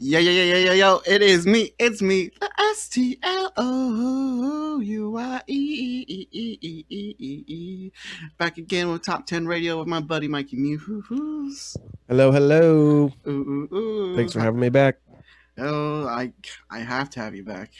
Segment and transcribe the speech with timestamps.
[0.00, 1.00] Yeah, yeah, yeah, yeah, yeah, yo.
[1.06, 1.72] It is me.
[1.78, 2.30] It's me.
[2.40, 7.92] The S T L O U I E E E E E E E.
[8.38, 11.76] Back again with Top 10 Radio with my buddy Mikey Muse.
[12.08, 13.12] Hello, hello.
[13.26, 14.16] Ooh, ooh, ooh.
[14.16, 14.98] Thanks for having me back.
[15.58, 16.32] Oh, I,
[16.70, 17.72] I have to have you back.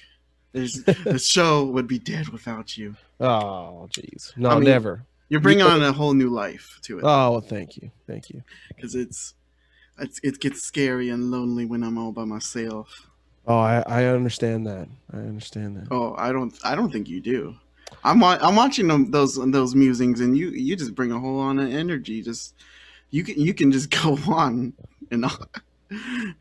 [0.52, 2.96] There's, the show would be dead without you.
[3.20, 4.36] Oh, jeez.
[4.36, 5.04] No, I mean- never.
[5.30, 7.90] You're bringing on a whole new life to it Oh, well, thank you.
[8.06, 8.42] Thank you.
[8.74, 9.34] because it's,
[10.00, 13.08] it's it gets scary and lonely when I'm all by myself.
[13.46, 14.88] Oh, I, I understand that.
[15.12, 15.88] I understand that.
[15.90, 16.54] Oh, I don't.
[16.64, 17.56] I don't think you do.
[18.04, 21.58] I'm I'm watching them, those those musings, and you you just bring a whole lot
[21.58, 22.22] of energy.
[22.22, 22.54] Just
[23.10, 24.74] you can you can just go on
[25.10, 25.46] and on.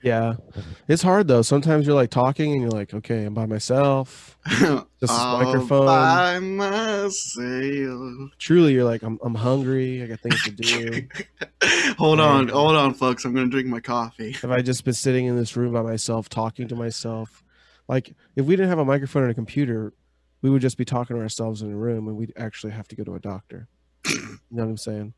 [0.03, 0.35] Yeah.
[0.87, 1.41] It's hard, though.
[1.41, 4.37] Sometimes you're like talking and you're like, okay, I'm by myself.
[4.47, 4.83] Just
[5.13, 5.85] microphone.
[5.85, 8.31] by myself.
[8.39, 10.01] Truly, you're like, I'm, I'm hungry.
[10.03, 11.07] I got things to do.
[11.97, 13.25] hold on, hold on, folks.
[13.25, 14.31] I'm gonna drink my coffee.
[14.33, 17.43] Have I just been sitting in this room by myself, talking to myself?
[17.87, 19.93] Like, if we didn't have a microphone and a computer,
[20.41, 22.95] we would just be talking to ourselves in a room and we'd actually have to
[22.95, 23.67] go to a doctor.
[24.05, 24.19] You
[24.51, 25.13] know what I'm saying?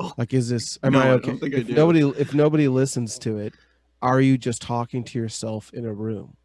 [0.00, 1.32] Oh, like, is this, am No, I I okay?
[1.32, 1.74] I if do.
[1.74, 3.54] nobody, if nobody listens to it,
[4.04, 6.36] are you just talking to yourself in a room?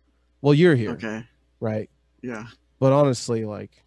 [0.41, 1.25] Well, you're here, Okay.
[1.59, 1.89] right?
[2.21, 2.47] Yeah.
[2.79, 3.83] But honestly, like,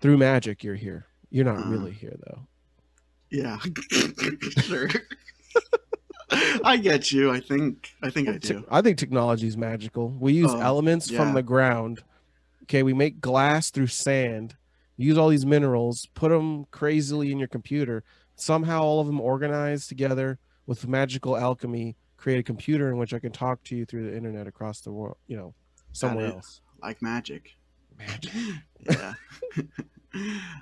[0.00, 1.06] through magic, you're here.
[1.30, 1.70] You're not Uh-huh.
[1.70, 2.46] really here, though.
[3.30, 3.58] Yeah.
[4.62, 4.88] sure.
[6.64, 7.30] I get you.
[7.32, 7.90] I think.
[8.02, 8.64] I think I Tec- do.
[8.70, 10.10] I think technology is magical.
[10.10, 11.18] We use Oh, elements yeah.
[11.18, 12.02] from the ground.
[12.64, 14.56] Okay, we make glass through sand.
[14.96, 18.04] Use all these minerals, put them crazily in your computer.
[18.36, 23.18] Somehow, all of them organized together with magical alchemy, create a computer in which I
[23.18, 25.18] can talk to you through the internet across the world.
[25.26, 25.54] You know,
[25.92, 26.62] somewhere else.
[26.82, 27.54] Like magic.
[27.98, 28.32] Magic.
[28.90, 29.14] Yeah.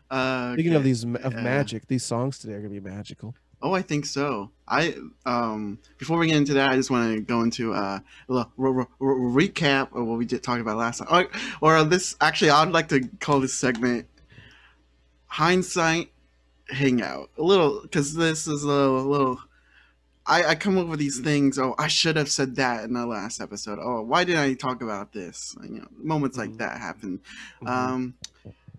[0.08, 1.40] uh, Speaking of these of yeah.
[1.40, 3.34] magic, these songs today are gonna be magical.
[3.60, 4.50] Oh, I think so.
[4.66, 4.94] I
[5.26, 8.52] um before we get into that, I just want to go into uh, a little
[8.56, 11.28] re- re- recap of what we did talk about last time,
[11.60, 12.16] or, or this.
[12.20, 14.06] Actually, I'd like to call this segment
[15.26, 16.12] "Hindsight
[16.68, 19.40] Hangout." A little because this is a little.
[20.26, 21.58] I, I come up with these things.
[21.58, 23.78] Oh, I should have said that in the last episode.
[23.82, 25.56] Oh, why didn't I talk about this?
[25.62, 26.58] You know, moments like Mhm.
[26.58, 27.20] that happen.
[27.60, 27.68] Mhm.
[27.68, 28.14] Um,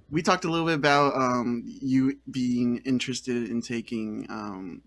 [0.09, 4.83] we talked a little bit about um, you being interested in taking um,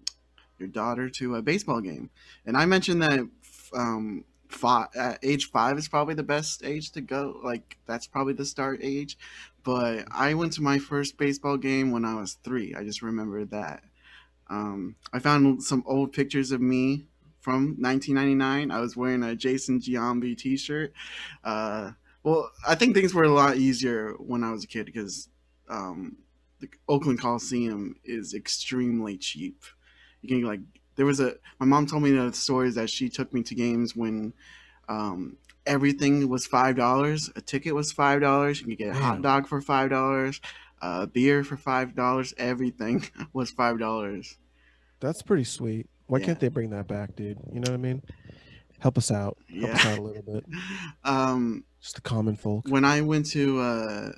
[0.58, 2.10] your daughter to a baseball game,
[2.46, 3.28] and I mentioned that
[3.74, 7.38] um, five, at age five is probably the best age to go.
[7.42, 9.18] Like that's probably the start age.
[9.64, 12.74] But I went to my first baseball game when I was three.
[12.74, 13.82] I just remember that.
[14.48, 17.06] Um, I found some old pictures of me
[17.40, 18.70] from 1999.
[18.70, 20.92] I was wearing a Jason Giambi T-shirt.
[21.44, 21.92] Uh,
[22.22, 25.28] well, I think things were a lot easier when I was a kid because
[25.68, 26.16] um,
[26.60, 29.62] the Oakland Coliseum is extremely cheap.
[30.22, 30.60] You can like
[30.96, 33.94] there was a my mom told me the stories that she took me to games
[33.94, 34.32] when
[34.88, 35.36] um,
[35.66, 37.30] everything was five dollars.
[37.36, 38.60] A ticket was five dollars.
[38.60, 40.40] You could get a hot dog for five dollars,
[40.82, 42.34] uh, beer for five dollars.
[42.38, 44.36] Everything was five dollars.
[45.00, 45.88] That's pretty sweet.
[46.06, 46.26] Why Yeah.
[46.26, 47.38] can't they bring that back, dude?
[47.52, 48.02] You know what I mean?
[48.78, 49.38] Help us out.
[49.58, 49.92] Help us Yeah.
[49.92, 50.44] out a little bit.
[51.04, 52.66] Um, Just the common folk.
[52.68, 54.12] when I went to uh,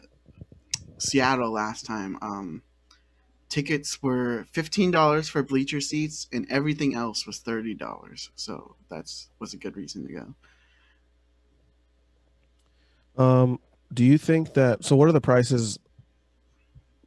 [0.99, 2.63] Seattle last time, um,
[3.49, 8.31] tickets were fifteen dollars for bleacher seats, and everything else was thirty dollars.
[8.35, 10.35] So that's was a good reason to go.
[13.23, 13.61] Um,
[13.93, 14.85] do you think that?
[14.85, 15.79] So, what are the prices?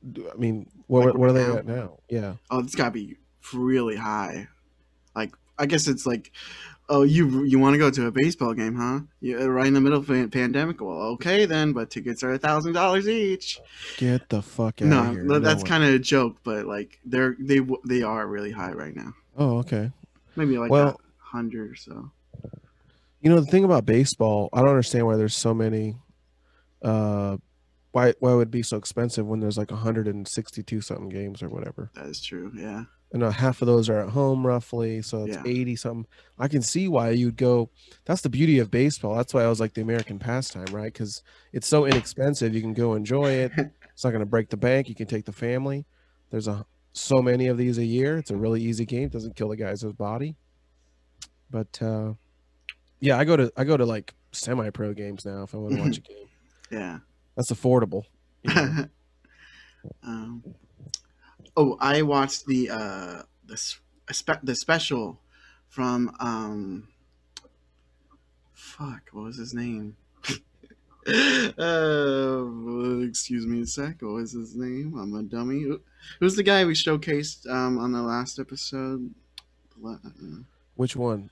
[0.04, 1.58] I mean, what Like what are they now?
[1.58, 1.98] at now?
[2.10, 3.18] Yeah, Oh, it's got to be
[3.54, 4.48] really high.
[5.16, 6.32] Like I guess it's like,
[6.90, 9.02] oh, you you want to go to a baseball game, huh?
[9.20, 10.82] Yeah, right in the middle of a pandemic.
[10.82, 13.60] Well, okay then, but tickets are a thousand dollars each.
[13.98, 15.24] get the fuck out No, of here.
[15.24, 18.96] no, that's kind of a joke, but like they're they they are really high right
[18.96, 19.14] now.
[19.38, 19.92] Oh, okay.
[20.36, 22.12] Maybe like Well- hundred or so.
[23.22, 25.96] You know the thing about baseball, I don't understand why there's so many.
[26.82, 27.38] Uh,
[27.92, 31.92] why why would it be so expensive when there's like 162 something games or whatever?
[31.96, 32.52] That is true.
[32.56, 32.86] Yeah.
[33.14, 35.44] and uh, half of those are at home roughly so it's Yeah.
[35.46, 36.08] 80 something
[36.40, 37.70] i can see why you'd go
[38.06, 41.22] that's the beauty of baseball that's why i was like the american pastime right because
[41.52, 44.88] it's so inexpensive you can go enjoy it it's not going to break the bank
[44.88, 45.86] you can take the family
[46.30, 49.50] there's a so many of these a year it's a really easy game doesn't kill
[49.50, 50.38] the guy's body
[51.50, 52.14] but uh
[53.02, 55.82] yeah i go to i go to like semi-pro games now if i want to
[55.82, 56.28] watch a game
[56.72, 57.00] Yeah.
[57.42, 58.06] That's affordable
[60.04, 60.44] um,
[61.56, 65.20] oh, I watched the uh the spe- the special
[65.68, 66.88] from um
[68.54, 69.96] fuck what was his name?
[71.08, 72.46] Uh,
[73.02, 74.96] excuse me a sec what was his name?
[75.00, 75.66] I'm a dummy.
[76.20, 79.10] Who's the guy we showcased um on the last episode?
[80.76, 81.32] Which one?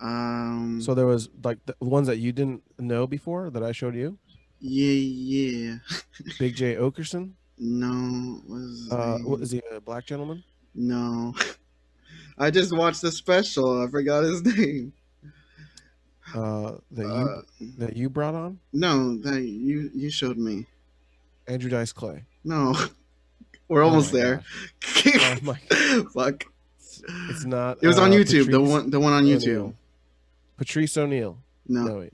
[0.00, 3.94] um So there was like the ones that you didn't know before that I showed
[3.94, 4.18] you.
[4.60, 5.76] Yeah, yeah.
[6.38, 7.32] Big Jay Oakerson.
[7.58, 9.62] No, his Uh, what is he?
[9.72, 10.42] A black gentleman?
[10.74, 11.34] No.
[12.38, 13.82] I just watched the special.
[13.82, 14.92] I forgot his name.
[16.34, 17.42] Uh, that you Uh,
[17.78, 20.66] that you brought on no, that you you showed me.
[21.46, 22.24] Andrew Dice Clay.
[22.44, 22.74] No,
[23.68, 24.42] we're Oh almost there.
[25.06, 25.54] Oh my!
[26.12, 26.44] Fuck.
[26.78, 27.00] It's,
[27.30, 27.78] it's not.
[27.80, 28.46] It was on uh, YouTube.
[28.50, 29.46] The Patrice one, the one on YouTube.
[29.56, 29.74] O'Neal.
[30.56, 31.38] Patrice O'Neal.
[31.68, 32.12] No, No, wait.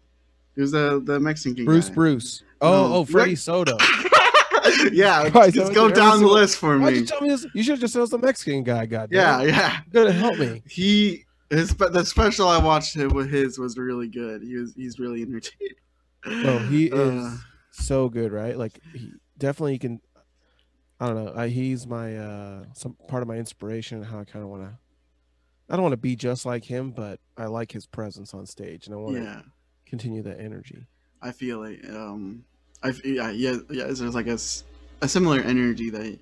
[0.56, 1.94] It was the the Mexican Bruce guy.
[1.94, 2.22] Bruce.
[2.40, 2.42] Bruce.
[2.60, 2.94] Oh, No.
[2.96, 3.76] oh, Freddie Soto.
[4.92, 6.84] yeah, Christ, just go down the list for me.
[6.84, 7.46] Why'd you tell me this?
[7.54, 8.86] You should have just said it was the Mexican guy.
[8.86, 9.08] God.
[9.10, 9.78] Yeah, yeah.
[9.86, 10.62] You gotta help me.
[10.68, 14.42] He his the special I watched him with his was really good.
[14.42, 15.74] He was he's really entertaining.
[16.24, 16.92] Bro, he is
[17.24, 17.36] Uh,
[17.72, 18.56] so good, right?
[18.56, 20.00] Like he definitely can.
[21.00, 21.32] I don't know.
[21.34, 23.98] I, he's my uh some part of my inspiration.
[23.98, 24.78] and How I kind of want to.
[25.68, 28.86] I don't want to be just like him, but I like his presence on stage,
[28.86, 29.40] and I want to yeah.
[29.92, 30.86] Continue that energy.
[31.20, 32.46] I feel like um
[32.82, 34.38] I yeah yeah yeah there's like a
[35.06, 36.18] similar energy that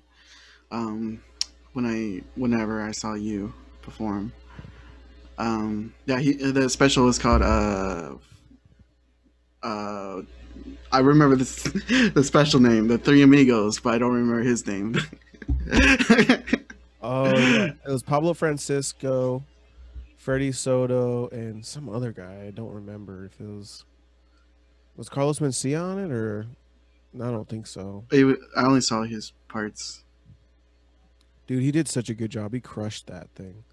[0.71, 1.23] um
[1.71, 4.33] when I whenever I saw you perform.
[5.37, 8.15] Um yeah he the special was called uh
[9.63, 10.21] uh
[10.91, 11.63] I remember this
[12.13, 14.97] the special name the Three Amigos but I don't remember his name.
[17.03, 19.43] Oh yeah, it was Pablo Francisco,
[20.21, 22.45] Freddie Soto, and some other guy.
[22.45, 23.85] I don't remember if it was
[24.95, 26.45] was Carlos Mencia on it or
[27.15, 28.05] I don't think so.
[28.11, 30.03] It I only saw his parts
[31.47, 32.53] Dude, he did such a good job.
[32.53, 33.63] He crushed that thing.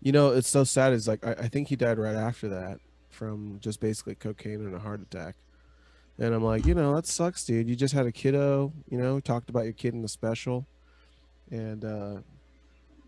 [0.00, 0.92] You know, it's so sad.
[0.92, 2.78] Is like I, I think he died right after that
[3.10, 5.34] from just basically cocaine and a heart attack.
[6.18, 7.68] And I'm like, you know, that sucks, dude.
[7.68, 8.72] You just had a kiddo.
[8.88, 10.66] You know, talked about your kid in the special,
[11.50, 12.18] and uh,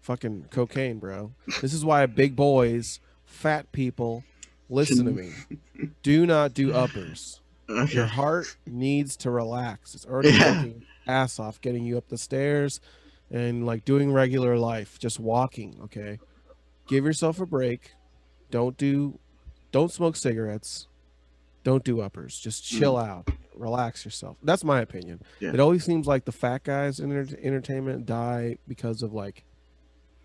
[0.02, 1.32] fucking cocaine, bro.
[1.62, 4.24] This is why big boys, fat people,
[4.68, 5.32] listen to me.
[6.02, 7.40] Do not do uppers.
[7.88, 9.94] Your heart needs to relax.
[9.94, 10.56] It's already Yeah.
[10.56, 12.80] working ass off getting you up the stairs
[13.30, 16.18] and like doing regular life, just walking, okay?
[16.86, 17.92] Give yourself a break.
[18.50, 19.18] Don't do
[19.70, 20.86] don't smoke cigarettes.
[21.64, 22.38] Don't do uppers.
[22.38, 22.78] Just mm.
[22.78, 23.28] chill out.
[23.54, 24.36] Relax yourself.
[24.42, 25.22] That's my opinion.
[25.40, 25.54] Yeah.
[25.54, 29.44] It always seems like the fat guys in enter- entertainment die because of like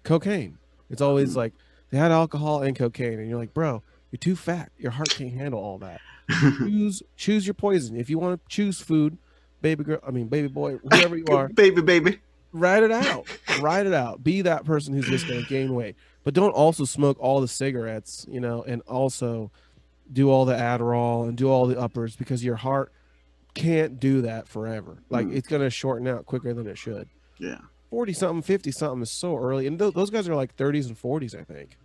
[0.07, 0.57] cocaine.
[0.89, 1.37] It's always Mm.
[1.37, 1.53] like
[1.89, 4.71] they had alcohol and cocaine and you're like, "Bro, you're too fat.
[4.77, 5.99] Your heart can't handle all that."
[6.59, 7.95] choose choose your poison.
[7.97, 9.17] If you want to choose food,
[9.61, 12.19] baby girl, I mean baby boy, whoever you are, baby baby
[12.53, 13.27] ride it out.
[13.61, 14.23] Ride it out.
[14.23, 15.95] Be that person who's just going to gain weight.
[16.23, 19.51] But don't also smoke all the cigarettes, you know, and also
[20.11, 22.91] do all the Adderall and do all the uppers because your heart
[23.53, 24.99] can't do that forever.
[25.09, 25.35] Like Mm.
[25.35, 27.09] it's going to shorten out quicker than it should.
[27.39, 27.59] yeah
[27.89, 29.65] 40 something, 50 something is so early.
[29.67, 31.77] And th- those guys are like 30s and 40s, I think.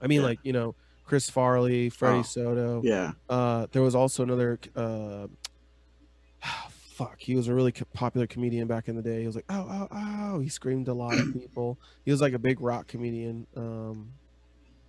[0.00, 0.26] I mean, Yeah.
[0.26, 0.74] like, you know,
[1.04, 2.80] Chris Farley, Freddie Oh, Soto.
[2.84, 4.58] yeah Uh, there was also another.
[4.74, 5.26] Uh,
[6.70, 9.20] fuck, he was a really popular comedian back in the day.
[9.20, 11.78] He was like, "Oh, oh, oh!" He screamed a lot of people.
[12.04, 13.46] He was like a big rock comedian.
[13.56, 14.12] Um,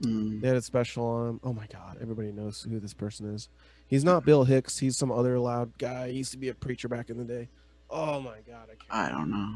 [0.01, 0.41] Mm.
[0.41, 1.39] they had a special on him.
[1.43, 3.47] Oh my god, everybody knows who this person is.
[3.87, 4.79] He's not Bill Hicks.
[4.79, 6.09] He's some other loud guy.
[6.11, 7.47] He used to be a preacher back in the day.
[7.93, 8.89] Oh my god, I can't.
[8.89, 9.53] I don't know.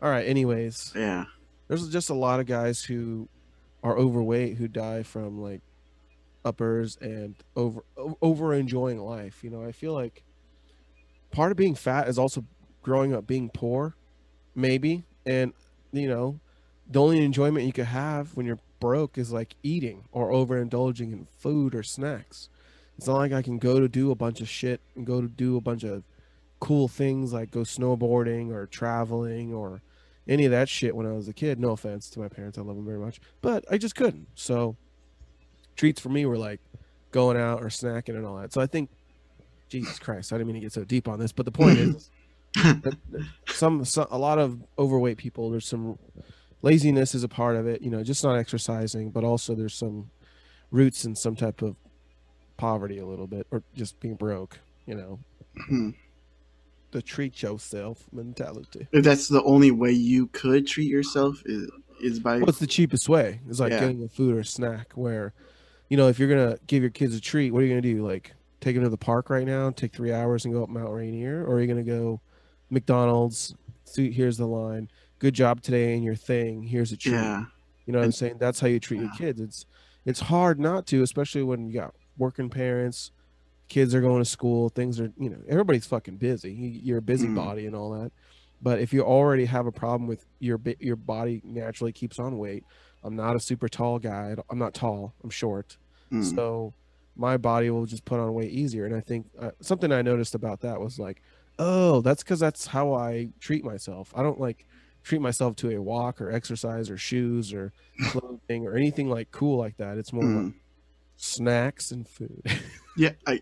[0.00, 0.26] All right.
[0.26, 1.24] Anyways, yeah.
[1.66, 3.28] There's just a lot of guys who
[3.82, 5.60] are overweight who die from like
[6.44, 7.84] uppers and over
[8.20, 9.64] over enjoying life you know?
[9.64, 10.22] I feel like
[11.30, 12.44] part of being fat is also
[12.82, 13.94] growing up being poor
[14.54, 15.04] maybe.
[15.26, 15.52] And
[15.92, 16.40] you know
[16.88, 21.26] the only enjoyment you could have when you're broke is like eating or overindulging in
[21.38, 22.50] food or snacks.
[22.96, 25.26] It's not like i can go to do a bunch of shit and go to
[25.26, 26.04] do a bunch of
[26.64, 29.82] cool things like go snowboarding or traveling or
[30.26, 31.60] any of that shit when I was a kid.
[31.60, 34.28] No offense to my parents, I love them very much, but I just couldn't.
[34.34, 34.74] So
[35.76, 36.60] treats for me were like
[37.10, 38.54] going out or snacking and all that.
[38.54, 38.88] So I think,
[39.68, 42.10] Jesus Christ, I didn't mean to get so deep on this, but the point is,
[43.48, 45.50] some, some a lot of overweight people.
[45.50, 45.98] There's some
[46.62, 47.82] laziness is a part of it.
[47.82, 50.10] You know, just not exercising, but also there's some
[50.70, 51.76] roots in some type of
[52.56, 54.60] poverty a little bit, or just being broke.
[54.86, 55.18] You know,
[55.68, 55.90] Hmm.
[56.94, 58.86] The treat yourself mentality.
[58.92, 61.68] if that's the only way you could treat yourself is
[62.00, 63.40] is by What's the cheapest way?
[63.48, 63.80] It's like Yeah.
[63.80, 65.32] getting a food or a snack where,
[65.90, 68.06] you know, if you're gonna give your kids a treat, what are you gonna do?
[68.06, 70.92] Like take them to the park right now, take three hours and go up Mount
[70.92, 72.20] Rainier, or are you gonna go
[72.70, 73.54] McDonald's?
[73.84, 74.88] See, here's the line.
[75.18, 76.62] Good job today in your thing.
[76.62, 77.12] Here's a treat.
[77.14, 77.44] yeah
[77.86, 78.38] You know what I'm saying?
[78.38, 79.40] That's how you treat your kids.
[79.40, 79.66] It's
[80.06, 83.10] it's hard not to, especially when you got working parents,
[83.68, 86.52] kids are going to school, things are you know everybody's fucking busy.
[86.52, 88.12] You- You're a busybody and all that.
[88.62, 92.64] But if you already have a problem with your your body naturally keeps on weight.
[93.02, 94.34] I'm not a super tall guy.
[94.48, 95.12] I'm not tall.
[95.22, 95.76] I'm short.
[96.08, 96.22] Hmm.
[96.22, 96.72] So
[97.16, 98.86] my body will just put on weight easier.
[98.86, 101.20] And I think uh, something I noticed about that was like,
[101.58, 104.10] oh, that's because that's how I treat myself.
[104.16, 104.66] I don't like
[105.02, 107.74] treat myself to a walk or exercise or shoes or
[108.06, 109.98] clothing or anything like cool like that.
[109.98, 110.54] It's more like Mm.
[111.16, 112.42] Snacks and food.
[112.96, 113.40] Yeah, I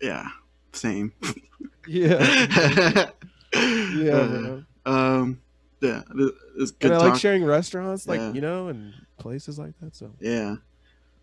[0.00, 0.28] yeah,
[0.72, 1.12] same.
[1.88, 2.20] yeah.
[3.52, 4.58] yeah, Yeah.
[4.84, 5.40] Um,
[5.80, 6.02] yeah,
[6.56, 7.10] it's good And I talk.
[7.12, 8.32] like sharing restaurants, like Yeah.
[8.32, 9.96] you know, and places like that.
[9.96, 10.56] So, yeah.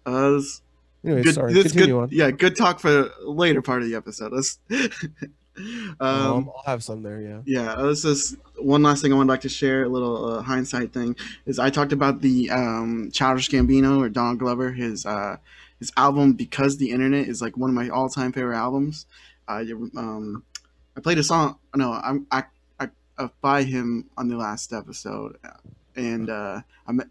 [0.05, 0.61] Uh, this,
[1.05, 1.53] anyway, good, sorry.
[1.53, 2.09] this Continue good, on.
[2.11, 4.33] Yeah, good talk for later part of the episode.
[4.33, 4.59] Let's.
[4.69, 7.21] um, Um, I'll have some there.
[7.21, 7.39] Yeah.
[7.45, 9.83] yeah, uh, this is one last thing I would like to share.
[9.83, 14.39] A little uh, hindsight thing is I talked about the um, Childish Gambino or Donald
[14.39, 14.71] Glover.
[14.71, 15.37] His uh,
[15.83, 19.05] his album because the internet is like one of my all time favorite albums.
[19.47, 19.61] I
[19.97, 20.43] um,
[20.95, 21.57] I played a song.
[21.75, 22.43] No, I'm I,
[22.79, 25.37] I uh, by him on the last episode,
[25.95, 27.01] and uh, I'm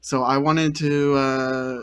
[0.00, 1.14] so I wanted to.
[1.14, 1.80] Uh,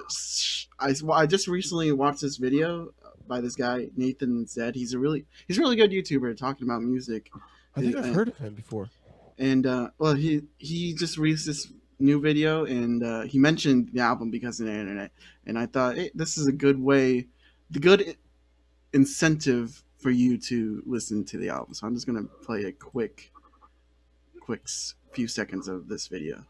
[0.79, 2.93] I well, I just recently watched this video
[3.27, 4.75] by this guy Nathan Zed.
[4.75, 7.29] He's a really he's a really good YouTuber talking about music
[7.75, 8.89] I think Uh, I've heard of him before.
[9.37, 11.67] and uh, well, he he just released this
[11.99, 15.11] new video, and uh, he mentioned the album because of the internet,
[15.45, 17.27] and I thought hey, this is a good way,
[17.71, 18.17] the good
[18.93, 21.73] incentive for you to listen to the album.
[21.73, 23.31] So I'm just gonna play a quick,
[24.39, 24.67] quick
[25.11, 26.43] few seconds of this video.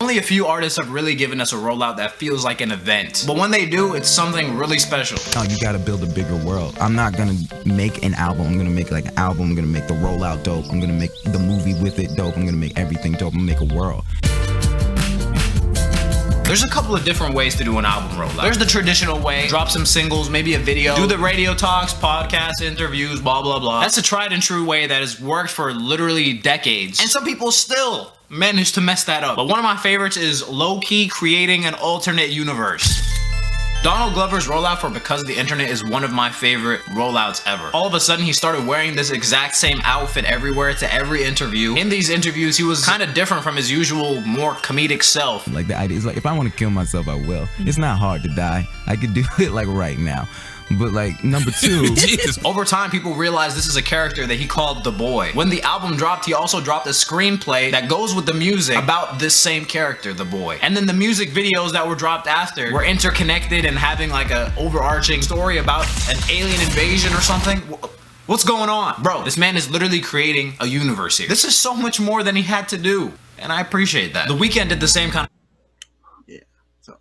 [0.00, 3.24] Only a few artists have really given us a rollout that feels like an event.
[3.26, 5.18] But when they do, it's something really special.
[5.36, 6.78] Oh, you gotta build a bigger world.
[6.80, 7.34] I'm not gonna
[7.66, 8.46] make an album.
[8.46, 9.48] I'm gonna make like an album.
[9.48, 10.66] I'm gonna make the rollout dope.
[10.70, 12.36] I'm gonna make the movie with it dope.
[12.36, 13.34] I'm gonna make everything dope.
[13.34, 14.04] I'm gonna make a world.
[16.44, 18.42] There's a couple of different ways to do an album rollout.
[18.42, 22.62] There's the traditional way, drop some singles, maybe a video, do the radio talks, podcasts,
[22.62, 23.80] interviews, blah, blah, blah.
[23.80, 27.00] That's a tried and true way that has worked for literally decades.
[27.00, 29.36] And some people still manage to mess that up.
[29.36, 33.04] But one of my favorites is low key creating an alternate universe.
[33.80, 37.70] Donald Glover's rollout for Because of the Internet is one of my favorite rollouts ever.
[37.72, 41.76] All of a sudden, he started wearing this exact same outfit everywhere to every interview.
[41.76, 45.46] In these interviews, he was kind of different from his usual, more comedic self.
[45.52, 47.48] Like the idea is like if I want to kill myself, I will.
[47.60, 48.66] It's not hard to die.
[48.88, 50.28] I could do it like right now.
[50.70, 51.94] But like number two,
[52.44, 55.30] Over time, people realize this is a character that he called the boy.
[55.32, 59.18] When the album dropped, he also dropped a screenplay that goes with the music about
[59.18, 60.58] this same character, the boy.
[60.60, 64.52] And then the music videos that were dropped after were interconnected and having like a
[64.58, 67.60] overarching story about an alien invasion or something.
[68.26, 69.02] What's going on?
[69.02, 71.28] Bro, this man is literally creating a universe here.
[71.28, 73.14] This is so much more than he had to do.
[73.38, 74.28] And I appreciate that.
[74.28, 76.40] The Weeknd did the same kind of Yeah.
[76.82, 76.98] So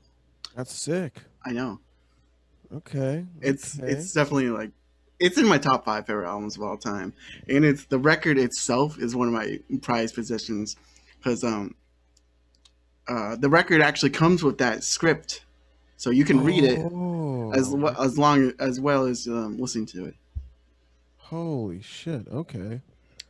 [0.56, 1.22] That's sick.
[1.46, 1.82] I know
[2.74, 3.26] Okay.
[3.42, 3.92] it's okay.
[3.92, 4.72] it's definitely like
[5.20, 7.14] it's in my top five favorite albums of all time,
[7.48, 10.76] and it's the record itself is one of my prized possessions
[11.18, 11.76] because um
[13.08, 15.44] uh the record actually comes with that script,
[15.96, 20.06] so you can read it Oh, as as long as well as um, listening to
[20.06, 20.16] it.
[21.18, 22.28] Holy shit.
[22.28, 22.82] Okay.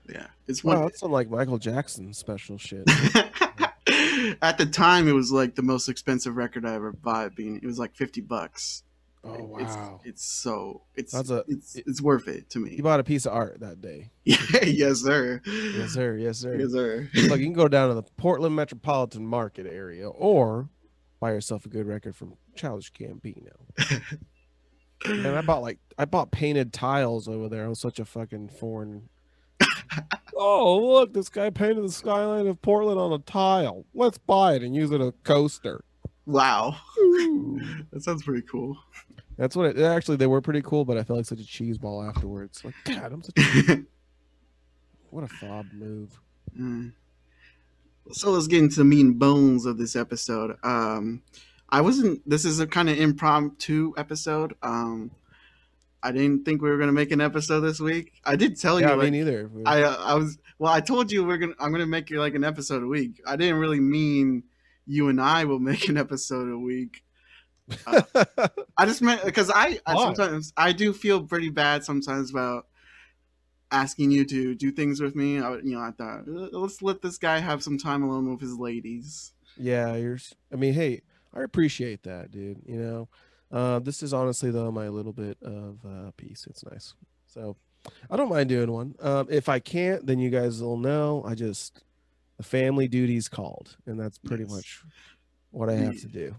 [0.09, 2.83] Yeah, it's Wow, that's some like Michael Jackson special shit.
[4.41, 7.35] At the time, it was like the most expensive record I ever bought.
[7.35, 8.83] Being it was like fifty bucks.
[9.27, 10.01] Oh It's, wow.
[10.05, 12.75] it's so it's That's a- it's it's worth it to me.
[12.75, 14.11] You bought a piece of art that day.
[14.25, 15.41] yes, sir.
[15.45, 16.15] Yes, sir.
[16.17, 16.55] Yes, sir.
[16.55, 17.09] Yes, sir.
[17.27, 20.69] Look, you can go down to the Portland metropolitan market area or
[21.19, 23.53] buy yourself a good record from Childish Gambino.
[25.05, 27.65] And I bought like I bought painted tiles over there.
[27.65, 29.09] I was such a fucking foreign.
[30.35, 33.85] oh look, this guy painted the skyline of Portland on a tile.
[33.93, 35.83] Let's buy it and use it as a coaster.
[36.27, 36.75] Wow,
[37.91, 38.77] that sounds pretty cool.
[39.37, 41.77] That's what it actually they were pretty cool, but I felt like such a cheese
[41.77, 42.65] ball afterwards.
[42.65, 43.83] Like, God, I'm such a
[45.09, 46.19] what a fob move.
[46.59, 46.91] Mm.
[48.11, 50.57] so let's get into the meat and bones of this episode.
[50.63, 51.21] Um,
[51.69, 52.27] I wasn't.
[52.29, 54.53] This is a kind of impromptu episode.
[54.61, 55.11] Um,
[56.03, 58.13] I didn't think we were gonna make an episode this week.
[58.25, 58.97] I did tell Yeah, you.
[58.97, 59.49] me like, neither.
[59.65, 60.73] I uh, I was well.
[60.73, 61.55] I told you we're gonna.
[61.57, 63.21] I'm gonna make you like an episode a week.
[63.25, 64.43] I didn't really mean
[64.87, 67.03] you and I will make an episode a week.
[67.87, 72.67] I just meant because I, I sometimes I do feel pretty bad sometimes about
[73.71, 75.39] asking you to do things with me.
[75.41, 78.39] I, you know, I thought "Uh, let's let this guy have some time alone with
[78.39, 79.33] his ladies.
[79.57, 80.17] Yeah, you're.
[80.51, 81.01] I mean, hey,
[81.33, 82.61] I appreciate that, dude.
[82.65, 83.09] You know,
[83.51, 86.47] uh, this is honestly though my little bit of uh, peace.
[86.49, 86.93] It's nice,
[87.25, 87.57] so
[88.09, 88.95] I don't mind doing one.
[89.01, 91.23] Um, if I can't, then you guys will know.
[91.27, 91.83] I just
[92.37, 94.51] the family duties called, and that's pretty Yes.
[94.51, 94.83] much
[95.51, 96.35] what I have The- to do.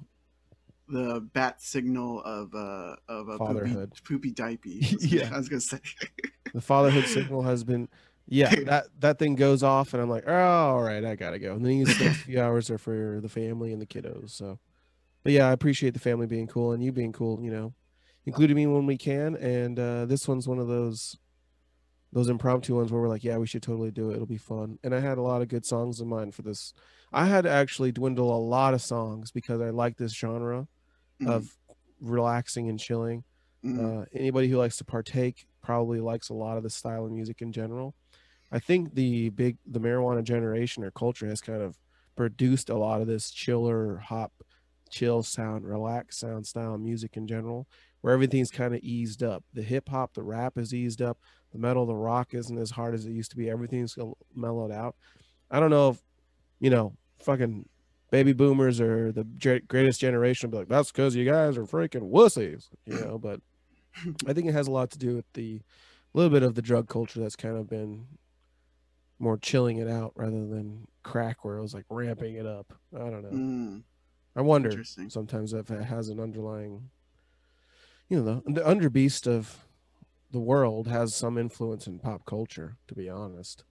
[0.90, 3.93] The bat signal of uh of a Fatherhood.
[4.05, 4.69] poopy diaper.
[5.00, 5.31] Yeah.
[5.35, 5.81] I was gonna say.
[6.55, 7.88] The fatherhood signal has been.
[8.26, 11.55] Yeah, that that thing goes off, and I'm like, oh, all right, I gotta go.
[11.55, 14.31] And then you spend a few hours there for the family and the kiddos.
[14.31, 14.59] So,
[15.25, 17.43] but yeah, I appreciate the family being cool and you being cool.
[17.43, 17.75] You know,
[18.25, 19.37] including me when we can.
[19.37, 21.19] And uh, this one's one of those
[22.12, 24.15] those impromptu ones where we're like, yeah, we should totally do it.
[24.15, 24.79] It'll be fun.
[24.83, 26.73] And I had a lot of good songs in mind for this.
[27.12, 30.69] I had to actually dwindle a lot of songs because I like this genre
[31.21, 31.29] Mhm.
[31.31, 31.59] of
[32.00, 33.25] relaxing and chilling.
[33.65, 34.03] Mhm.
[34.03, 37.43] Uh, anybody who likes to partake probably likes a lot of the style of music
[37.43, 37.95] in general.
[38.50, 41.79] I think the big the marijuana generation or culture has kind of
[42.17, 44.33] produced a lot of this chiller hop,
[44.91, 47.69] chill sound, relaxed sound style music in general,
[48.00, 49.45] where everything's kind of eased up.
[49.53, 51.19] The hip hop, the rap is eased up.
[51.52, 53.49] The metal, the rock isn't as hard as it used to be.
[53.49, 53.97] Everything's
[54.35, 54.97] mellowed out.
[55.50, 56.02] I don't know if
[56.61, 57.69] you know fucking
[58.11, 59.25] baby boomers or the
[59.69, 63.19] greatest generation will be like, that's because you guys are freaking wussies, you know.
[63.19, 63.40] But
[64.26, 65.61] I think it has a lot to do with the
[66.14, 68.07] little bit of the drug culture that's kind of been
[69.19, 72.73] more chilling it out rather than crack, where it was like ramping it up.
[72.95, 73.31] I don't know.
[73.31, 73.83] Mm.
[74.37, 76.90] I wonder sometimes if it has an underlying,
[78.09, 79.68] you know, the, the underbeast of
[80.31, 82.77] the world has some influence in pop culture.
[82.89, 83.65] To be honest,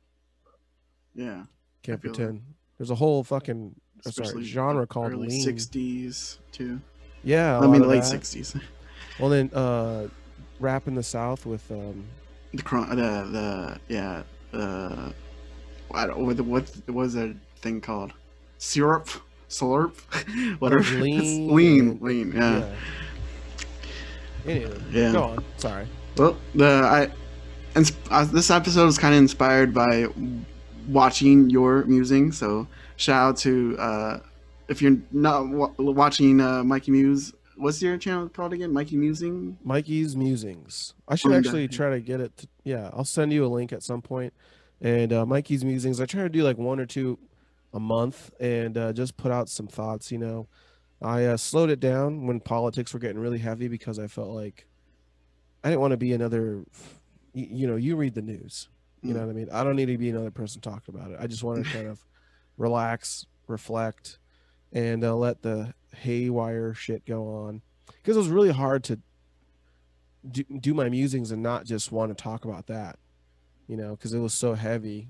[1.16, 1.44] Yeah.
[1.84, 2.42] can't pretend.
[2.78, 5.46] There's a whole fucking uh, sorry, genre called early lean.
[5.46, 6.80] '60s too.
[7.24, 8.22] Yeah, I mean, late that.
[8.22, 8.60] '60s.
[9.20, 10.08] Well, then uh,
[10.60, 12.06] rap in the South with um,
[12.54, 12.96] The cron- the
[13.32, 14.24] the yeah
[14.54, 15.12] uh,
[15.94, 18.14] I don't what what what was that thing called?
[18.60, 19.08] Syrup,
[19.50, 19.96] slurp,
[20.60, 20.84] whatever.
[21.00, 22.32] Lean lean, lean.
[22.34, 22.60] Yeah.
[22.60, 22.76] yeah.
[24.46, 25.12] Anyway, Yeah.
[25.12, 25.44] go on.
[25.58, 25.88] Sorry.
[26.18, 27.12] Well, the I,
[27.76, 30.08] and uh, this episode was kind of inspired by
[30.88, 32.32] watching your musing.
[32.32, 34.20] So shout out to uh,
[34.68, 37.34] if you're not wa- watching uh, Mikey Muse.
[37.56, 38.72] What's your channel called again?
[38.72, 39.58] Mikey Musing.
[39.64, 40.94] Mikey's Musings.
[41.08, 42.36] I should Oh, actually try to get it.
[42.38, 44.32] To, yeah, I'll send you a link at some point.
[44.80, 46.00] And uh, Mikey's Musings.
[46.00, 47.18] I try to do like one or two
[47.74, 50.12] a month and uh, just put out some thoughts.
[50.12, 50.48] You know,
[51.02, 54.68] I uh, slowed it down when politics were getting really heavy because I felt like
[55.68, 56.64] I didn't want to be another.
[57.34, 58.70] You, you know, you read the news.
[59.02, 59.26] You know Mm.
[59.26, 59.50] what I mean?
[59.52, 61.18] I don't need to be another person talking about it.
[61.20, 62.00] I just want to kind of
[62.58, 64.18] relax, reflect,
[64.72, 67.62] and uh, let the haywire shit go on.
[67.88, 69.00] Because it was really hard to
[70.32, 72.98] do, do my musings and not just want to talk about that,
[73.68, 75.10] you know, because it was so heavy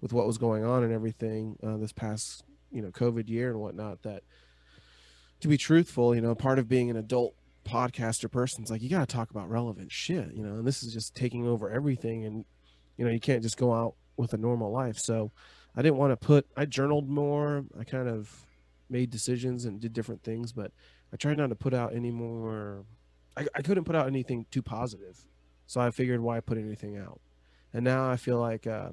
[0.00, 3.58] with what was going on and everything uh, this past, you know, COVID year and
[3.60, 4.02] whatnot.
[4.04, 4.22] That
[5.40, 7.34] to be truthful, you know, part of being an adult
[7.68, 10.82] podcaster person is like you got to talk about relevant shit, you know, and this
[10.82, 12.44] is just taking over everything, and
[12.96, 14.98] you know, you can't just go out with a normal life.
[14.98, 15.30] So
[15.76, 16.46] I didn't want to put.
[16.56, 17.64] I journaled more.
[17.78, 18.46] I kind of
[18.90, 20.72] made decisions and did different things, but
[21.12, 22.84] I tried not to put out any more.
[23.36, 25.18] I, I couldn't put out anything too positive,
[25.66, 27.20] so I figured why put anything out.
[27.72, 28.90] And now I feel like uh,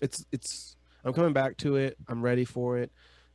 [0.00, 1.96] it's it's I'm coming back to it.
[2.08, 2.92] I'm ready for it.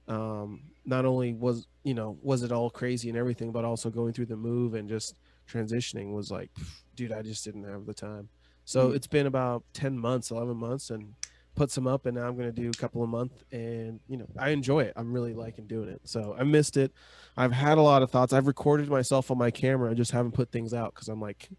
[0.07, 4.13] Um, not only was you know was it all crazy and everything, but also going
[4.13, 5.15] through the move and just
[5.49, 6.49] transitioning was like,
[6.95, 8.29] dude, I just didn't have the time.
[8.65, 8.95] So Mm.
[8.95, 11.13] it's been about ten months, eleven months, and
[11.55, 14.27] put some up, and now I'm gonna do a couple a month, and you know
[14.37, 14.93] I enjoy it.
[14.95, 16.01] I'm really liking doing it.
[16.05, 16.91] So I missed it.
[17.37, 18.33] I've had a lot of thoughts.
[18.33, 19.91] I've recorded myself on my camera.
[19.91, 21.49] I just haven't put things out because I'm like,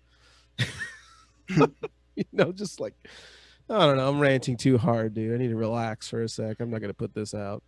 [1.48, 2.94] you know, just like
[3.68, 4.08] I don't know.
[4.08, 5.34] I'm ranting too hard, dude.
[5.34, 6.58] I need to relax for a sec.
[6.60, 7.62] I'm not gonna put this out.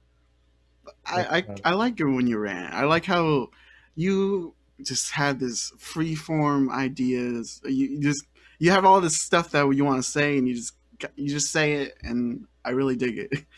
[1.07, 2.73] I, I I like it when you ran.
[2.73, 3.51] I like how
[3.95, 7.61] you just had this free form ideas.
[7.65, 8.27] You, just
[8.59, 10.75] you have all this stuff that you want to say, and you just
[11.17, 13.33] you just say it, and I really dig it.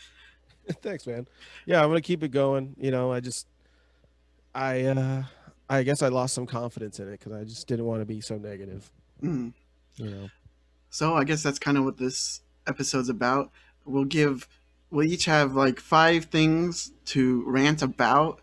[0.81, 1.27] Thanks, man.
[1.65, 2.75] Yeah, I'm gonna keep it going.
[2.77, 3.47] You know, I just,
[4.53, 5.23] I, uh
[5.69, 8.21] I guess I lost some confidence in it because I just didn't want to be
[8.21, 8.91] so negative.
[9.21, 9.53] Mm.
[9.97, 10.29] You know.
[10.89, 13.51] So I guess that's kind of what this episode's about.
[13.85, 14.47] We'll give
[14.91, 18.41] we'll each have like five things to rant about,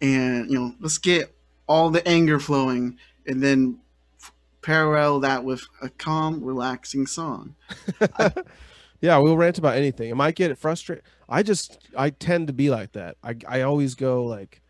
[0.00, 1.34] and you know, let's get
[1.66, 3.78] all the anger flowing, and then
[4.20, 4.32] f-
[4.62, 7.54] parallel that with a calm, relaxing song.
[9.00, 10.10] yeah, we'll rant about anything.
[10.10, 11.04] It might get frustrated.
[11.28, 13.16] I just, I tend to be like that.
[13.22, 14.60] I, I always go like,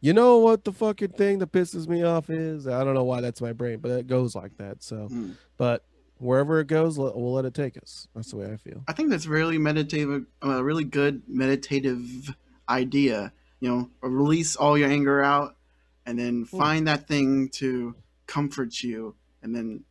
[0.00, 2.68] you know what the fucking thing that pisses me off is?
[2.68, 4.82] I don't know why that's my brain, but it goes like that.
[4.82, 5.36] So, Mm.
[5.56, 5.84] but
[6.18, 8.08] wherever it goes, we'll let it take us.
[8.14, 8.82] That's the way I feel.
[8.88, 12.34] I think that's really meditative, a really good meditative
[12.68, 13.32] idea.
[13.60, 15.56] You know, release all your anger out,
[16.04, 17.94] and then find that thing to
[18.26, 19.84] comfort you, and then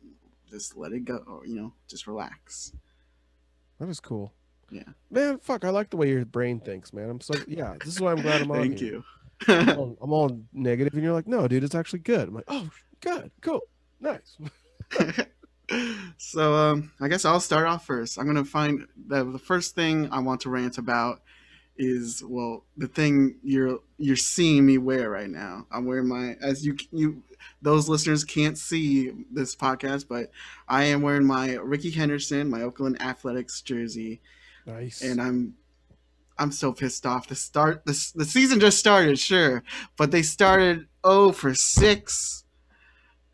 [0.48, 1.16] just let it go.
[1.26, 2.72] Or, you know, just relax.
[3.78, 4.32] That is cool.
[4.70, 4.82] Yeah.
[5.10, 7.10] Man, fuck, I like the way your brain thinks, man.
[7.10, 7.74] I'm so yeah.
[7.84, 8.60] This is why I'm glad I'm on.
[8.60, 8.92] Thank here.
[8.94, 9.04] you.
[9.48, 12.28] I'm all, I'm all negative, and you're like, no, dude, it's actually good.
[12.28, 12.68] I'm like, oh,
[13.00, 13.60] good, cool,
[14.00, 14.36] nice.
[16.18, 18.18] so um, I guess I'll start off first.
[18.18, 21.22] I'm gonna find the, the first thing I want to rant about
[21.78, 25.66] is well the thing you're you're seeing me wear right now.
[25.70, 27.22] I'm wearing my as you you
[27.60, 30.30] those listeners can't see this podcast, but
[30.68, 34.20] I am wearing my Rickey Henderson, my Oakland Athletics jersey,
[34.66, 35.02] Nice.
[35.02, 35.54] and I'm
[36.38, 37.28] I'm so pissed off.
[37.28, 39.62] The start the the season just started, sure,
[39.96, 42.44] but they started oh for six.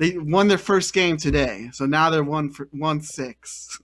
[0.03, 3.79] They won their first game today, so now they're one for one six.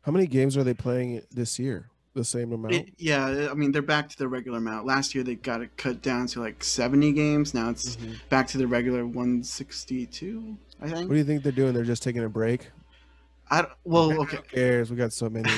[0.00, 1.90] How many games are they playing this year?
[2.14, 2.74] The same amount.
[2.74, 4.86] It- yeah, I mean they're back to the regular amount.
[4.86, 7.52] Last year they got it cut down to like seventy games.
[7.52, 8.16] Now it's Mhm.
[8.30, 10.56] back to the regular one sixty two.
[10.80, 11.06] I think.
[11.08, 11.74] What do you think they're doing?
[11.74, 12.70] They're just taking a break.
[13.50, 14.38] I don't- well, okay.
[14.38, 14.90] Who cares?
[14.90, 15.50] We got so many.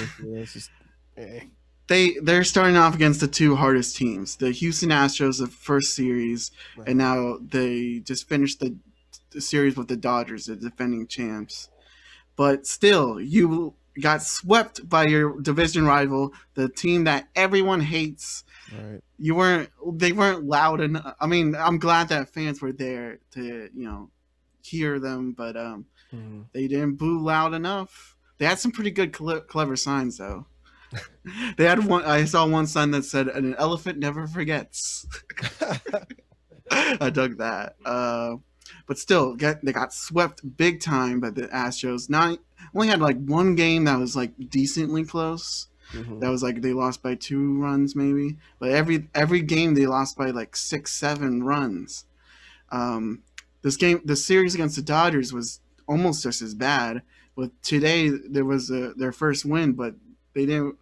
[0.45, 0.71] Just,
[1.17, 1.43] eh.
[1.87, 6.51] They they're starting off against the two hardest teams, the Houston Astros, the first series,
[6.77, 6.88] Right.
[6.88, 8.77] and now they just finished the,
[9.31, 11.69] the series with the Dodgers, the defending champs.
[12.37, 18.45] But still, you got swept by your division rival, the team that everyone hates.
[18.73, 19.01] Right.
[19.19, 19.71] You weren't.
[19.95, 21.14] They weren't loud enough.
[21.21, 24.11] I mean, I'm glad that fans were there to you know
[24.62, 26.47] hear them, but um, Mhm.
[26.53, 28.17] they didn't boo loud enough.
[28.38, 30.47] They had some pretty good cle clever signs though.
[31.57, 32.05] they had one.
[32.05, 35.07] I saw one sign that said, "An elephant never forgets."
[36.71, 37.77] I dug that.
[37.85, 38.37] Uh,
[38.87, 42.09] but still, get they got swept big time by the Astros.
[42.11, 42.38] Not
[42.74, 45.68] only had like one game that was like decently close.
[45.92, 46.20] Mhm.
[46.20, 50.16] That was like they lost by two runs maybe, but every every game they lost
[50.18, 52.04] by like six seven runs.
[52.70, 53.22] Um,
[53.62, 57.02] this game, the series against the Dodgers was almost just as bad.
[57.37, 59.94] But today there was a, their first win, but
[60.35, 60.76] they didn't.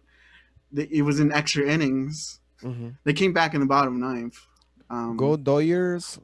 [0.71, 2.39] They, it was in extra innings.
[2.61, 2.97] Mhm.
[3.03, 4.39] They came back in the bottom ninth.
[4.89, 6.19] Um, Go Dodgers.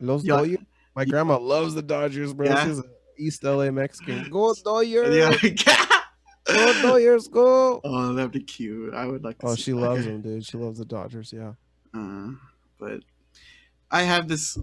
[0.00, 0.36] Los Yeah.
[0.36, 0.58] Dodgers.
[0.96, 2.46] My grandma loves the Dodgers, bro.
[2.46, 2.64] Yeah.
[2.64, 2.84] She's an
[3.18, 4.28] East LA Mexican.
[4.30, 5.14] Go Dodgers.
[5.66, 5.84] Yeah.
[6.46, 7.28] Go Dodgers.
[7.28, 7.80] Go.
[7.84, 8.94] oh, that'd be cute.
[8.94, 9.38] I would like.
[9.40, 9.78] To Oh, she that.
[9.78, 10.44] loves them, dude.
[10.46, 11.32] She loves the Dodgers.
[11.32, 11.52] Yeah.
[11.94, 12.28] uh,
[12.78, 13.00] but
[13.90, 14.56] I have this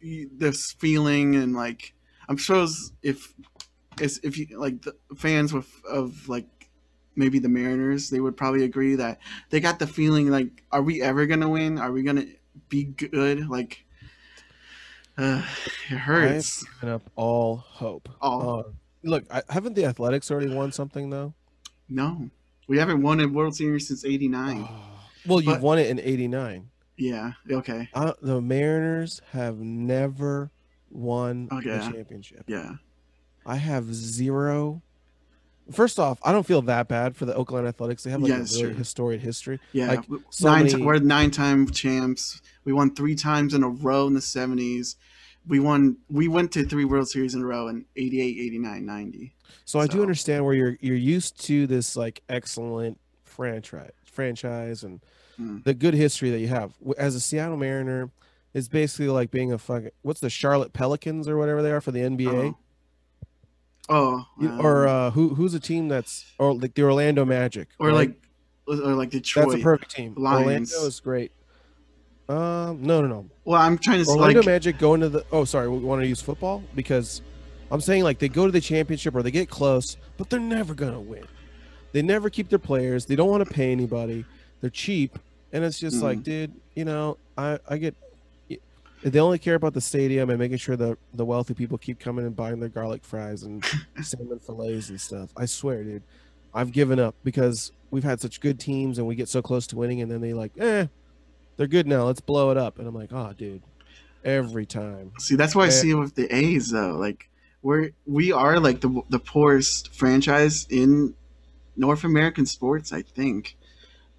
[0.00, 1.94] this feeling and like
[2.28, 2.66] I'm sure
[3.02, 3.32] if
[4.00, 6.46] if you like the fans with of like
[7.16, 9.18] maybe the Mariners they would probably agree that
[9.50, 12.26] they got the feeling like are we ever gonna win are we gonna
[12.68, 13.83] be good like
[15.18, 15.42] uh,
[15.90, 18.08] it hurts Given up all hope.
[18.20, 18.60] All.
[18.60, 18.62] Uh,
[19.02, 21.34] look, I, haven't the Athletics already won something though?
[21.88, 22.30] no
[22.66, 24.66] we haven't won a World Series since '89
[25.26, 26.70] well, you've But- won it in '89.
[26.96, 30.50] yeah okay Uh, the Mariners have never
[30.90, 31.90] won the yeah.
[31.90, 32.44] championship.
[32.46, 32.72] yeah
[33.46, 34.80] I have zero.
[35.72, 38.02] First off, I don't feel that bad for the Oakland Athletics.
[38.04, 38.74] They have like Yeah, a really true.
[38.74, 39.60] historic history.
[39.72, 40.66] Yeah, Like, so nine.
[40.66, 42.42] many- we're nine-time champs.
[42.64, 44.96] We won three times in a row in the '70s.
[45.46, 45.96] We won.
[46.10, 49.34] We went to three World Series in a row in '88, '89, '90.
[49.66, 55.00] So I do understand where you're you're used to this like excellent franchise franchise and
[55.40, 55.64] Mm.
[55.64, 58.10] the good history that you have as a Seattle Mariner.
[58.54, 61.90] It's basically like being a fucking what's the Charlotte Pelicans or whatever they are for
[61.90, 62.54] the NBA.
[63.88, 67.88] Oh, um, or uh, who who's a team that's or like the Orlando Magic or
[67.88, 67.94] right?
[67.94, 68.22] like,
[68.66, 69.48] or like Detroit.
[69.50, 70.14] that's a perfect team.
[70.16, 70.72] Lions.
[70.72, 71.32] Orlando is great.
[72.28, 73.26] Um, no, no, no.
[73.44, 74.46] well, I'm trying to Orlando like.
[74.46, 75.24] Magic go into the.
[75.30, 75.68] Oh, sorry.
[75.68, 77.20] We want to use football because
[77.70, 80.72] I'm saying like they go to the championship or they get close, but they're never
[80.72, 81.26] gonna win.
[81.92, 83.04] They never keep their players.
[83.04, 84.24] They don't want to pay anybody.
[84.62, 85.18] They're cheap,
[85.52, 86.24] and it's just like, Mm.
[86.24, 87.94] dude, you know, I I get.
[89.12, 92.24] They only care about the stadium and making sure the the wealthy people keep coming
[92.24, 93.62] and buying their garlic fries and
[94.02, 95.30] salmon fillets and stuff.
[95.36, 96.02] I swear, dude,
[96.54, 99.76] I've given up because we've had such good teams and we get so close to
[99.76, 100.86] winning, and then they like, eh,
[101.56, 102.04] they're good now.
[102.04, 103.62] Let's blow it up, and I'm like, oh, dude,
[104.24, 105.12] every time.
[105.18, 105.70] See, that's why I Eh.
[105.70, 106.96] see it with the A's though.
[106.96, 107.28] Like
[107.62, 111.14] we're we are like the the poorest franchise in
[111.76, 113.56] North American sports, I think.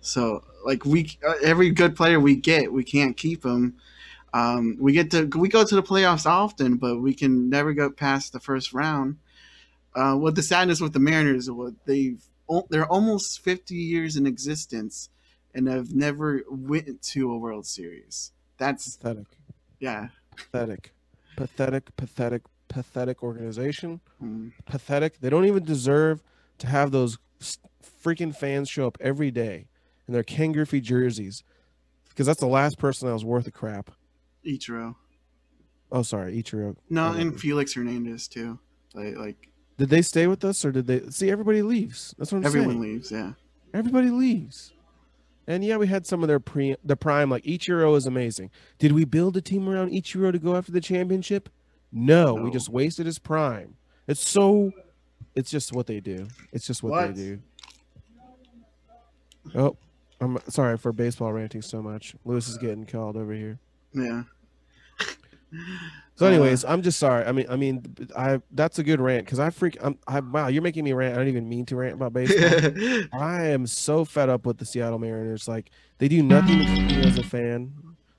[0.02, 3.76] So like we uh, every good player we get, we can't keep them.
[4.36, 7.90] Um, we get to we go to the playoffs often, but we can never go
[7.90, 9.16] past the first round.
[9.96, 12.22] Uh, what the sadness with the Mariners, what they've
[12.70, 15.10] they're almost fifty years in existence,
[15.54, 18.34] and have never went to a World Series.
[18.58, 19.28] That's Pathetic,
[19.80, 20.10] yeah.
[20.36, 20.92] pathetic,
[21.38, 24.02] pathetic, pathetic, pathetic organization.
[24.22, 24.52] Mm.
[24.66, 25.22] Pathetic.
[25.22, 26.22] They don't even deserve
[26.58, 27.18] to have those
[28.04, 29.68] freaking fans show up every day
[30.10, 31.42] in their Ken Griffey jerseys,
[32.10, 33.92] because that's the last person that was worth a crap.
[34.46, 34.96] Ichiro.
[35.92, 36.76] Oh, sorry, Ichiro.
[36.90, 37.40] No, and.
[37.40, 38.60] Felix Hernandez too.
[38.94, 42.16] Like, like Did they stay with us or did they see everybody leaves?
[42.18, 42.82] That's what I'm everyone saying.
[42.82, 43.12] leaves.
[43.12, 43.34] Yeah.
[43.74, 44.72] Everybody leaves.
[45.48, 48.50] And yeah, we had some of their pre the prime, like Ichiro is amazing.
[48.80, 51.50] Did we build a team around Ichiro to go after the championship?
[51.92, 53.76] No, we just wasted his prime.
[54.08, 54.72] It's so
[55.36, 56.28] it's just what they do.
[56.52, 57.16] It's just what, What?
[57.16, 57.40] they do.
[59.54, 59.78] Oh,
[60.20, 62.16] I'm sorry for baseball ranting so much.
[62.26, 63.60] Lewis is getting called over here.
[63.94, 64.24] Yeah.
[66.16, 67.26] So, uh, anyways, I'm just sorry.
[67.26, 67.84] I mean, I mean,
[68.16, 69.78] I that's a good rant because I freak.
[69.82, 71.14] I'm, I wow, you're making me rant.
[71.14, 73.04] I don't even mean to rant about baseball.
[73.14, 75.48] I am so fed up with the Seattle Mariners.
[75.48, 77.74] Like they do nothing to me as a fan.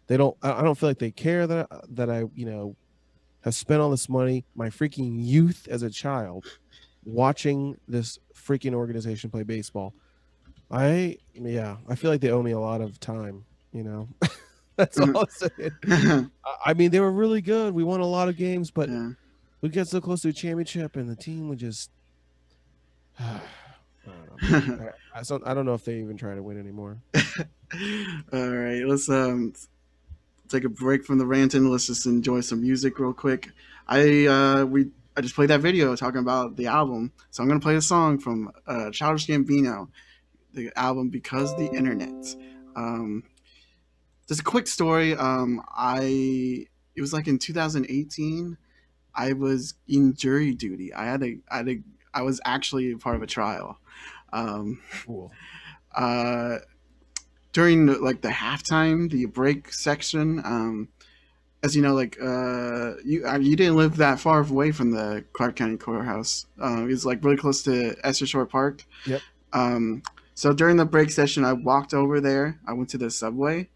[0.09, 0.37] They don't.
[0.43, 2.77] I I don't feel like they care that I, that I you know
[3.41, 6.45] have spent all this money, my freaking youth as a child,
[7.05, 9.95] watching this freaking organization play baseball.
[10.71, 13.45] I yeah, I feel like they owe me a lot of time.
[13.73, 14.09] You know,
[14.79, 16.31] that's all I'm saying.
[16.65, 17.73] I- mean, they were really good.
[17.75, 19.11] We won a lot of games, but yeah.
[19.63, 21.91] we get so close to a championship, and the team would just.
[23.19, 23.41] I
[24.07, 24.93] don't know.
[25.15, 26.99] I, so- I don't know if they even try to win anymore.
[28.33, 29.55] All right, let's um
[30.49, 31.71] take a break from the ranting.
[31.71, 33.51] Let's just enjoy some music real quick.
[33.89, 37.61] I uh we I just played that video talking about the album, so I'm gonna
[37.61, 39.89] play a song from uh, Childish Gambino,
[40.53, 42.37] the album "Because the Internet."
[42.77, 43.25] Um,
[44.29, 45.15] just a quick story.
[45.15, 48.57] Um, I it was like in 2018.
[49.15, 50.93] I was in jury duty.
[50.93, 51.81] I had a I had a
[52.13, 53.79] I was actually part of a trial.
[54.33, 55.33] Um, Cool.
[55.95, 56.59] uh,
[57.53, 60.89] during the, like the halftime, the break section, um,
[61.63, 65.25] as you know, like uh, you uh, you didn't live that far away from the
[65.33, 66.47] Clark County Courthouse.
[66.63, 68.85] Uh, it was like really close to Esther Short Park.
[69.07, 69.21] Yep.
[69.53, 70.03] Um,
[70.35, 72.61] so during the break session, I walked over there.
[72.67, 73.71] I went to the subway.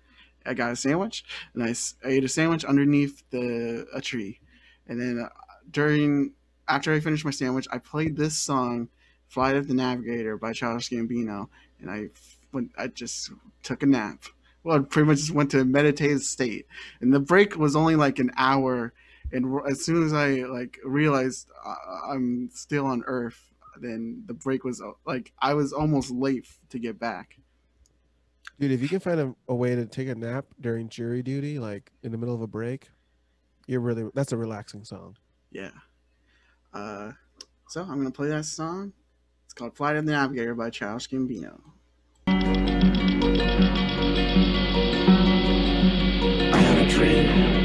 [0.47, 1.25] I got a sandwich,
[1.55, 1.75] and I
[2.05, 4.41] ate a sandwich underneath the a tree.
[4.87, 5.29] And then uh,
[5.71, 6.33] during
[6.69, 8.89] after I finished my sandwich, I played this song,
[9.29, 11.49] "Flight of the Navigator" by Childish Gambino,
[11.81, 12.09] and I
[12.53, 12.73] went.
[12.79, 13.31] I just
[13.63, 14.25] took a nap.
[14.63, 16.67] Well, I pretty much just went to a meditative state,
[17.01, 18.93] and the break was only like an hour.
[19.33, 21.75] And as soon as I like realized uh,
[22.09, 26.79] I'm still on Earth, then the break was uh, like I was almost late to
[26.79, 27.40] get back.
[28.61, 31.59] Dude, if you can find a, a way to take a nap during jury duty,
[31.59, 32.91] like in the middle of a break,
[33.67, 35.17] you're really that's a relaxing song.
[35.51, 35.71] Yeah.
[36.75, 37.13] Uh,
[37.69, 38.93] so I'm gonna play that song.
[39.47, 41.59] It's called "Flight of the Navigator" by Childish Gambino.
[42.27, 42.37] I
[46.53, 47.60] had a dream.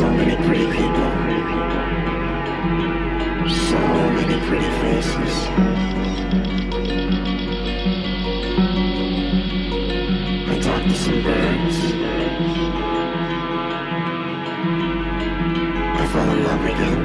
[0.00, 1.10] So many pretty people.
[3.68, 3.80] So
[4.16, 5.34] many pretty faces.
[10.48, 11.78] I talked to some birds.
[16.00, 17.00] I fell in love again.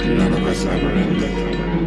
[0.00, 1.79] And none of us ever ended.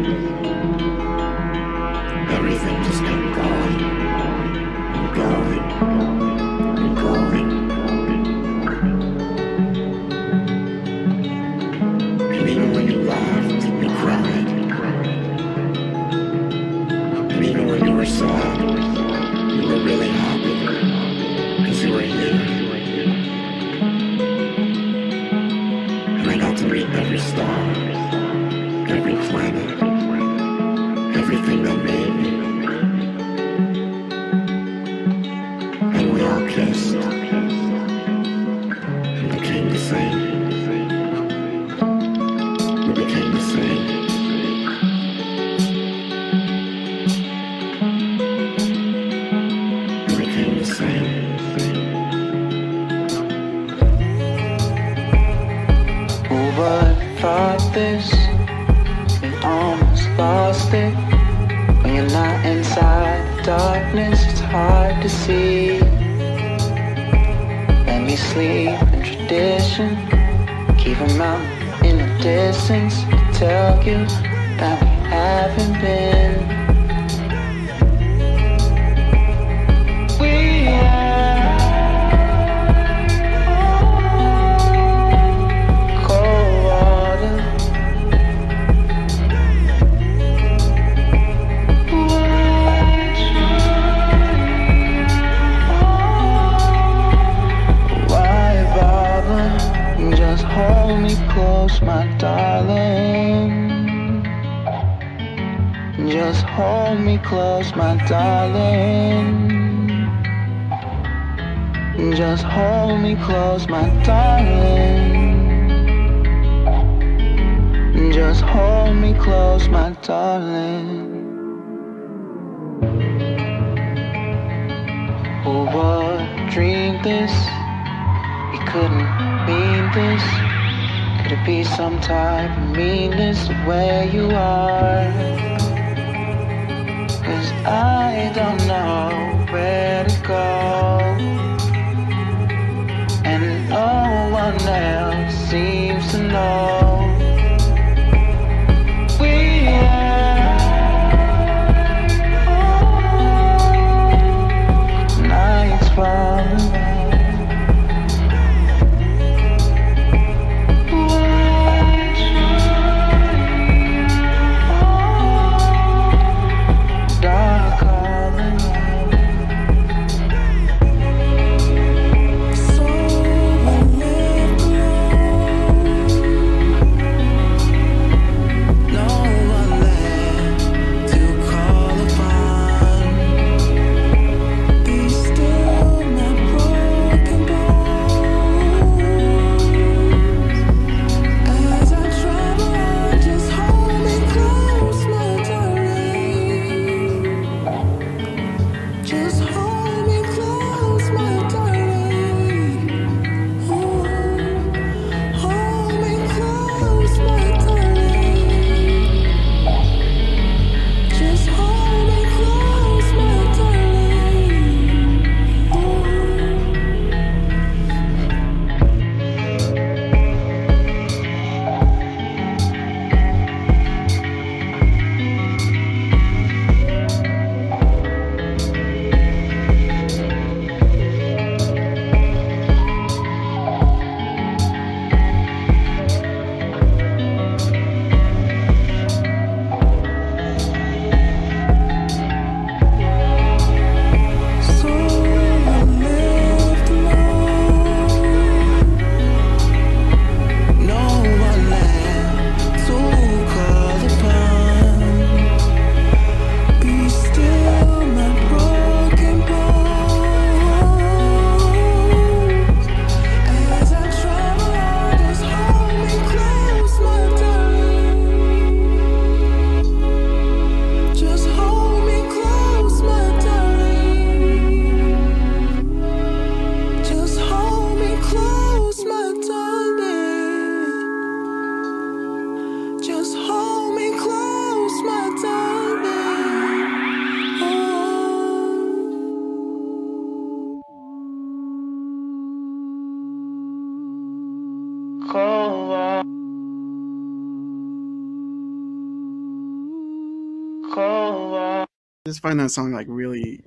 [302.44, 303.64] Find that song like really,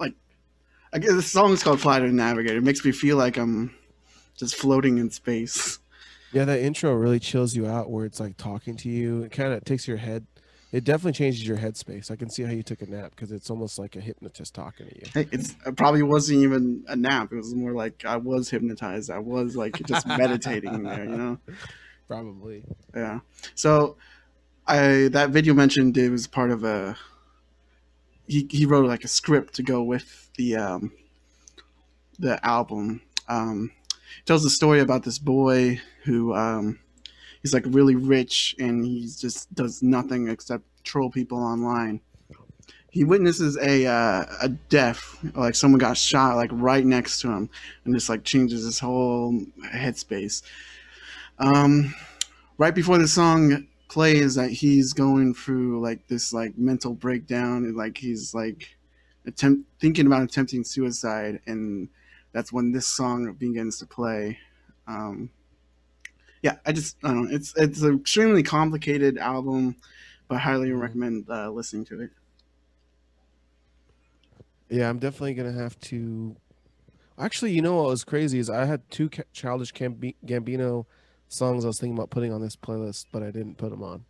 [0.00, 0.14] like,
[0.92, 3.36] I guess the song is called "Flight of the Navigator." It makes me feel like
[3.36, 3.72] I'm
[4.36, 5.78] just floating in space.
[6.32, 9.22] Yeah, that intro really chills you out where it's like talking to you.
[9.22, 10.26] It kind of takes your head.
[10.72, 12.10] It definitely changes your headspace.
[12.10, 14.88] I can see how you took a nap because it's almost like a hypnotist talking
[14.88, 15.06] to you.
[15.14, 17.32] Hey, it's it probably wasn't even a nap.
[17.32, 19.12] It was more like I was hypnotized.
[19.12, 21.38] I was like just meditating there, you know.
[22.08, 22.64] Probably.
[22.96, 23.20] Yeah.
[23.54, 23.96] So,
[24.66, 26.96] I that video mentioned it was part of a.
[28.30, 30.92] He he wrote like a script to go with the um.
[32.18, 33.00] The album.
[33.28, 33.72] Um,
[34.26, 36.78] tells the story about this boy who um,
[37.42, 42.00] he's like really rich and he just does nothing except troll people online.
[42.90, 47.48] He witnesses a uh, a death, like someone got shot like right next to him,
[47.84, 49.40] and just like changes his whole
[49.72, 50.42] headspace.
[51.38, 51.94] Um,
[52.58, 57.76] right before the song plays, that he's going through like this like mental breakdown, and
[57.76, 58.76] like he's like
[59.26, 61.88] attempt thinking about attempting suicide, and
[62.32, 64.38] that's when this song begins to play.
[64.86, 65.30] Um,
[66.42, 67.34] yeah, I just I don't know.
[67.34, 69.76] It's it's an extremely complicated album,
[70.28, 72.10] but I highly recommend uh, listening to it.
[74.70, 76.36] Yeah, I'm definitely gonna have to.
[77.18, 80.86] Actually, you know what was crazy is I had two Childish Gambi- Gambino
[81.30, 84.04] songs I was thinking about putting on this playlist, but I didn't put them on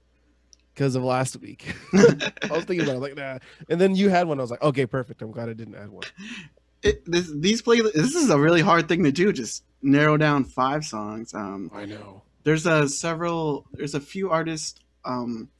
[0.75, 1.75] because of last week.
[1.93, 3.39] I was thinking about it, like nah.
[3.69, 4.41] And then you had one.
[4.41, 5.23] I was like, okay, perfect.
[5.23, 6.05] I'm glad I didn't add one.
[6.83, 9.33] it this, these play this is a really hard thing to do.
[9.33, 11.35] Just narrow down five songs.
[11.35, 12.23] Um, I know.
[12.43, 13.67] there's a several.
[13.73, 14.81] There's a few artists.
[15.05, 15.51] Um,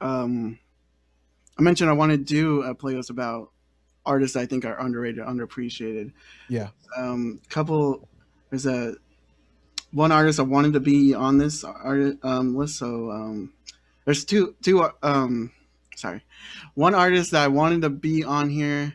[0.00, 0.58] um,
[1.58, 3.50] I mentioned I want to do a playlist about
[4.06, 6.12] artists I think are underrated, underappreciated.
[6.48, 6.68] Yeah.
[6.96, 8.08] Um, couple.
[8.50, 8.94] There's a
[9.92, 12.78] one artist I wanted to be on this art, um, list.
[12.78, 13.52] So um,
[14.04, 15.50] there's two two um,
[15.96, 16.22] sorry,
[16.74, 18.94] one artist that I wanted to be on here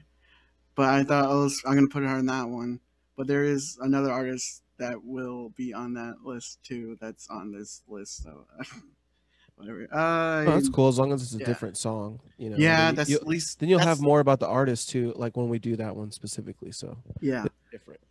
[0.75, 2.81] but I thought I was I'm gonna put her on that one.
[3.15, 6.97] But there is another artist that will be on that list too.
[6.99, 8.23] That's on this list.
[8.23, 8.45] So
[9.55, 9.87] whatever.
[9.89, 11.45] Uh, Oh, that's cool as long as it's a yeah.
[11.45, 12.19] different song.
[12.37, 12.57] You know.
[12.57, 15.37] Yeah, then that's you- at least then you'll have more about the artist too, like
[15.37, 16.73] when we do that one specifically.
[16.73, 18.01] So Yeah, different.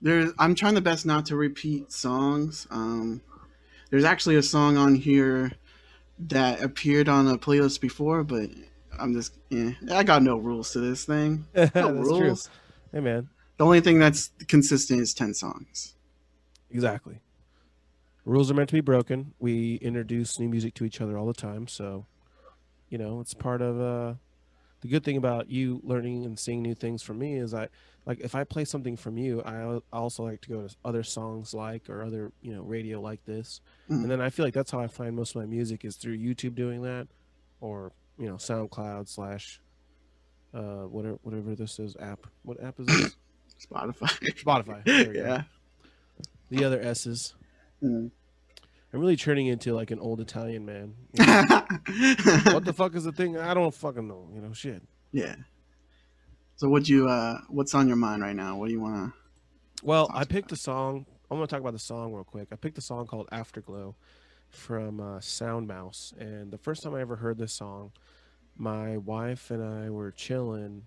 [0.00, 0.32] There's.
[0.38, 2.66] I'm trying the best not to repeat songs.
[2.70, 3.20] Um,
[3.90, 5.52] there's actually a song on here
[6.20, 8.50] that appeared on a playlist before, but
[8.98, 9.34] I'm just.
[9.50, 11.46] Yeah, I got no rules to this thing.
[11.52, 12.02] That's No true.
[12.20, 12.50] rules.
[12.92, 13.28] Hey man,
[13.58, 15.94] The only thing that's consistent is ten songs.
[16.70, 17.20] exactly.
[18.24, 19.32] Rules are meant to be broken.
[19.38, 22.06] We introduce new music to each other all the time, so
[22.88, 23.80] you know it's part of.
[23.80, 24.14] uh
[24.80, 27.68] The good thing about you learning and seeing new things from me is I
[28.06, 31.52] like if I play something from you, I also like to go to other songs
[31.52, 33.60] like or other you know radio like this,
[33.90, 34.02] Mm.
[34.02, 36.16] and then I feel like that's how I find most of my music is through
[36.18, 37.08] YouTube doing that,
[37.60, 39.60] or you know SoundCloud slash
[40.54, 42.26] uh whatever whatever this is app.
[42.42, 43.16] What app is this?
[43.70, 44.34] Spotify.
[44.42, 44.84] Spotify.
[44.86, 45.20] We go.
[45.20, 45.42] yeah.
[46.50, 47.34] The other S's.
[47.82, 48.10] Mm.
[48.92, 50.94] I'm really turning into like an old Italian man.
[51.12, 52.54] you know?
[52.54, 53.36] what the fuck is the thing?
[53.36, 54.28] I don't fucking know.
[54.34, 54.82] You know, shit.
[55.12, 55.34] yeah.
[56.56, 58.56] So what you uh what's on your mind right now?
[58.56, 59.12] What do you wanna
[59.82, 61.06] Well, I about picked a song.
[61.30, 62.48] I'm gonna talk about the song real quick.
[62.50, 63.94] I picked a song called Afterglow
[64.48, 67.92] from uh, Soundmouse, and the first time I ever heard this song,
[68.56, 70.84] my wife and I were chilling,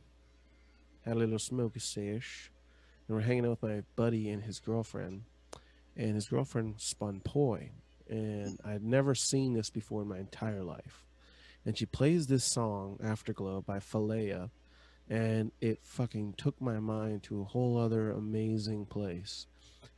[1.06, 2.52] had a little smoky sesh,
[3.08, 5.24] and we're hanging out with my buddy and his girlfriend,
[5.96, 7.70] and his girlfriend spun poi,
[8.12, 11.06] and I'd never seen this before in my entire life,
[11.66, 14.52] and she plays this song Afterglow by Phaeleh,
[15.10, 19.48] and it fucking took my mind to a whole other amazing place.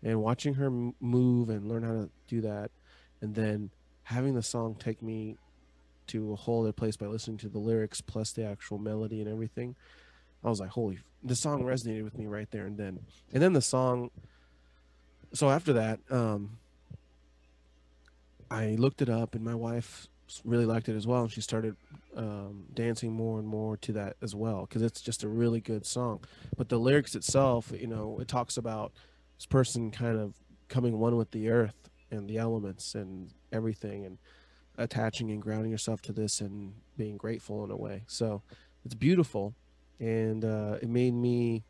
[0.02, 2.72] And watching her move and learn how to do that
[3.22, 3.70] and then
[4.04, 5.38] having the song take me
[6.08, 9.30] to a whole other place by listening to the lyrics plus the actual melody and
[9.30, 9.76] everything
[10.44, 13.00] i was like holy the song resonated with me right there and then.
[13.32, 14.12] And then the song
[15.34, 16.58] so after that um
[18.54, 20.08] i looked it up and my wife
[20.46, 21.76] really liked it as well and she started
[22.16, 25.86] um, dancing more and more to that as well because it's just a really good
[25.86, 26.24] song.
[26.58, 28.94] But the lyrics itself you know it talks about
[29.38, 30.36] this person kind of
[30.70, 34.18] coming one with the earth and the elements and everything and
[34.78, 38.04] attaching and grounding yourself to this and being grateful in a way.
[38.08, 38.42] So
[38.86, 39.54] it's beautiful
[40.00, 41.64] and uh, it made me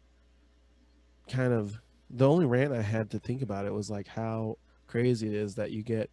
[1.29, 4.57] kind of the only rant i had to think about it was like how
[4.87, 6.09] crazy it is that you get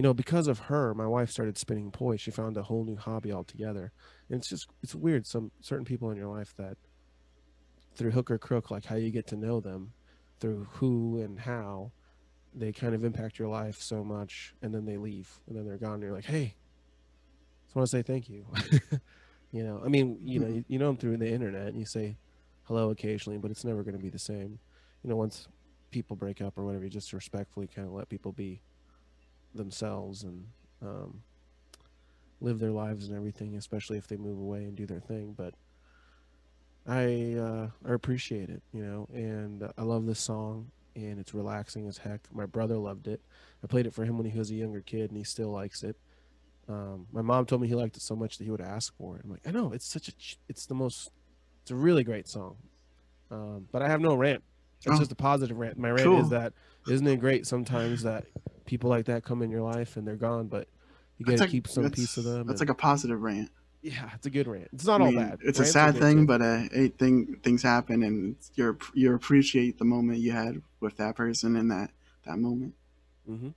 [0.00, 2.96] you know because of her my wife started spinning poi she found a whole new
[2.96, 3.92] hobby altogether.
[4.30, 5.26] And it's just it's weird.
[5.26, 6.78] Some certain people in your life that
[7.94, 9.92] through hook or crook like how you get to know them
[10.40, 11.92] through who and how
[12.54, 15.76] they kind of impact your life so much and then they leave and then they're
[15.76, 16.54] gone and you're like hey
[17.66, 18.46] just want to say thank you.
[19.52, 21.84] You know i mean you know you, you know them through the internet and you
[21.84, 22.16] say
[22.68, 24.60] hello occasionally but it's never going to be the same.
[25.02, 25.48] You know once
[25.90, 28.62] people break up or whatever you just respectfully kind of let people be
[29.54, 30.46] themselves and
[30.82, 31.22] um,
[32.40, 35.54] live their lives and everything especially if they move away and do their thing but
[36.86, 41.86] I uh, I appreciate it, you know, and I love this song, and it's relaxing
[41.86, 42.22] as heck.
[42.32, 43.20] My brother loved it.
[43.62, 45.82] I played it for him when he was a younger kid, and he still likes
[45.82, 45.96] it.
[46.68, 49.16] Um, my mom told me he liked it so much that he would ask for
[49.16, 49.22] it.
[49.24, 50.12] I'm like, I know it's such a,
[50.48, 51.10] it's the most,
[51.62, 52.56] it's a really great song.
[53.30, 54.42] Um, but I have no rant.
[54.78, 54.98] It's Oh.
[54.98, 55.78] just a positive rant.
[55.78, 56.20] My rant Cool.
[56.20, 56.54] is that
[56.88, 58.24] isn't it great sometimes that
[58.66, 60.68] people like that come in your life and they're gone, but
[61.18, 62.46] you got to keep some piece of them.
[62.46, 63.50] That's and- like a positive rant.
[63.82, 64.68] yeah, it's a good rant.
[64.72, 65.38] It's not I all mean, bad.
[65.42, 69.14] It's a Rants are sad thing, but uh, it thing things happen, and you you
[69.14, 71.90] appreciate the moment you had with that person in that
[72.26, 72.74] that moment.
[73.28, 73.48] Mm-hmm.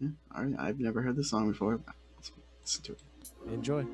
[0.00, 1.78] Yeah, all right, I've never heard this song before.
[1.78, 2.32] But let's
[2.62, 2.98] listen to it.
[3.52, 3.86] enjoy.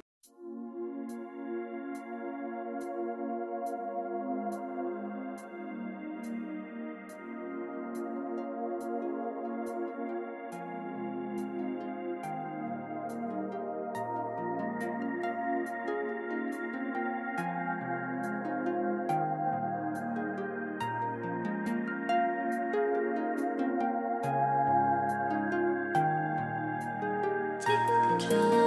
[28.21, 28.60] Taking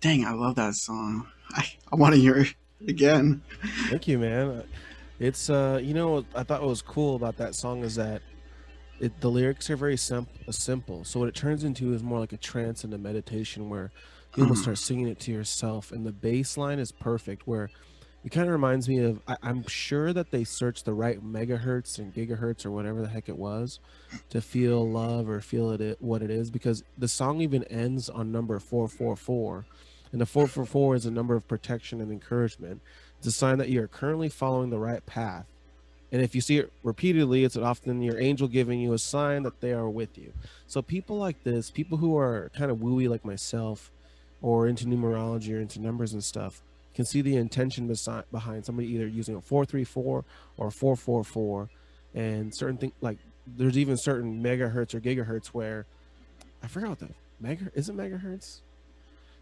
[0.00, 1.28] Dang, I love that song.
[1.52, 2.54] I, I want to hear it
[2.88, 3.42] again.
[3.88, 4.64] Thank you, man.
[5.18, 8.22] It's uh, you know, what I thought what was cool about that song is that
[8.98, 11.04] it the lyrics are very simple, simple.
[11.04, 13.90] So what it turns into is more like a trance and a meditation where
[14.36, 17.46] you almost start singing it to yourself, and the bass line is perfect.
[17.46, 17.68] Where
[18.24, 21.98] it kind of reminds me of I, I'm sure that they searched the right megahertz
[21.98, 23.80] and gigahertz or whatever the heck it was
[24.30, 28.32] to feel love or feel it what it is because the song even ends on
[28.32, 29.66] number four four four,
[30.12, 32.80] and the four four four is a number of protection and encouragement.
[33.18, 35.46] It's a sign that you are currently following the right path.
[36.12, 39.60] And if you see it repeatedly, it's often your angel giving you a sign that
[39.60, 40.32] they are with you.
[40.66, 43.92] So people like this, people who are kind of wooey like myself,
[44.42, 46.62] or into numerology or into numbers and stuff,
[46.94, 47.86] can see the intention
[48.32, 50.24] behind somebody either using a 434
[50.56, 51.68] or a 444
[52.14, 55.86] and certain things like there's even certain megahertz or gigahertz where
[56.62, 57.08] I forgot what the
[57.38, 58.60] mega is it megahertz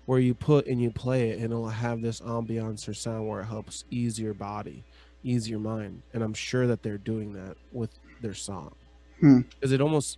[0.08, 3.42] where you put and you play it and it'll have this ambiance or sound where
[3.42, 4.82] it helps ease your body,
[5.22, 6.00] ease your mind.
[6.14, 7.90] And I'm sure that they're doing that with
[8.22, 8.74] their song.
[9.20, 9.40] Hmm.
[9.40, 10.16] Because it almost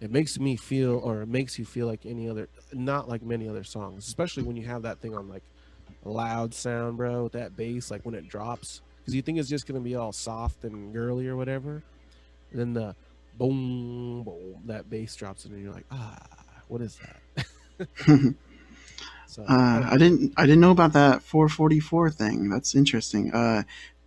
[0.00, 3.48] it makes me feel or it makes you feel like any other not like many
[3.48, 5.42] other songs, especially when you have that thing on like
[6.04, 8.80] loud sound, bro, with that bass, like when it drops.
[9.00, 11.82] Because you think it's just gonna be all soft and girly or whatever.
[12.52, 12.94] And then the
[13.38, 16.16] boom boom that bass drops in and you're like, ah,
[16.68, 16.96] what is
[17.36, 18.36] that?
[19.32, 22.50] so Uh, I didn't I didn't know about that 444 thing.
[22.50, 23.32] That's interesting.
[23.32, 23.62] Uh,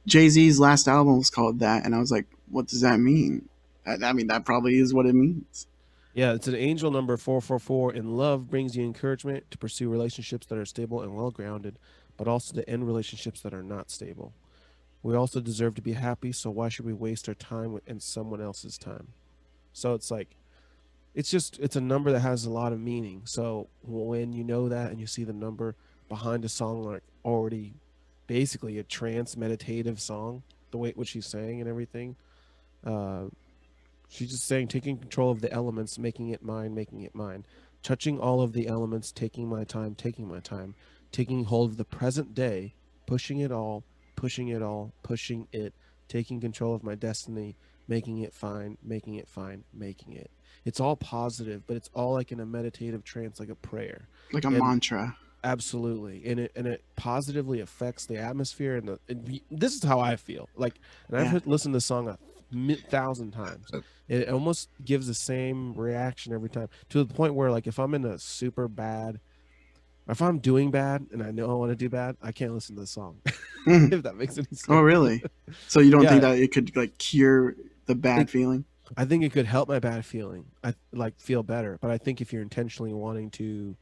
[0.05, 3.49] Jay Z's last album was called that, and I was like, what does that mean?
[3.88, 5.65] I, I mean, that probably is what it means.
[6.13, 10.57] Yeah, it's an angel number 444, and love brings you encouragement to pursue relationships that
[10.57, 11.80] are stable and well grounded,
[12.17, 14.32] but also to end relationships that are not stable.
[15.01, 17.99] We also deserve to be happy, so why should we waste our time with, in
[17.99, 19.09] someone else's time?
[19.73, 20.36] So it's like,
[21.16, 23.22] it's just, it's a number that has a lot of meaning.
[23.26, 25.76] So when you know that and you see the number
[26.09, 27.74] behind a song, like already
[28.28, 32.16] basically a trance meditative song, the way what she's saying and everything,
[32.86, 33.26] uh,
[34.09, 37.45] She's just saying taking control of the elements, making it mine, making it mine.
[37.84, 40.76] Touching all of the elements, taking my time, taking my time.
[41.11, 42.74] Taking hold of the present day,
[43.05, 43.84] pushing it all,
[44.16, 45.74] pushing it all, pushing it.
[46.07, 47.55] Taking control of my destiny,
[47.88, 50.30] making it fine, making it fine, making it.
[50.66, 54.07] It's all positive, but it's all like in a meditative trance, like a prayer.
[54.34, 55.16] Like a And- mantra.
[55.43, 58.99] Absolutely, and it and it positively affects the atmosphere and the.
[59.07, 60.49] And this is how I feel.
[60.55, 61.39] Like, and I've Yeah.
[61.45, 62.18] listened to the song a
[62.89, 63.68] thousand times.
[64.07, 67.93] It almost gives the same reaction every time to the point where, like, if I'm
[67.93, 69.20] in a super bad,
[70.09, 72.74] if I'm doing bad and I know I want to do bad, I can't listen
[72.78, 73.22] to the song.
[73.68, 73.93] Mhm.
[73.93, 74.66] if that makes any sense.
[74.68, 75.24] Oh, really?
[75.68, 77.55] So you don't think that it could like cure
[77.86, 78.66] the bad It- feeling?
[78.98, 80.46] I think it could help my bad feeling.
[80.64, 83.76] I like feel better, but I think if you're intentionally wanting to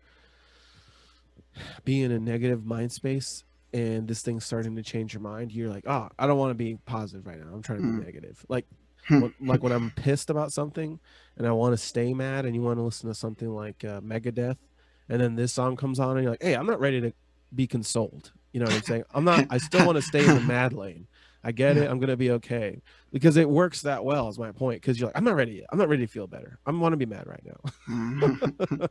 [1.85, 3.43] be in a negative mind space
[3.73, 6.55] and this thing's starting to change your mind, you're like, oh, I don't want to
[6.55, 7.51] be positive right now.
[7.53, 8.45] I'm trying to be negative.
[8.49, 8.65] Like,
[9.09, 9.19] Hmm.
[9.19, 10.97] when, like when I'm pissed about something
[11.35, 13.99] and I want to stay mad, and you want to listen to something like uh,
[13.99, 14.55] Megadeth,
[15.09, 17.11] and then this song comes on, and you're like, hey, I'm not ready to
[17.53, 18.31] be consoled.
[18.53, 19.03] You know what I'm saying?
[19.13, 19.47] I'm not.
[19.49, 21.07] I still want to stay in the mad lane.
[21.43, 21.91] I get it.
[21.91, 22.81] I'm gonna be okay
[23.13, 24.27] because it works that well.
[24.27, 24.81] Is my point?
[24.81, 25.53] Because you're like, I'm not ready.
[25.53, 25.67] Yet.
[25.71, 26.59] I'm not ready to feel better.
[26.65, 27.59] I want to be mad right now.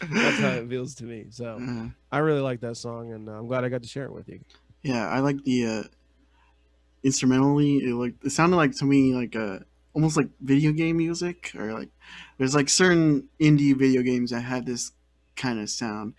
[0.00, 1.26] That's how it feels to me.
[1.30, 4.04] So Uh, I really like that song, and uh, I'm glad I got to share
[4.04, 4.40] it with you.
[4.82, 5.82] yeah, I like the uh,
[7.02, 7.78] instrumentally.
[7.78, 9.64] It like it sounded like to me like a
[9.94, 11.88] almost like video game music, or like
[12.38, 14.92] there's like certain indie video games that have this
[15.36, 16.14] kind of sound.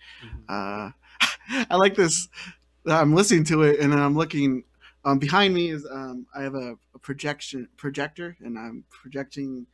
[0.48, 0.90] Uh,
[1.70, 2.28] I like this.
[2.86, 4.64] I'm listening to it, and then I'm looking.
[5.08, 9.66] Um, behind me is um, I have a, a projection projector, and I'm projecting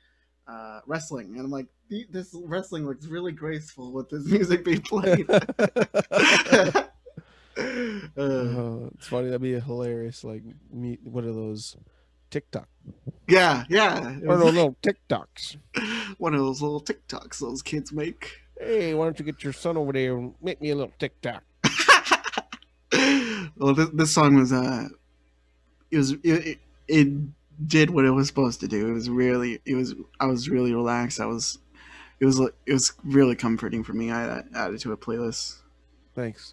[0.46, 1.66] uh, wrestling, and I'm like,
[2.10, 5.26] this wrestling looks really graceful with this music being played.
[5.30, 6.82] uh,
[7.56, 9.26] Uh, it's funny.
[9.26, 10.24] That'd be a hilarious.
[10.24, 11.76] Like, meet What are those?
[12.30, 12.68] TikTok.
[13.28, 14.10] yeah, yeah.
[14.16, 15.56] What are those little TikToks?
[16.18, 18.40] one of those little TikToks those kids make.
[18.58, 21.44] Hey, why don't you get your son over there and make me a little TikTok?
[23.56, 24.88] well, this, this song was uh,
[25.94, 27.08] it was it, it,
[27.66, 28.88] did what it was supposed to do.
[28.88, 31.20] It was really it was I was really relaxed.
[31.20, 31.58] I was
[32.18, 34.10] it was it was really comforting for me.
[34.10, 35.58] I added to a playlist.
[36.14, 36.52] Thanks.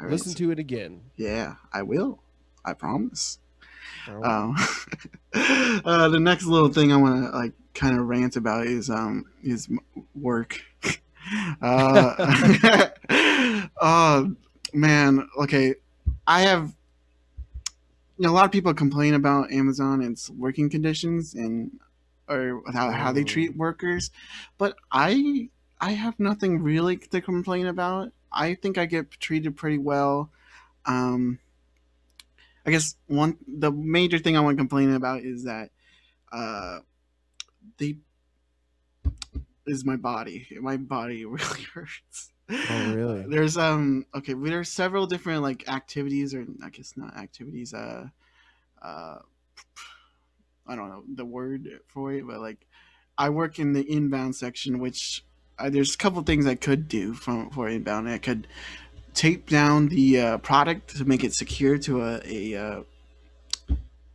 [0.00, 1.00] Right, Listen so- to it again.
[1.16, 2.20] yeah, I will.
[2.64, 3.38] I promise.
[4.08, 4.24] Right.
[4.24, 4.56] Um,
[5.84, 9.24] uh, the next little thing I want to like kind of rant about is um
[9.42, 9.68] his
[10.14, 10.60] work.
[11.62, 12.88] uh,
[13.80, 14.34] oh
[14.72, 15.74] man, okay.
[16.26, 16.72] I have
[18.22, 21.80] you know, a lot of people complain about Amazon and its working conditions and
[22.28, 24.12] or how, how they treat workers,
[24.58, 25.48] but I
[25.80, 28.12] I have nothing really to complain about.
[28.30, 30.30] I think I get treated pretty well.
[30.86, 31.40] Um,
[32.64, 35.70] I guess one the major thing I want to complain about is that
[36.30, 36.78] uh,
[37.78, 37.96] they
[39.66, 40.46] is my body.
[40.60, 42.30] My body really hurts.
[42.70, 43.24] Oh, really?
[43.28, 44.34] There's um okay.
[44.34, 47.74] There's several different like activities or I guess not activities.
[47.74, 48.08] Uh,
[48.80, 49.18] uh,
[50.66, 52.66] I don't know the word for it, but like
[53.18, 55.24] I work in the inbound section, which
[55.58, 58.08] uh, there's a couple things I could do from for inbound.
[58.08, 58.46] I could
[59.14, 62.82] tape down the uh, product to make it secure to a a, uh,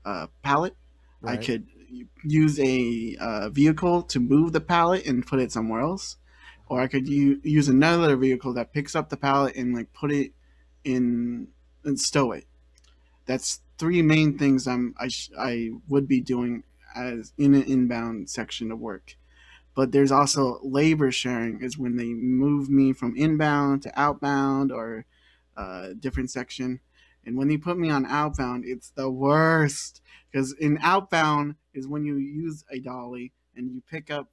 [0.05, 0.75] uh pallet.
[1.25, 1.67] I could
[2.23, 6.17] use a uh, vehicle to move the pallet and put it somewhere else,
[6.69, 10.33] or I could use another vehicle that picks up the pallet and like put it
[10.83, 11.47] in
[11.83, 12.45] and stow it.
[13.25, 16.63] That's three main things I'm I sh- I would be doing
[16.95, 19.15] as in an inbound section of work.
[19.75, 25.05] But there's also labor sharing is when they move me from inbound to outbound or
[25.55, 26.79] uh, different section.
[27.23, 30.01] And when they put me on outbound, it's the worst
[30.31, 34.29] because in outbound is when you use a dolly and you pick up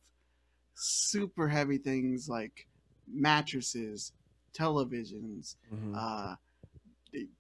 [0.74, 2.66] super heavy things like
[3.06, 4.12] mattresses,
[4.52, 5.94] televisions, Mhm.
[5.96, 6.36] uh,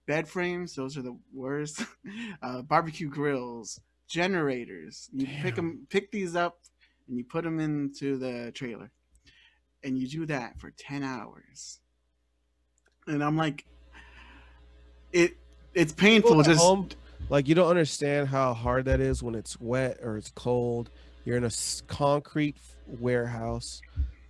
[0.06, 0.74] bed frames.
[0.74, 1.84] Those are the worst.
[2.42, 5.08] uh, barbecue grills, generators.
[5.12, 6.60] You pick them, pick these up,
[7.08, 8.90] and you put them into the trailer,
[9.82, 11.80] and you do that for ten hours.
[13.06, 13.66] And I'm like,
[15.12, 15.36] it.
[15.74, 16.40] It's painful.
[16.44, 16.88] Just home,
[17.28, 20.90] like you don't understand how hard that is when it's wet or it's cold.
[21.24, 21.50] You're in a
[21.88, 22.56] concrete
[22.86, 23.80] warehouse.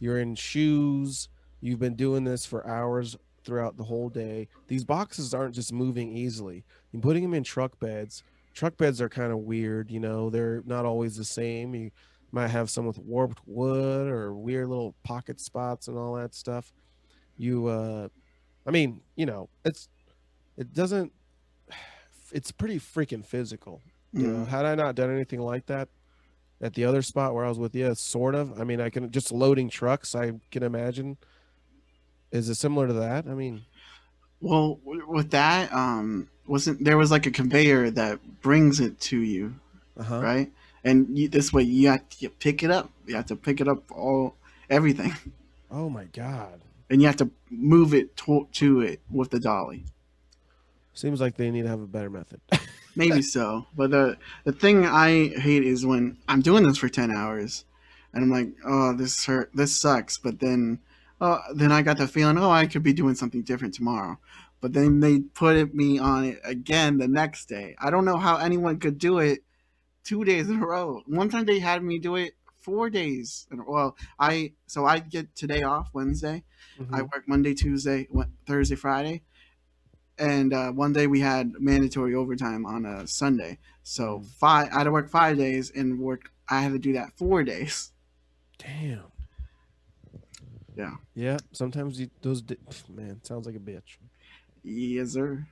[0.00, 1.28] You're in shoes.
[1.60, 4.48] You've been doing this for hours throughout the whole day.
[4.68, 6.64] These boxes aren't just moving easily.
[6.92, 8.22] You're putting them in truck beds.
[8.54, 10.30] Truck beds are kind of weird, you know.
[10.30, 11.74] They're not always the same.
[11.74, 11.90] You
[12.32, 16.72] might have some with warped wood or weird little pocket spots and all that stuff.
[17.36, 18.08] You, uh,
[18.66, 19.88] I mean, you know, it's
[20.56, 21.12] it doesn't
[22.32, 23.80] it's pretty freaking physical.
[24.12, 24.48] You know, Mm.
[24.48, 25.88] had I not done anything like that
[26.64, 28.58] at the other spot where I was with you, sort of.
[28.58, 30.14] I mean, I can just loading trucks.
[30.14, 31.18] I can imagine.
[32.32, 33.26] Is it similar to that?
[33.28, 33.62] I mean,
[34.40, 39.54] Well, with that, um, wasn't there was like a conveyor that brings it to you,
[39.98, 40.20] uh huh.
[40.20, 40.52] right?
[40.82, 42.90] And you, this way, you have to pick it up.
[43.06, 44.34] You have to pick it up all
[44.70, 45.14] everything,
[45.70, 46.60] Oh my god.
[46.90, 49.84] and you have to move it to, to it with the dolly.
[50.94, 52.40] Seems like they need to have a better method.
[52.96, 57.10] Maybe so, but the the thing I hate is when I'm doing this for ten
[57.10, 57.64] hours,
[58.12, 60.18] and I'm like, oh, this hurt, this sucks.
[60.18, 60.78] But then,
[61.20, 64.18] oh, then I got the feeling, oh, I could be doing something different tomorrow.
[64.60, 67.74] But then they put me on it again the next day.
[67.78, 69.40] I don't know how anyone could do it
[70.04, 71.02] two days in a row.
[71.06, 73.46] One time they had me do it four days.
[73.50, 76.44] In a, well, I so I get today off Wednesday.
[76.92, 77.12] I Mhm.
[77.12, 79.22] work Monday, Tuesday, Wed- Thursday, Friday,
[80.18, 83.58] and uh, one day we had mandatory overtime on a Sunday.
[83.82, 86.30] So five, I had to work five days and work.
[86.48, 87.92] I had to do that four days.
[88.58, 89.04] Damn.
[90.76, 90.94] Yeah.
[91.14, 91.38] Yeah.
[91.52, 92.56] Sometimes you, those di-
[92.88, 93.98] man sounds like a bitch.
[94.62, 95.46] Yes, sir.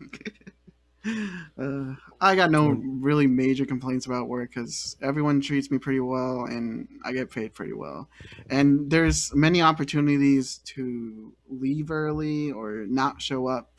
[1.58, 6.44] uh, I got no really major complaints about work because everyone treats me pretty well
[6.44, 8.08] and I get paid pretty well.
[8.50, 13.75] And there's many opportunities to leave early or not show up,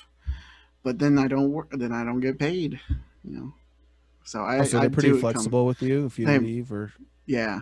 [0.88, 1.68] but then I don't work.
[1.72, 2.80] Then I don't get paid.
[3.26, 3.54] You know.
[4.24, 6.72] So I, Oh, so they're pretty do come- flexible with you if you They- leave
[6.72, 6.94] or.
[7.26, 7.62] Yeah.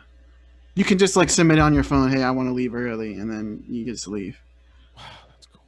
[0.76, 3.32] You can just like submit on your phone, hey, I want to leave early, and
[3.32, 4.38] then you just leave.
[4.96, 5.64] Wow, that's cool.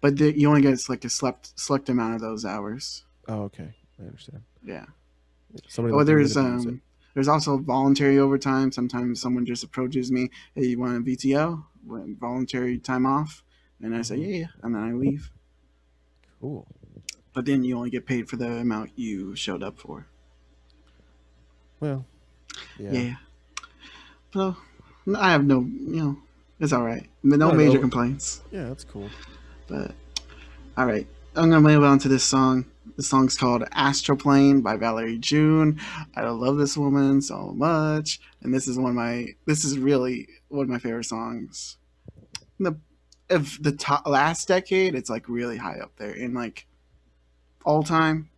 [0.00, 3.04] But the, you only get like a select select amount of those hours.
[3.28, 3.70] Oh, okay.
[4.00, 4.42] I understand.
[4.64, 4.86] Yeah.
[5.68, 6.68] Somebody Oh, there's that does it.
[6.70, 6.80] um,
[7.14, 8.72] there's also voluntary overtime.
[8.72, 11.62] Sometimes someone just approaches me, hey, you want a VTO,
[12.18, 13.44] voluntary time off,
[13.82, 14.22] and I say Mhm.
[14.26, 15.30] yeah, yeah, and then I leave.
[16.40, 16.66] cool.
[17.32, 20.06] But then you only get paid for the amount you showed up for.
[21.78, 22.04] Well,
[22.78, 22.92] yeah.
[22.92, 23.14] Yeah.
[24.32, 24.56] So
[25.08, 26.18] uh, I have no, you know,
[26.58, 27.08] it's all right.
[27.22, 27.80] No No, major no.
[27.80, 28.42] complaints.
[28.50, 29.08] Yeah, that's cool.
[29.66, 29.92] But
[30.76, 31.06] all right,
[31.36, 32.66] I'm gonna move on to this song.
[32.96, 35.80] The song's called "Astroplane" by Valerie June.
[36.16, 39.28] I love this woman so much, and this is one of my.
[39.46, 41.78] This is really one of my favorite songs.
[42.58, 42.76] The
[43.30, 46.66] of the top last decade, it's like really high up there in like
[47.64, 48.30] all time.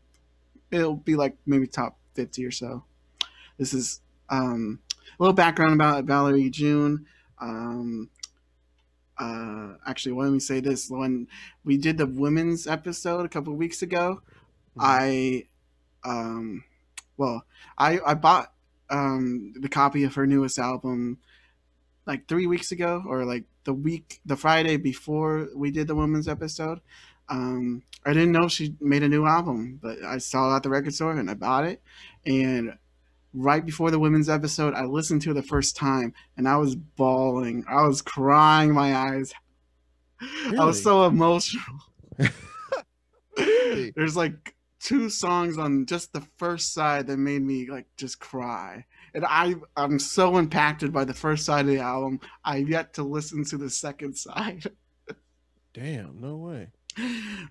[0.71, 2.85] It'll be like maybe top fifty or so.
[3.59, 7.07] This is um, a little background about Valerie June.
[7.41, 8.11] Um,
[9.19, 11.29] uh, actually, let me say this: when
[11.65, 14.23] we did the women's episode a couple of weeks ago,
[14.79, 15.47] I,
[16.05, 16.65] um,
[17.17, 17.45] well,
[17.77, 18.53] I I bought
[18.91, 21.19] um the copy of her newest album
[22.07, 26.27] like three weeks ago, or like the week, the Friday before we did the women's
[26.29, 26.81] episode.
[27.33, 30.69] Um, I didn't know she made a new album, but I saw it at the
[30.69, 31.83] record store and I bought it.
[32.27, 32.77] And
[33.33, 36.77] right before the women's episode, I listened to it the first time and I was
[36.77, 37.65] bawling.
[37.67, 39.33] I was crying my eyes.
[40.21, 41.65] I was so emotional.
[43.39, 43.93] Really?
[43.97, 48.85] There's like two songs on just the first side that made me like just cry.
[49.15, 52.21] And I I'm so impacted by the first side of the album.
[52.45, 54.67] I've yet to listen to the second side.
[55.73, 56.69] Damn, no way.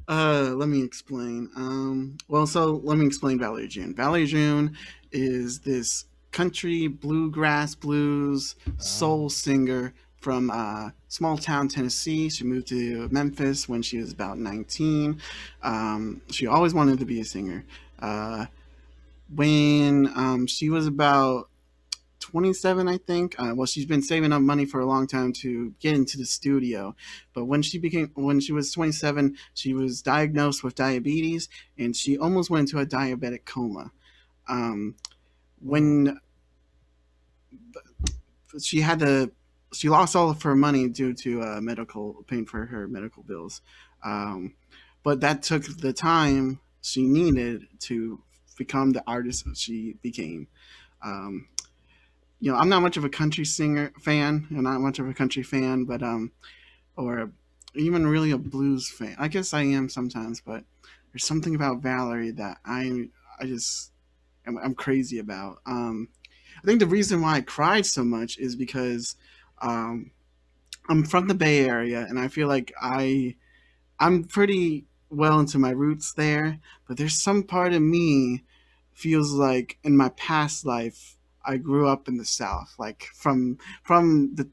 [0.07, 1.49] Uh, let me explain.
[1.55, 3.95] Um, well, so let me explain Valerie June.
[3.95, 4.75] Valerie June
[5.11, 12.29] is this country bluegrass blues soul singer from uh, small town Tennessee.
[12.29, 15.19] She moved to Memphis when she was about 19.
[15.63, 17.65] Um, she always wanted to be a singer.
[17.99, 18.45] Uh,
[19.33, 21.49] when um, she was about
[22.21, 23.35] 27, I think.
[23.37, 26.25] Uh, well, she's been saving up money for a long time to get into the
[26.25, 26.95] studio.
[27.33, 32.17] But when she became, when she was 27, she was diagnosed with diabetes, and she
[32.17, 33.91] almost went into a diabetic coma.
[34.47, 34.95] Um,
[35.59, 36.19] when
[38.59, 39.31] she had to,
[39.73, 43.61] she lost all of her money due to uh, medical paying for her medical bills.
[44.03, 44.55] Um,
[45.03, 48.21] but that took the time she needed to
[48.57, 50.47] become the artist she became.
[51.03, 51.47] Um,
[52.41, 55.13] you know, I'm not much of a country singer fan, and not much of a
[55.13, 56.31] country fan, but um,
[56.97, 57.29] or
[57.75, 59.15] even really a blues fan.
[59.19, 60.63] I guess I am sometimes, but
[61.13, 63.91] there's something about Valerie that I I just
[64.47, 65.59] am, I'm crazy about.
[65.67, 66.09] Um,
[66.57, 69.15] I think the reason why I cried so much is because
[69.61, 70.09] um,
[70.89, 73.35] I'm from the Bay Area, and I feel like I
[73.99, 78.43] I'm pretty well into my roots there, but there's some part of me
[78.93, 84.35] feels like in my past life I grew up in the South, like from from
[84.35, 84.49] the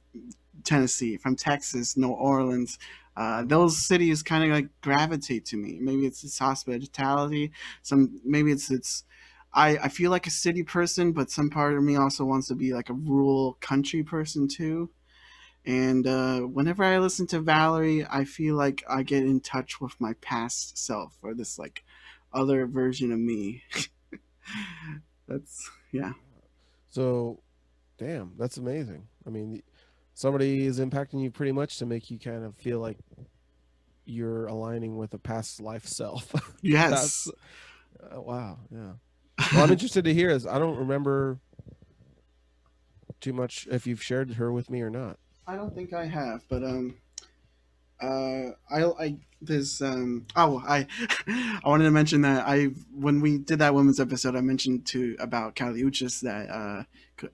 [0.64, 2.78] Tennessee, from Texas, New Orleans.
[3.16, 5.78] Uh, those cities kind of like gravitate to me.
[5.80, 7.52] Maybe it's its hospitality.
[7.82, 9.04] Some maybe it's it's.
[9.52, 12.54] I, I feel like a city person, but some part of me also wants to
[12.54, 14.90] be like a rural country person too.
[15.64, 20.00] And uh, whenever I listen to Valerie, I feel like I get in touch with
[20.00, 21.82] my past self or this like
[22.32, 23.62] other version of me.
[25.28, 26.12] That's yeah.
[26.88, 27.40] So,
[27.98, 29.06] damn, that's amazing.
[29.26, 29.62] I mean,
[30.14, 32.98] somebody is impacting you pretty much to make you kind of feel like
[34.04, 36.32] you're aligning with a past life self.
[36.62, 37.28] Yes.
[38.02, 38.58] uh, wow.
[38.70, 38.92] Yeah.
[39.52, 40.30] Well, I'm interested to hear.
[40.30, 41.38] Is I don't remember
[43.20, 45.18] too much if you've shared her with me or not.
[45.46, 46.96] I don't think I have, but um,
[48.00, 50.86] uh, I I there's um oh I
[51.28, 55.16] I wanted to mention that I when we did that women's episode I mentioned to
[55.20, 56.84] about Caliuchis that uh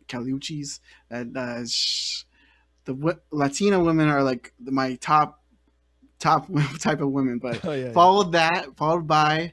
[0.09, 2.25] Caliuchis that uh sh-
[2.85, 5.43] the w- Latina women are like my top
[6.19, 6.49] top
[6.79, 7.93] type of women, but Oh yeah.
[7.93, 9.53] followed that followed by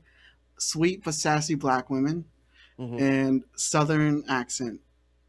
[0.58, 2.26] sweet but sassy black women
[2.80, 3.00] Mhm.
[3.02, 4.80] and southern accent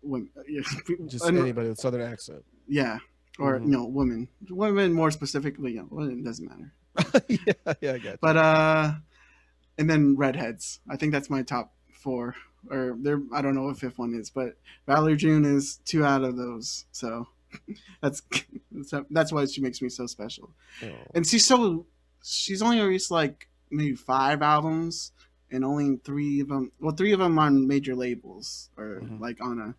[0.02, 0.30] women.
[1.06, 2.44] Just anybody with southern accent.
[2.66, 2.98] yeah,
[3.38, 3.64] or Mhm.
[3.64, 5.72] you know, women, women more specifically.
[5.72, 6.72] You know, it doesn't matter.
[7.28, 8.18] yeah, yeah, I got you.
[8.20, 8.92] But uh,
[9.78, 10.80] and then redheads.
[10.88, 12.34] I think that's my top four.
[12.70, 14.56] Or there, I don't know what fifth one is, but
[14.86, 16.84] Valerie June is two out of those.
[16.92, 17.26] So
[18.00, 18.22] that's
[18.72, 20.50] that's, that's why she makes me so special.
[20.82, 20.88] Oh.
[21.14, 21.86] And she's so
[22.22, 25.12] she's only released like maybe five albums,
[25.50, 26.70] and only three of them.
[26.78, 29.18] Well, three of them on major labels, or Mhm.
[29.20, 29.74] like on a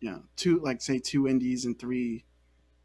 [0.00, 2.24] you know two like say two indies and three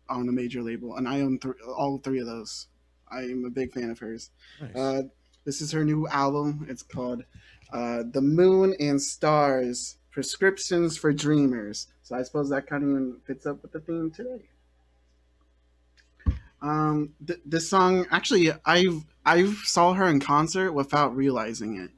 [0.10, 2.68] on a major label, and I own th- all three of those.
[3.10, 4.32] I am a big fan of hers.
[4.62, 4.76] Nice.
[4.76, 5.02] Uh,
[5.46, 6.66] this is her new album.
[6.70, 7.24] It's called
[7.72, 13.18] uh, "The Moon and Stars: Prescriptions for Dreamers." So I suppose that kind of even
[13.26, 14.44] fits up with the theme today.
[16.62, 21.92] Um, th- this song actually, I've I saw her in concert without realizing it.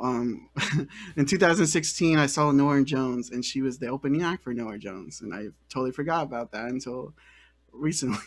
[0.00, 0.48] Um,
[1.16, 5.20] in 2016, I saw Norah Jones, and she was the opening act for Norah Jones,
[5.20, 7.14] and I totally forgot about that until
[7.74, 8.24] recently.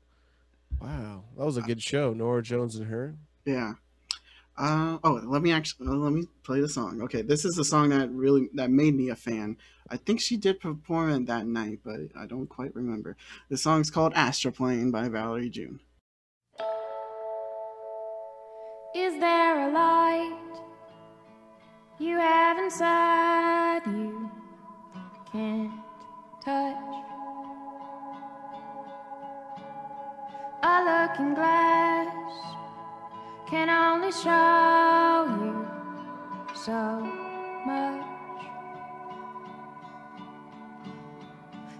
[0.80, 2.12] wow, that was a good show.
[2.12, 3.16] Norah Jones and her.
[3.44, 3.74] Yeah.
[4.58, 7.00] Uh, oh, let me actually let me play the song.
[7.02, 9.56] Okay, this is the song that really that made me a fan.
[9.88, 13.16] I think she did perform it that night, but I don't quite remember.
[13.50, 15.78] The song's called "Astroplane" by Valerie June.
[18.96, 20.60] Is there a light
[22.00, 24.28] you have inside you
[25.30, 25.72] can't
[26.44, 27.07] touch?
[30.60, 32.08] A looking glass
[33.48, 35.66] can only show you
[36.52, 37.00] so
[37.64, 38.04] much.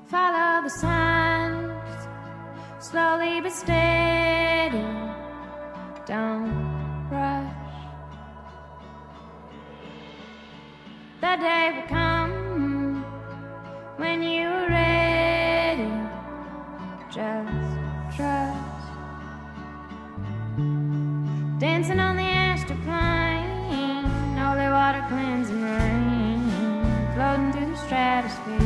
[0.06, 2.06] Follow the signs,
[2.78, 4.86] slowly but steady.
[6.06, 7.52] Don't rush.
[11.20, 12.17] The day will come
[27.88, 28.60] stratosphere.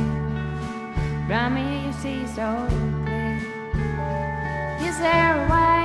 [1.28, 2.66] Round me you see so
[3.04, 3.38] clear.
[4.82, 5.84] Is there a way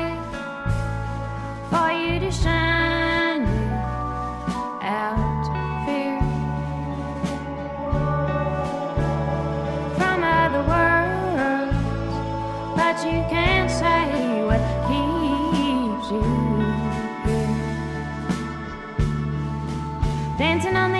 [1.69, 3.45] for you to shine
[4.81, 5.45] out
[5.85, 6.19] fear
[9.97, 11.77] from other worlds?
[12.75, 16.25] But you can't say what keeps you
[17.27, 17.57] here.
[20.39, 20.96] Dancing on the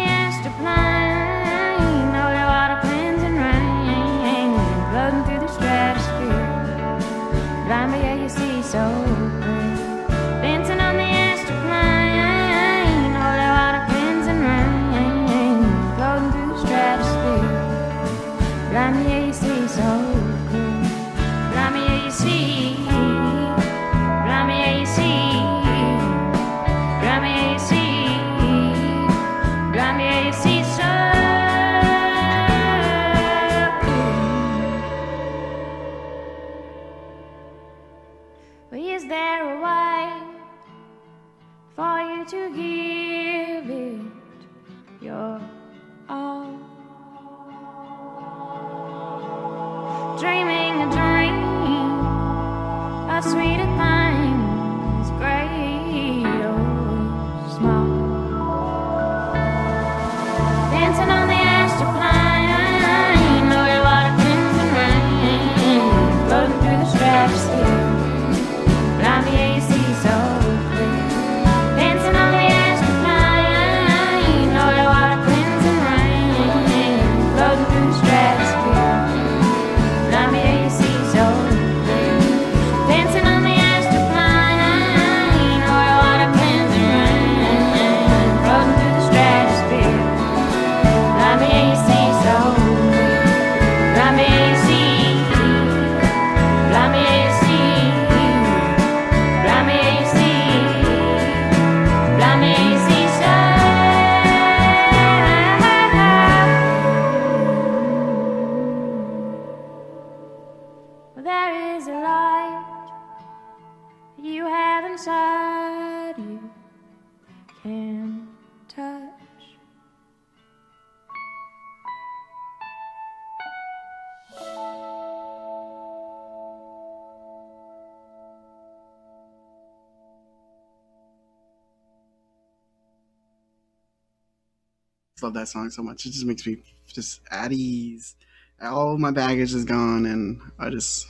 [135.28, 136.06] love that song so much.
[136.06, 136.58] It just makes me
[136.88, 138.16] just at ease.
[138.62, 141.08] All my baggage is gone, and I just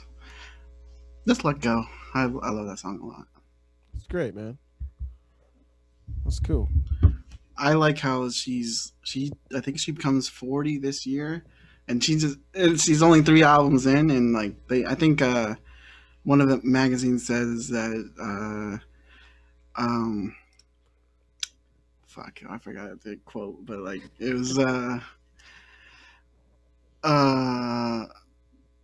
[1.26, 1.84] just let go.
[2.14, 3.26] I, I love that song a lot.
[3.96, 4.58] It's great, man.
[6.24, 6.68] That's cool.
[7.56, 9.30] I like how she's she.
[9.54, 11.44] I think she becomes forty this year,
[11.86, 14.84] and she's just, she's only three albums in, and like they.
[14.84, 15.54] I think uh,
[16.24, 18.10] one of the magazines says that.
[18.20, 18.84] Uh,
[19.80, 20.34] um,
[22.18, 25.00] fuck, I forgot the quote, but like it was uh,
[27.02, 28.06] uh,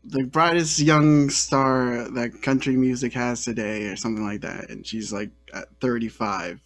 [0.05, 5.12] the brightest young star that country music has today, or something like that, and she's
[5.12, 6.61] like at thirty five.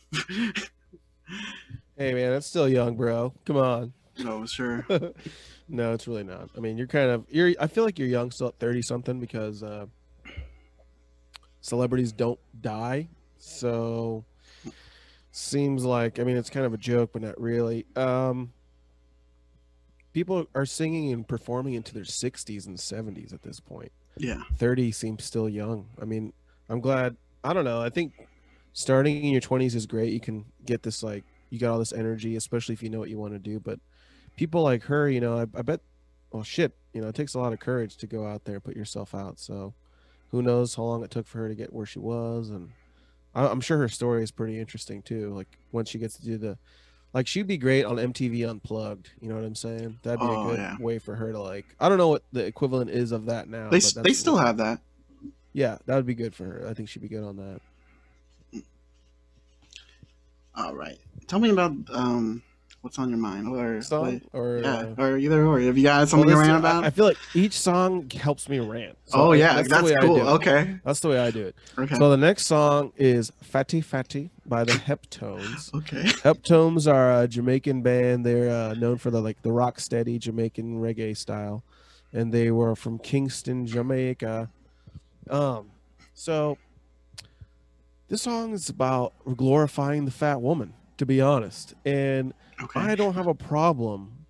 [1.97, 3.35] Hey, man, that's still young, bro.
[3.45, 3.93] Come on.
[4.19, 4.87] no, sure.
[5.69, 6.49] no, it's really not.
[6.57, 7.55] I mean, you're kind of you're.
[7.59, 9.87] I feel like you're young still at thirty something because uh,
[11.61, 13.09] celebrities don't die.
[13.39, 14.25] So
[15.39, 17.87] seems like I mean it's kind of a joke, but not really.
[17.97, 18.53] Um,
[20.13, 23.93] people are singing and performing into their sixties and seventies at this point.
[24.19, 24.43] Yeah.
[24.57, 25.87] 30 seems still young.
[26.01, 26.33] I mean,
[26.69, 27.17] I'm glad.
[27.45, 27.81] I don't know.
[27.81, 28.13] I think
[28.73, 30.13] starting in your 20s is great.
[30.13, 33.09] You can get this, like, you got all this energy, especially if you know what
[33.09, 33.61] you want to do.
[33.61, 33.79] But
[34.37, 35.81] people like her, you know, I, I bet,
[36.31, 38.65] well, shit, you know, it takes a lot of courage to go out there and
[38.65, 39.39] put yourself out.
[39.39, 39.73] So
[40.31, 42.51] who knows how long it took for her to get where she was.
[42.51, 42.71] And
[43.47, 45.35] I'm sure her story is pretty interesting, too.
[45.35, 46.59] Like, once she gets to do the,
[47.13, 49.11] like, she'd be great on MTV Unplugged.
[49.21, 49.99] You know what I'm saying?
[50.03, 50.77] That'd be Oh, a good yeah.
[50.79, 53.71] way for her to, like, I don't know what the equivalent is of that now.
[53.71, 54.81] They but they still have that.
[55.53, 56.67] yeah, that would be good for her.
[56.69, 58.63] I think she'd be good on that.
[60.55, 60.99] All right.
[61.29, 62.43] Tell me about um
[62.89, 65.61] what's on your mind, or Song what- or yeah, uh, or either or.
[65.61, 66.85] Have you got something this- to rant about?
[66.85, 68.97] I, feel like each song helps me rant.
[69.05, 70.29] So oh yeah, that's, that's, the way I cool.
[70.29, 71.55] Okay, That's the way I do it.
[71.77, 75.73] okay, So the next song is "Fatty Fatty" by the Heptones.
[75.75, 76.05] okay.
[76.05, 78.25] Heptones are a Jamaican band.
[78.25, 81.63] They're uh, known for the like the rock steady Jamaican reggae style,
[82.15, 84.49] and they were from Kingston, Jamaica.
[85.29, 85.73] Um,
[86.15, 86.57] so
[88.09, 91.75] this song is about glorifying the fat woman, to be honest.
[91.85, 92.81] And Okay.
[92.81, 94.27] I don't have a problem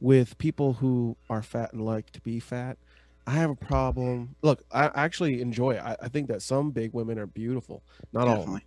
[0.00, 2.78] with people who are fat and like to be fat.
[3.26, 4.34] I have a problem.
[4.42, 5.82] Look, I actually enjoy it.
[5.82, 7.82] I, I think that some big women are beautiful.
[8.12, 8.36] Not all.
[8.36, 8.62] Definitely.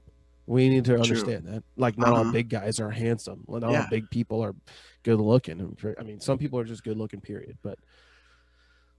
[0.48, 1.02] We need to True.
[1.02, 1.64] understand that.
[1.78, 2.32] Like, not all Uh-huh.
[2.32, 3.46] big guys are handsome.
[3.48, 4.56] Not all big people are
[5.04, 5.76] good looking.
[6.00, 7.58] I mean, some people are just good looking, period.
[7.64, 7.78] But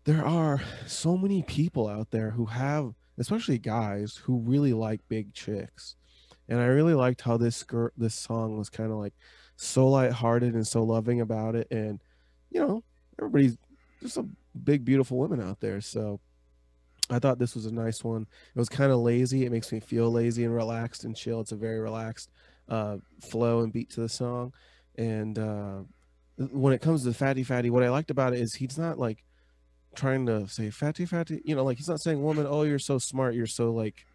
[0.04, 5.34] there are so many people out there who have, especially guys, who really like big
[5.34, 5.96] chicks.
[6.50, 9.14] And I really liked how this girl, this song was kind of like
[9.56, 11.68] so lighthearted and so loving about it.
[11.70, 12.02] And,
[12.50, 12.82] you know,
[13.18, 13.56] everybody's
[14.00, 15.80] there's some big, beautiful women out there.
[15.80, 16.20] So
[17.08, 18.26] I thought this was a nice one.
[18.54, 19.44] It was kind of lazy.
[19.44, 21.40] It makes me feel lazy and relaxed and chill.
[21.40, 22.30] It's a very relaxed
[22.68, 22.98] uh,
[23.30, 24.52] flow and beat to the song.
[24.96, 25.78] And uh,
[26.36, 29.24] when it comes to Fatty Fatty, what I liked about it is he's not like
[29.94, 32.98] trying to say Fatty Fatty, you know, like he's not saying, woman, oh, you're so
[32.98, 33.34] smart.
[33.34, 34.06] You're so like,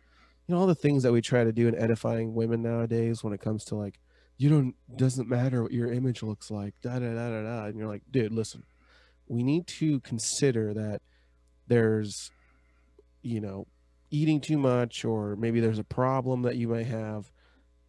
[0.48, 3.34] you know, all the things that we try to do in edifying women nowadays when
[3.34, 4.00] it comes to like,
[4.38, 7.66] you don't, doesn't matter what your image looks like, da da da da da.
[7.66, 8.64] And you're like, dude, listen,
[9.28, 11.02] we need to consider that
[11.68, 12.32] there's
[13.22, 13.68] you know
[14.12, 17.32] eating too much or maybe there's a problem that you may have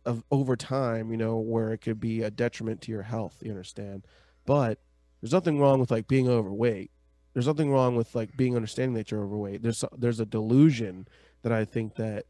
[0.05, 3.51] of over time you know where it could be a detriment to your health you
[3.51, 4.05] understand
[4.47, 4.79] but
[5.21, 6.91] there's nothing wrong with like being overweight
[7.35, 11.07] there's nothing wrong with like being understanding that you're overweight there's there's a delusion
[11.43, 12.25] that i think that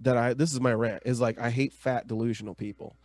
[0.00, 2.96] that i this is my rant is like i hate fat delusional people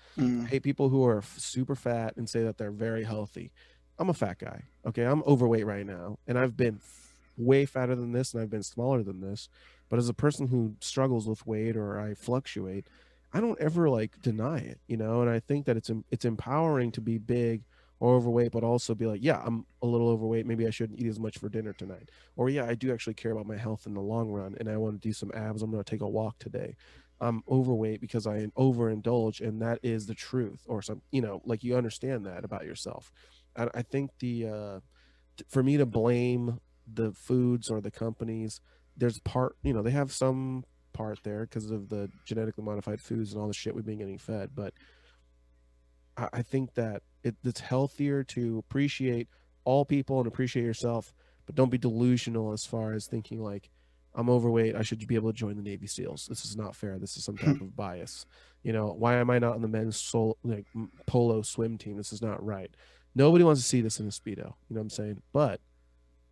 [0.44, 3.52] I Mm, hate people who are f- super fat and say that they're very healthy.
[4.00, 4.64] I'm a fat guy.
[4.88, 5.04] Okay.
[5.04, 6.18] I'm overweight right now.
[6.28, 9.50] And I've been f- way fatter than this and I've been smaller than this.
[9.90, 12.88] But as a person who struggles with weight or I fluctuate,
[13.34, 15.22] I don't ever like deny it, you know?
[15.22, 17.64] And I think that it's it's empowering to be big
[18.02, 20.48] or overweight, but also be like, yeah, I'm a little overweight.
[20.48, 22.10] Maybe I shouldn't eat as much for dinner tonight.
[22.36, 24.76] Or yeah, I do actually care about my health in the long run and I
[24.78, 25.62] want to do some abs.
[25.62, 26.76] I'm going to take a walk today.
[27.22, 31.64] I'm overweight because I overindulge, and that is the truth, or some, you know, like
[31.64, 33.12] you understand that about yourself.
[33.56, 34.80] I, I think the, uh,
[35.48, 36.60] for me to blame
[36.92, 38.60] the foods or the companies,
[38.98, 43.32] there's part, you know, they have some part there because of the genetically modified foods
[43.32, 44.74] and all the shit we've been getting fed, but
[46.18, 49.28] I, I think that it, it's healthier to appreciate
[49.64, 51.14] all people and appreciate yourself,
[51.46, 53.70] but don't be delusional as far as thinking like,
[54.14, 54.76] I'm overweight.
[54.76, 56.28] I should be able to join the Navy SEALs.
[56.28, 56.98] This is not fair.
[57.00, 58.26] This is some type of bias.
[58.64, 60.66] You know, why am I not on the men's sol- like
[61.06, 61.96] polo swim team?
[61.98, 62.70] This is not right.
[63.16, 64.38] Nobody wants to see this in a speedo.
[64.38, 65.22] You know what I'm saying?
[65.32, 65.62] But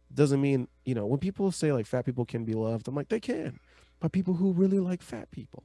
[0.09, 2.87] it doesn't mean you know when people say like fat people can be loved.
[2.87, 3.59] I'm like they can,
[3.99, 5.63] by people who really like fat people.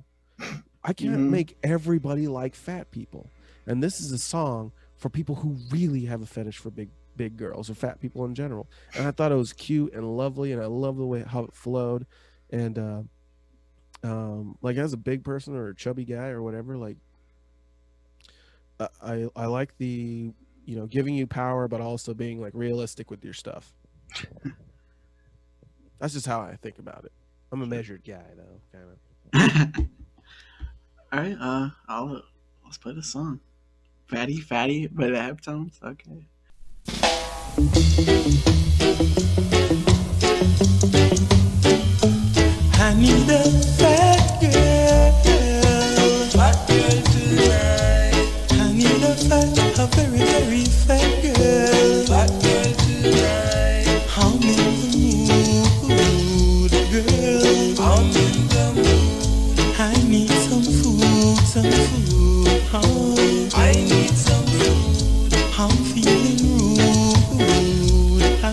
[0.86, 1.30] I can't Mhm.
[1.30, 3.30] make everybody like fat people.
[3.66, 7.36] And this is a song for people who really have a fetish for big big
[7.36, 8.68] girls or fat people in general.
[8.96, 11.54] And I thought it was cute and lovely, and I love the way how it
[11.54, 12.06] flowed.
[12.50, 13.02] And uh,
[14.02, 16.96] um, like as a big person or a chubby guy or whatever, like
[18.78, 20.32] I I, I like the
[20.64, 23.72] you know giving you power, but also being like realistic with your stuff.
[25.98, 27.12] That's just how I think about it.
[27.50, 29.86] I'm a measured guy though, kind of.
[31.12, 32.22] All right, uh, I'll
[32.64, 33.40] let's play the song.
[34.06, 35.82] Fatty, fatty, but the Heptones.
[35.82, 36.26] Okay.
[42.74, 43.42] I need a
[43.78, 45.12] fat girl.
[46.30, 48.14] Fat girl tonight.
[48.52, 52.04] I need a fat, a very, very fat girl.
[52.04, 53.88] Fat girl tonight.
[54.16, 54.62] I'm in
[55.26, 57.80] the mood, girl.
[57.80, 59.58] I'm in the mood.
[59.78, 62.62] I need some food, some food.
[62.76, 63.33] Oh,
[63.64, 65.32] I need some food.
[65.58, 66.38] I'm feeling
[66.76, 68.22] rude.
[68.44, 68.52] I,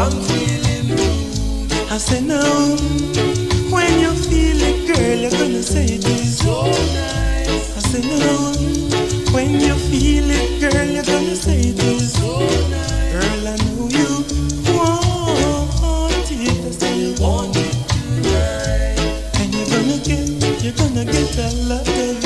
[0.00, 1.72] I'm feeling rude.
[1.92, 2.42] I say no.
[3.70, 5.62] When you feel it, girl, you're gonna
[20.04, 22.25] get, you're gonna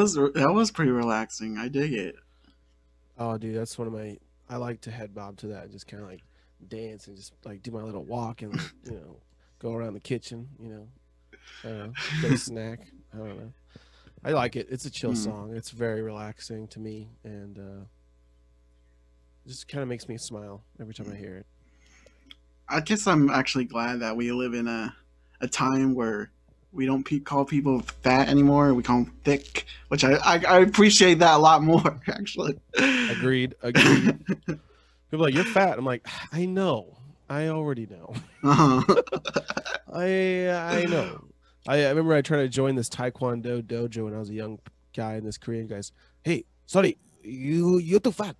[0.00, 1.58] was that was pretty relaxing.
[1.58, 2.16] I dig it.
[3.18, 4.18] Oh, dude, that's one of my.
[4.48, 6.22] I like to head bob to that and just kind of like
[6.68, 9.16] dance and just like do my little walk and like, you know
[9.60, 10.48] go around the kitchen.
[10.58, 10.88] You know,
[11.64, 12.80] I don't know, get a snack.
[13.14, 13.52] I don't know.
[14.24, 14.66] I like it.
[14.70, 15.16] It's a chill Hmm.
[15.16, 15.54] song.
[15.54, 17.84] It's very relaxing to me and uh,
[19.46, 21.46] just kind of makes me smile every time I hear it.
[22.68, 24.94] I guess I'm actually glad that we live in a
[25.42, 26.30] a time where
[26.72, 28.74] we don't pe- call people fat anymore.
[28.74, 32.00] We call them thick, which I, I I appreciate that a lot more.
[32.08, 33.54] Actually, Agreed.
[33.62, 34.24] Agreed.
[34.26, 34.60] People
[35.12, 35.78] are like you're fat.
[35.78, 36.96] I'm like I know.
[37.28, 38.14] I already know.
[38.42, 38.82] uh-huh.
[39.92, 41.24] I I know.
[41.68, 44.58] I, I remember I tried to join this Taekwondo dojo when I was a young
[44.96, 45.92] guy, and this Korean guy's,
[46.22, 48.36] "Hey, sorry, you you're too fat.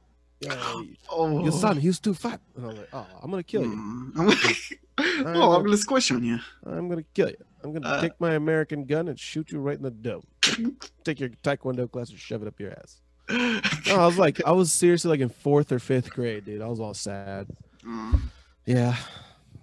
[0.48, 3.76] Uh, Oh, your son, he's too fat." And I'm like, "Oh, I'm gonna kill you.
[3.76, 4.12] Mm.
[4.98, 6.38] I'm gonna, oh, I'm gonna squish on you.
[6.64, 7.36] I'm gonna kill you.
[7.62, 8.00] I'm gonna Uh.
[8.00, 10.22] take my American gun and shoot you right in the dome.
[11.04, 13.00] Take your Taekwondo class and shove it up your ass."
[13.86, 16.62] No, I was like, I was seriously like in fourth or fifth grade, dude.
[16.62, 17.46] I was all sad.
[17.86, 18.18] Uh,
[18.66, 18.96] Yeah,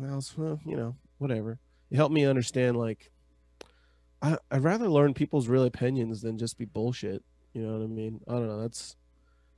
[0.04, 1.60] I was, well, you know, whatever.
[1.92, 3.12] It helped me understand like
[4.22, 7.24] I I'd rather learn people's real opinions than just be bullshit.
[7.54, 8.20] You know what I mean?
[8.28, 8.62] I don't know.
[8.62, 8.96] That's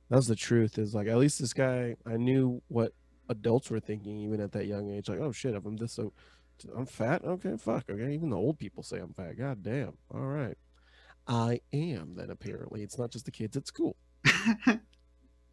[0.08, 0.78] that's the truth.
[0.78, 2.92] Is like at least this guy I knew what
[3.28, 5.08] adults were thinking even at that young age.
[5.08, 6.12] Like, oh shit, if I'm this so
[6.76, 7.24] I'm fat.
[7.24, 7.84] Okay, fuck.
[7.90, 9.36] Okay, even the old people say I'm fat.
[9.38, 9.94] God damn.
[10.12, 10.56] All right,
[11.26, 12.14] I am.
[12.16, 13.96] Then apparently it's not just the kids at school.
[14.26, 14.76] uh,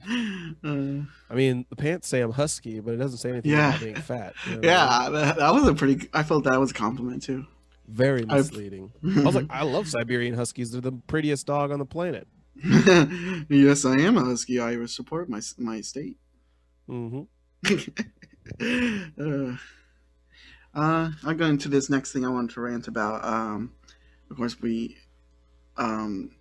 [0.04, 3.70] I mean, the pants say I'm husky, but it doesn't say anything Yeah.
[3.70, 4.34] about being fat.
[4.46, 5.16] you know what I mean?
[5.16, 6.08] yeah, that, that was a pretty.
[6.14, 7.46] I felt that was a compliment too.
[7.88, 8.92] Very misleading.
[9.04, 10.72] I was like, I love Siberian Huskies.
[10.72, 12.28] They're the prettiest dog on the planet.
[13.50, 14.60] yes, I am a husky.
[14.60, 16.18] I support my my state.
[16.88, 17.22] hmm
[18.62, 19.56] uh,
[20.76, 23.24] uh, I'll go into this next thing I wanted to rant about.
[23.24, 23.74] Um,
[24.30, 24.98] of course, we,
[25.78, 26.32] um,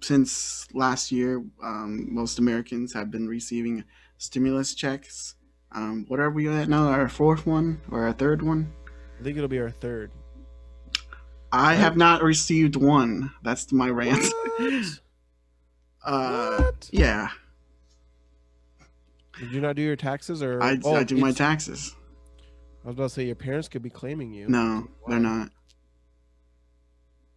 [0.00, 3.84] since last year, um, most Americans have been receiving
[4.18, 5.34] stimulus checks.
[5.72, 6.88] Um, what are we at now?
[6.88, 8.72] Our fourth one or our third one?
[9.18, 10.10] I think it'll be our third.
[11.50, 13.30] I have not received one.
[13.42, 14.26] That's my rant.
[14.58, 14.84] What?
[16.04, 16.90] uh, What?
[16.92, 17.28] yeah,
[19.38, 21.94] Did you not do your taxes, or I, Oh, I do my taxes.
[22.88, 24.48] I was about to say your parents could be claiming you.
[24.48, 25.50] No, they're not.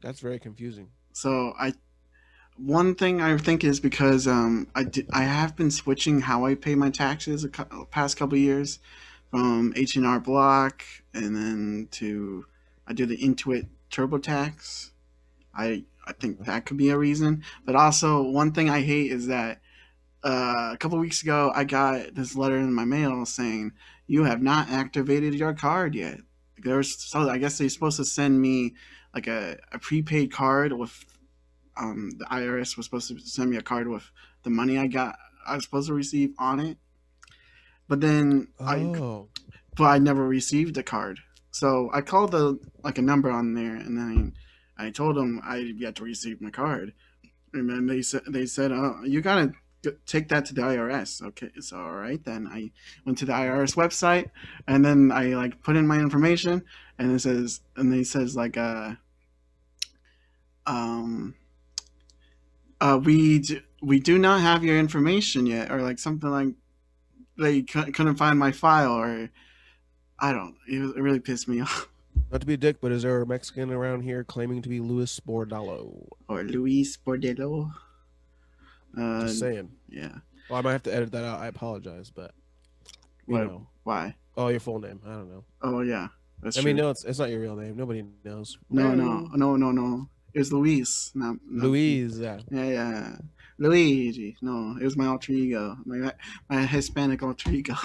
[0.01, 0.91] That's very confusing.
[1.11, 1.73] So I,
[2.55, 6.75] one thing I think is because um I I have been switching how I pay
[6.75, 8.79] my taxes the cou- past couple years,
[9.29, 12.45] from H and R Block and then to
[12.87, 14.91] I do the Intuit TurboTax.
[15.53, 19.27] I I think that could be a reason, but also one thing I hate is
[19.27, 19.59] that
[20.23, 23.73] uh, a couple weeks ago I got this letter in my mail saying
[24.11, 26.19] you have not activated your card yet.
[26.57, 28.73] There's so I guess they're supposed to send me
[29.15, 31.05] like a, a prepaid card with
[31.77, 34.11] um the IRS was supposed to send me a card with
[34.43, 35.15] the money I got
[35.47, 36.77] I was supposed to receive on it.
[37.87, 39.29] But then I Oh,
[39.77, 41.19] but I never received the card.
[41.51, 44.33] So I called the like a number on there and then
[44.77, 46.93] I told them I yet to receive my card.
[47.53, 49.53] And then they said they said, "Oh, you gotta g-
[50.05, 52.47] take that to the IRS." Okay, so all right then.
[52.47, 52.71] I
[53.05, 54.29] went to the IRS website
[54.67, 56.63] and then I like put in my information
[56.97, 58.95] and it says and they says like uh
[60.67, 61.35] um
[62.79, 66.47] uh, we do, we do not have your information yet, or like something like
[67.37, 69.29] they cou- couldn't find my file, or
[70.17, 70.55] I don't.
[70.67, 71.87] It, was- it really pissed me off.
[72.31, 74.79] Not to be a dick, but is there a Mexican around here claiming to be
[74.79, 76.07] Luis Bordalo?
[76.27, 77.71] Or Luis Bordello.
[78.97, 79.69] Uh, Just saying.
[79.89, 80.11] yeah.
[80.49, 81.39] Well, I might have to edit that out.
[81.39, 82.33] I apologize, but
[83.27, 83.43] you What?
[83.47, 84.15] know, Why?
[84.37, 84.99] oh, your full name.
[85.05, 85.43] I don't know.
[85.61, 86.07] Oh yeah.
[86.41, 86.85] That's I mean, true.
[86.85, 87.75] no, it's it's not your real name.
[87.77, 88.57] Nobody knows.
[88.69, 90.09] no, no, no, no, no.
[90.33, 92.17] It was Luis, not, not Louise.
[92.19, 92.39] Yeah.
[92.49, 93.15] Yeah, yeah.
[93.57, 94.37] Luigi.
[94.41, 95.77] No, it was my alter ego.
[95.85, 96.13] My
[96.49, 97.75] my Hispanic alter ego.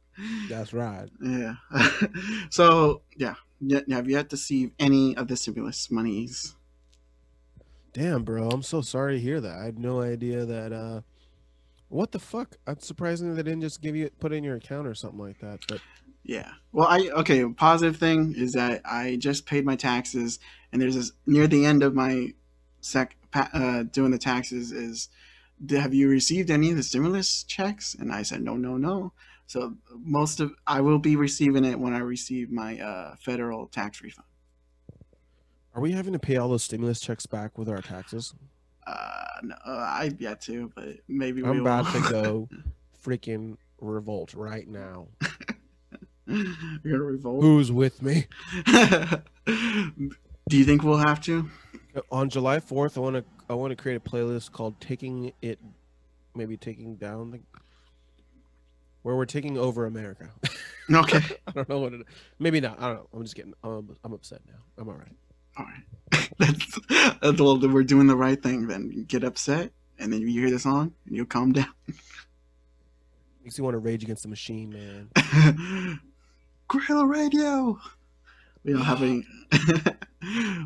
[0.48, 1.08] That's right.
[1.22, 1.54] yeah.
[2.50, 6.54] so yeah, yet have yet to see any of the stimulus monies.
[7.92, 8.48] Damn, bro.
[8.48, 9.58] I'm so sorry to hear that.
[9.58, 10.72] I had no idea that.
[10.72, 11.00] uh
[11.88, 12.56] What the fuck?
[12.66, 15.60] I'm surprising they didn't just give you put in your account or something like that.
[15.68, 15.80] But
[16.22, 16.50] Yeah.
[16.72, 17.44] Well, I okay.
[17.46, 20.38] Positive thing is that I just paid my taxes,
[20.72, 22.34] and there's this near the end of my
[22.80, 25.08] sec uh, doing the taxes is,
[25.70, 27.94] have you received any of the stimulus checks?
[27.94, 29.12] And I said no, no, no.
[29.46, 34.02] So most of I will be receiving it when I receive my uh, federal tax
[34.02, 34.27] refund.
[35.74, 38.34] Are we having to pay all those stimulus checks back with our taxes?
[38.86, 42.02] Uh, no, I've yet to, but maybe we I'm about will.
[42.02, 42.48] to go
[43.04, 45.08] freaking revolt right now.
[46.26, 46.44] You're
[46.84, 47.42] gonna revolt.
[47.42, 48.26] Who's with me?
[48.66, 51.48] Do you think we'll have to?
[52.12, 55.58] On July 4th, I want to I want to create a playlist called "Taking It,"
[56.34, 57.40] maybe taking down the,
[59.02, 60.30] where we're taking over America.
[60.90, 61.20] Okay.
[61.46, 62.06] I don't know what it.
[62.38, 62.80] Maybe not.
[62.80, 63.08] I don't know.
[63.14, 63.54] I'm just getting.
[63.62, 64.58] I'm, I'm upset now.
[64.78, 65.16] I'm all right.
[65.58, 65.82] All right.
[66.38, 66.78] That's,
[67.20, 68.66] that's well, we're doing the right thing.
[68.66, 71.68] Then you get upset, and then you hear the song, and you'll calm down.
[73.44, 76.00] Makes you want to rage against the machine, man.
[76.68, 77.78] Guerrilla Radio.
[78.64, 79.26] We don't have any.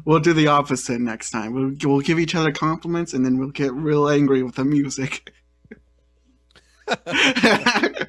[0.04, 1.54] we'll do the opposite next time.
[1.54, 5.32] We'll we'll give each other compliments, and then we'll get real angry with the music.
[6.86, 8.06] That's what I do.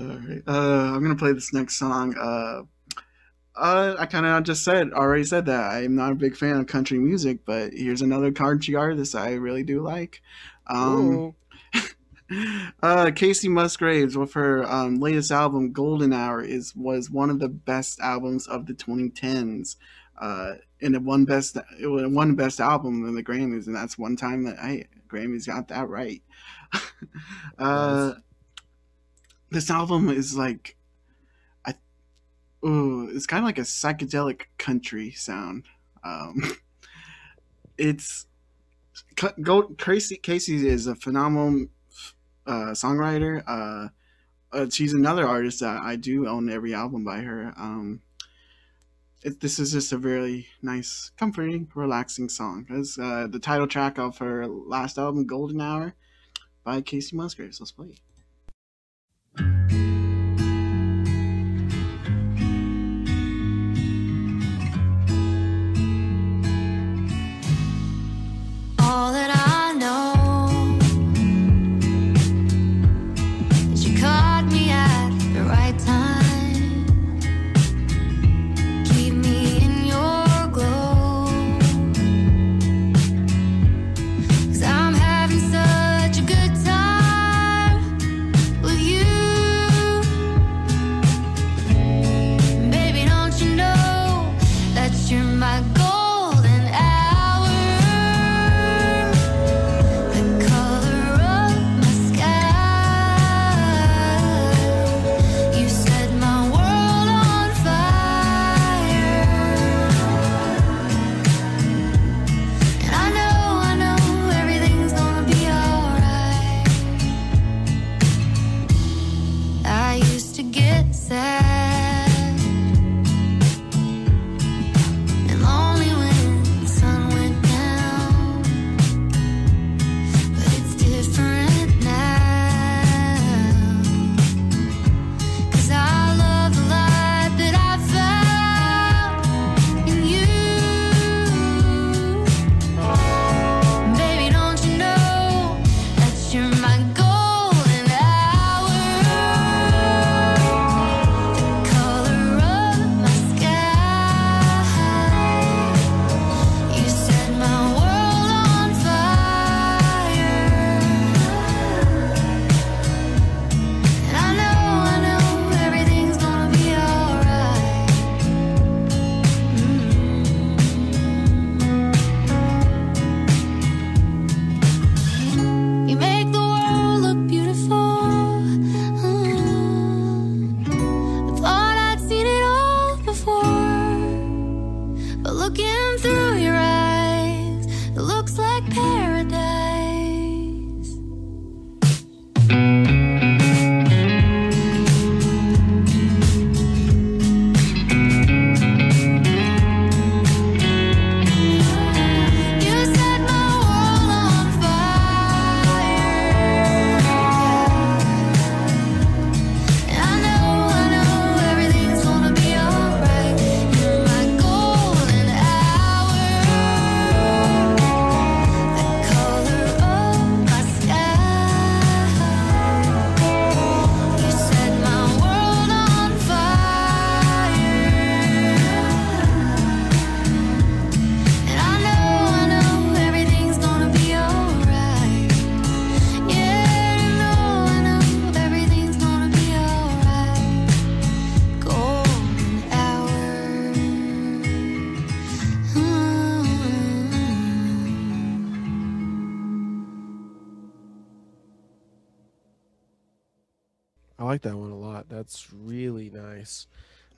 [0.00, 0.42] All right.
[0.46, 2.16] Uh, I'm gonna play this next song.
[2.16, 2.62] Uh,
[3.56, 6.66] uh, I kind of just said already said that I'm not a big fan of
[6.66, 10.22] country music, but here's another country artist I really do like.
[10.66, 11.34] Um,
[12.82, 17.48] uh, Kacey Musgraves with her um, latest album Golden Hour is was one of the
[17.48, 19.76] best albums of the 2010s.
[20.18, 24.16] Uh, and it won best it won best album in the Grammys, and that's one
[24.16, 26.22] time that I Grammys got that right.
[27.58, 28.12] uh,
[29.50, 30.76] this album is like
[32.64, 35.66] ooh, it's kind of like a psychedelic country sound.
[36.04, 36.42] Um,
[37.78, 38.26] it's
[39.16, 41.68] go Kacey Kacey is a phenomenal
[42.46, 43.42] uh, songwriter.
[43.46, 43.88] Uh,
[44.52, 47.52] uh, she's another artist that I do own every album by her.
[47.56, 48.00] Um,
[49.22, 52.66] it, this is just a really nice, comforting, relaxing song.
[52.70, 55.94] It's uh, the title track of her last album, Golden Hour,
[56.64, 57.60] by Kacey Musgraves.
[57.60, 57.94] Let's play.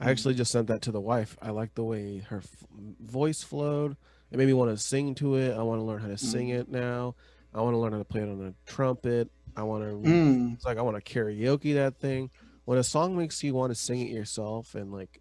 [0.03, 0.09] I Mm.
[0.11, 1.37] actually just sent that to the wife.
[1.41, 2.65] I like the way her f-
[3.01, 3.97] voice flowed.
[4.31, 5.55] It made me want to sing to it.
[5.57, 6.61] I want to learn how to sing Mm.
[6.61, 7.15] it now.
[7.55, 9.31] I want to learn how to play it on a trumpet.
[9.57, 10.09] I want to.
[10.09, 10.55] Mm.
[10.55, 12.31] It's like I want to karaoke that thing.
[12.65, 15.20] When a song makes you want to sing it yourself and like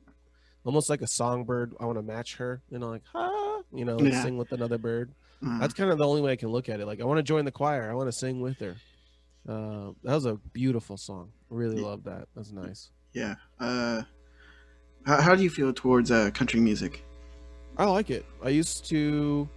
[0.64, 2.62] almost like a songbird, I want to match her.
[2.68, 4.24] and You know, like ah, you know, Yeah.
[4.24, 5.14] sing with another bird.
[5.45, 6.86] Uh, That's kind of the only way I can look at it.
[6.86, 7.90] Like I want to join the choir.
[7.90, 8.76] I want to sing with her.
[9.48, 11.32] Uh, that was a beautiful song.
[11.49, 11.88] Really Yeah.
[11.88, 12.28] love that.
[12.36, 12.90] That's nice.
[13.14, 13.36] yeah.
[13.60, 14.03] Uh,
[15.06, 17.03] how, how do you feel towards uh, country music?
[17.78, 18.26] I like it.
[18.44, 19.48] I used to.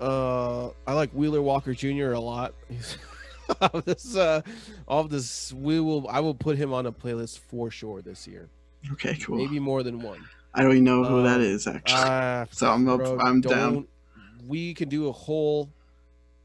[0.00, 2.12] Uh, I like Wheeler Walker Jr.
[2.12, 2.54] a lot.
[3.86, 4.14] This.
[4.14, 4.42] Uh,
[4.86, 6.06] of this, we will.
[6.08, 8.50] I will put him on a playlist for sure this year.
[8.92, 9.38] Okay, cool.
[9.38, 10.20] Maybe more than one.
[10.52, 11.98] I don't even know who that Um, is actually.
[11.98, 12.98] Ah, so I'm up.
[12.98, 13.86] bro, I'm down.
[14.46, 15.70] We can do a whole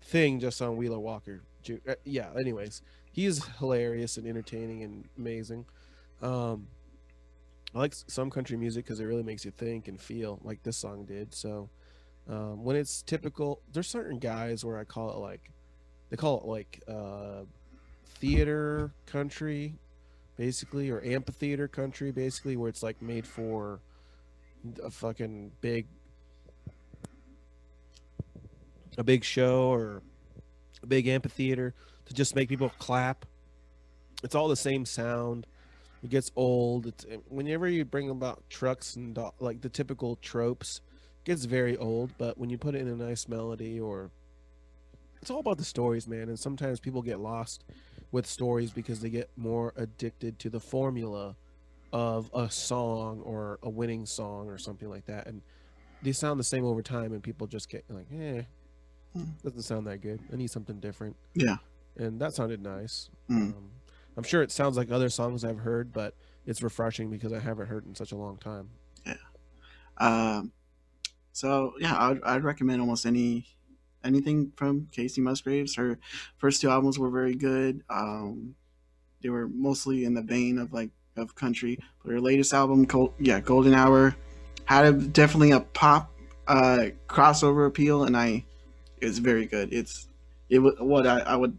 [0.04, 1.41] thing just on Wheeler Walker.
[1.70, 2.30] Uh, Yeah.
[2.40, 2.82] Anyways,
[3.12, 5.66] he's hilarious and entertaining and amazing.
[6.22, 6.68] Um,
[7.76, 10.78] I like some country music because it really makes you think and feel like this
[10.78, 11.34] song did.
[11.34, 11.70] So
[12.30, 15.52] um, when it's typical, there's certain guys where I call it like
[16.10, 17.45] they call it like uh,
[18.06, 19.74] theater country,
[20.38, 23.80] basically, or amphitheater country, basically, where it's like made for
[24.84, 25.88] a fucking big
[28.98, 30.04] a big show or
[30.84, 31.74] a big amphitheater
[32.06, 33.26] to just make people clap.
[34.24, 35.48] It's all the same sound.
[36.04, 36.86] It gets old.
[36.88, 40.82] It's whenever you bring about trucks and do- like the typical tropes,
[41.22, 42.12] it gets very old.
[42.18, 44.12] But when you put it in a nice melody or
[45.22, 46.28] it's all about the stories, man.
[46.28, 47.64] And sometimes people get lost
[48.12, 51.36] with stories because they get more addicted to the formula
[51.94, 55.26] of a song or a winning song or something like that.
[55.28, 55.42] And
[56.02, 58.42] they sound the same over time, and people just get like, eh,
[59.14, 59.24] Hmm.
[59.44, 60.20] doesn't sound that good.
[60.34, 61.16] I need something different.
[61.36, 61.58] Yeah.
[61.96, 63.10] And that sounded nice.
[63.30, 63.54] Mm.
[63.56, 63.70] Um,
[64.15, 66.15] I'm sure it sounds like other songs I've heard, but
[66.45, 68.69] it's refreshing because I haven't heard in such a long time.
[69.06, 69.15] Yeah.
[69.98, 70.52] Um,
[71.31, 73.48] so yeah, I'd, I'd recommend almost any
[74.03, 75.76] anything from Kacey Musgraves.
[75.76, 75.98] Her
[76.38, 77.81] first two albums were very good.
[77.90, 78.56] Um,
[79.22, 83.14] they were mostly in the vein of like of country, but her latest album, Col-
[83.19, 84.15] yeah, Golden Hour,
[84.65, 86.11] had a, definitely a pop
[86.48, 88.45] uh, crossover appeal, and I
[89.02, 89.73] it was very good.
[89.73, 90.07] It's
[90.49, 91.57] it what I, I would.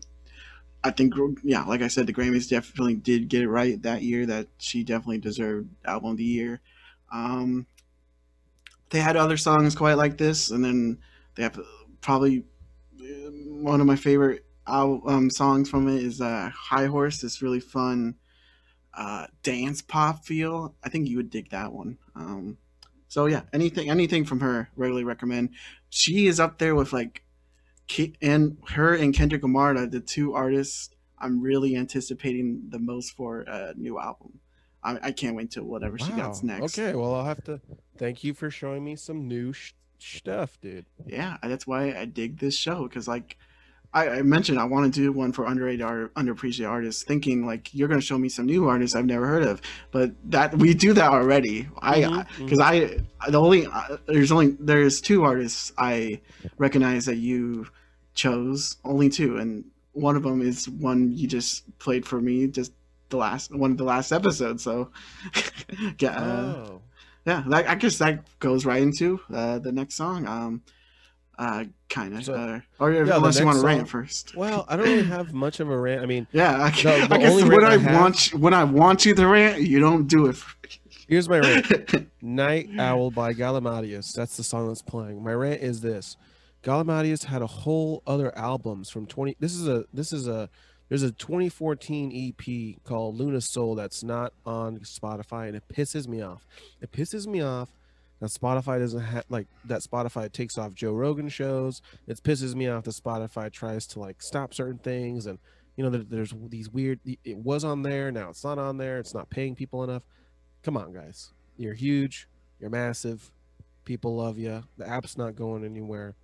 [0.85, 4.27] I think, yeah, like I said, the Grammys definitely did get it right that year.
[4.27, 6.61] That she definitely deserved album of the year.
[7.11, 7.66] Um,
[8.90, 10.98] they had other songs quite like this, and then
[11.35, 11.59] they have
[12.02, 12.44] probably
[13.01, 17.61] uh, one of my favorite um, songs from it is uh, "High Horse." This really
[17.61, 18.16] fun
[18.93, 20.74] uh, dance pop feel.
[20.85, 21.98] I think you would dig that one.
[22.15, 22.59] Um,
[23.09, 25.51] so yeah, anything anything from her, regularly recommend.
[25.89, 27.23] She is up there with like,
[27.90, 33.12] Ke- and her and Kendrick Lamar, are the two artists I'm really anticipating the most
[33.12, 34.40] for a new album.
[34.82, 36.16] I, I can't wait till whatever she Wow.
[36.28, 36.78] gets next.
[36.78, 37.61] Okay, well I'll have to
[37.97, 40.85] thank you for showing me some new sh- stuff, dude.
[41.06, 43.39] yeah that's why i dig this show because like
[43.95, 47.73] I, I mentioned i want to do one for underrated art underappreciated artists thinking like
[47.73, 49.62] you're going to show me some new artists i've never heard of.
[49.93, 51.69] But that we do that already.
[51.81, 52.99] I Mhm, because i
[53.31, 56.21] the only uh, there's only there's two artists i
[56.59, 57.66] recognize that you
[58.15, 62.73] chose only two and one of them is one you just played for me just
[63.11, 64.91] the last one of the last episodes so
[66.01, 66.83] yeah uh, oh.
[67.27, 70.27] yeah that, i guess that goes right into uh, the next song.
[70.27, 70.62] Um
[71.39, 74.77] uh kind of So- uh, or the unless you want to rant first Well, I
[74.77, 76.02] don't really have much of a rant.
[76.02, 78.65] I mean, yeah i, The- the I guess when i, I want you, when i
[78.65, 80.36] want you to rant you don't do it
[81.09, 82.09] here's my rant.
[82.23, 84.15] Night Owl by Galimatias.
[84.15, 85.23] That's the song that's playing.
[85.23, 86.16] My rant is this.
[86.62, 90.48] Galimatias had a whole other albums from 20 This is a this is a
[90.89, 96.23] there's a 2014 EP called Luna Soul that's not on Spotify and it pisses me
[96.23, 96.47] off.
[96.81, 97.69] It pisses me off
[98.20, 101.82] that Spotify doesn't have like that Spotify takes off Joe Rogan shows.
[102.07, 105.39] It pisses me off that Spotify tries to like stop certain things and
[105.77, 108.99] you know there, there's these weird it was on there now it's not on there
[108.99, 110.03] it's not paying people enough.
[110.62, 111.32] Come on guys.
[111.57, 112.28] You're huge
[112.61, 113.31] you're massive
[113.85, 116.15] people love you the app's not going anywhere.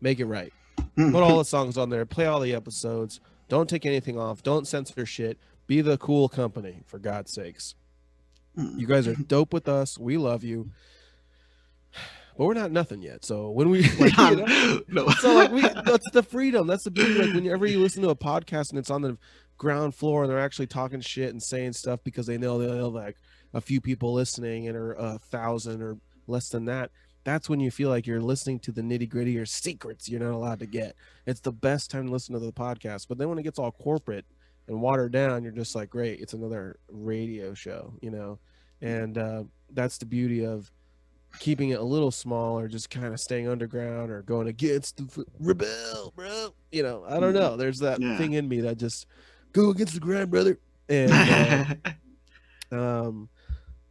[0.00, 0.52] Make it right.
[0.96, 1.12] Hmm.
[1.12, 4.66] Put all the songs on there play all the episodes don't take anything off don't
[4.66, 7.74] censor shit be the cool company for god's sakes.
[8.56, 8.78] Hmm.
[8.78, 10.70] You guys are dope with us we love you
[12.38, 13.24] but we're not nothing yet.
[13.24, 14.80] So when we you not- know?
[14.88, 15.08] no.
[15.10, 16.66] so like we that's the freedom.
[16.66, 17.14] That's the beauty.
[17.14, 19.18] Like whenever you listen to a podcast and it's on the
[19.58, 22.94] ground floor and they're actually talking shit and saying stuff because they know they'll have
[22.94, 23.16] like
[23.52, 25.98] a few people listening and or a thousand or
[26.28, 26.90] less than that
[27.24, 30.32] that's when you feel like you're listening to the nitty gritty or secrets you're not
[30.32, 30.94] allowed to get.
[31.26, 33.06] It's the best time to listen to the podcast.
[33.06, 34.24] But then when it gets all corporate
[34.66, 38.38] and watered down, you're just like, great, it's another radio show, you know,
[38.80, 39.42] and uh,
[39.74, 40.70] that's the beauty of
[41.38, 45.24] keeping it a little small or just kind of staying underground or going against the
[45.38, 46.54] rebel, bro.
[46.72, 47.56] You know, I don't know.
[47.56, 48.16] There's that Yeah.
[48.18, 49.06] thing in me that just
[49.52, 50.58] go against the grind, brother.
[50.88, 51.64] And uh,
[52.72, 53.28] um,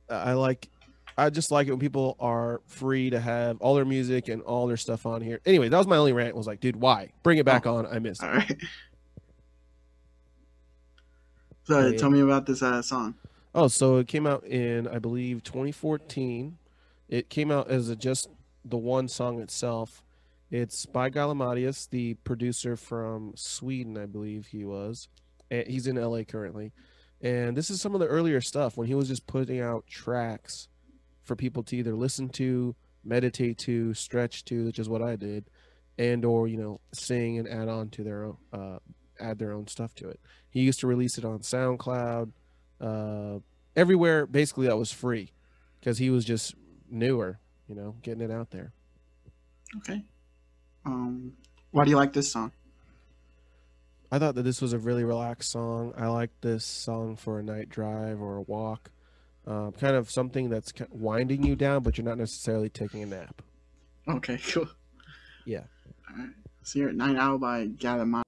[0.09, 0.69] I like,
[1.17, 4.67] I just like it when people are free to have all their music and all
[4.67, 5.39] their stuff on here.
[5.45, 6.35] Anyway, that was my only rant.
[6.35, 7.85] Was like, dude, why bring it back on?
[7.87, 8.23] I missed.
[8.23, 8.35] All It.
[8.35, 8.57] right.
[11.65, 11.97] So Oh, yeah.
[11.97, 13.15] tell me about this uh, song.
[13.55, 16.57] Oh, so it came out in I believe 2014.
[17.07, 18.29] It came out as a just
[18.65, 20.03] the one song itself.
[20.49, 25.09] It's by Galimatias, the producer from Sweden, I believe he was.
[25.49, 26.71] He's in LA currently.
[27.21, 30.67] And this is some of the earlier stuff when he was just putting out tracks
[31.23, 35.49] for people to either listen to, meditate to, stretch to, which is what I did,
[35.97, 38.79] and or you know sing and add on to their own, uh,
[39.19, 40.19] add their own stuff to it.
[40.49, 42.31] He used to release it on SoundCloud,
[42.79, 43.39] uh,
[43.75, 45.31] everywhere basically that was free,
[45.79, 46.53] because he was just
[46.89, 48.71] newer, you know, getting it out there.
[49.77, 50.03] Okay.
[50.85, 51.33] Um,
[51.71, 52.51] why do you like this song?
[54.11, 55.93] I thought that this was a really relaxed song.
[55.97, 58.89] I like this song for a night drive or a walk.
[59.45, 63.41] Um, kind of something that's winding you down, but you're not necessarily taking a nap.
[64.07, 64.67] Okay, cool.
[65.45, 65.63] Yeah.
[66.09, 66.29] All right.
[66.63, 68.23] So you're at Night Owl by Galamon.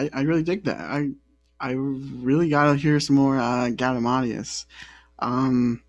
[0.00, 0.80] I, I, really dig that.
[0.80, 1.10] I
[1.60, 4.64] I really gotta hear some more uh, Galimatias.
[5.18, 5.82] Um,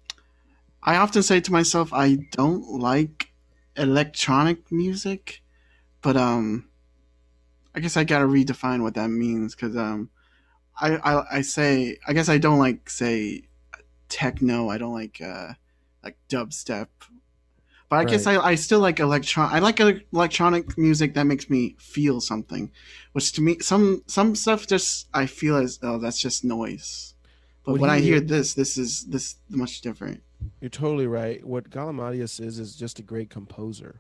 [0.83, 3.31] I often say to myself, I don't like
[3.77, 5.41] electronic music,
[6.01, 6.67] but um,
[7.73, 10.09] I guess I gotta redefine what that means because um,
[10.79, 13.43] I, I I say I guess I don't like say
[14.09, 14.69] techno.
[14.69, 15.53] I don't like uh
[16.03, 16.87] like dubstep.
[17.91, 19.53] But I guess I, I still like electron.
[19.53, 22.71] I like electronic music that makes me feel something,
[23.11, 27.15] which to me some some stuff just I feel as oh that's just noise.
[27.65, 30.23] But When when I he- hear this, this is this much different.
[30.61, 31.45] You're totally right.
[31.45, 33.99] What Galimatias is is just a great composer.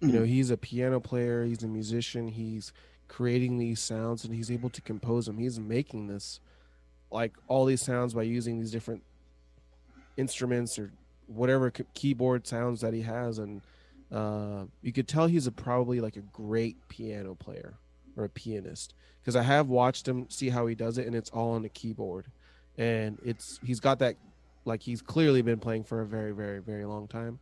[0.00, 0.16] You Mm-hmm.
[0.16, 2.72] know, he's a piano player, he's a musician, he's
[3.08, 5.38] creating these sounds and he's able to compose them.
[5.38, 6.38] He's making this
[7.10, 9.02] like all these sounds by using these different
[10.16, 10.92] instruments or
[11.26, 13.62] whatever keyboard sounds that he has and
[14.12, 17.74] uh, you could tell he's a probably like a great piano player
[18.16, 21.30] or a pianist because I have watched him see how he does it and it's
[21.30, 22.26] all on the keyboard.
[22.76, 24.16] And it's he's got that
[24.64, 27.38] like he's clearly been playing for a very very very long time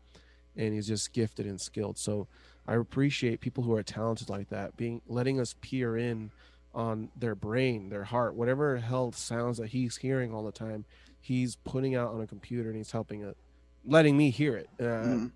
[0.56, 1.98] and he's just gifted and skilled.
[1.98, 2.26] So
[2.66, 6.30] i appreciate people who are talented like that being letting us peer in
[6.74, 10.84] on their brain their heart whatever hell sounds that he's hearing all the time
[11.20, 13.36] he's putting out on a computer and he's helping it
[13.84, 15.30] letting me hear it uh, Mhm.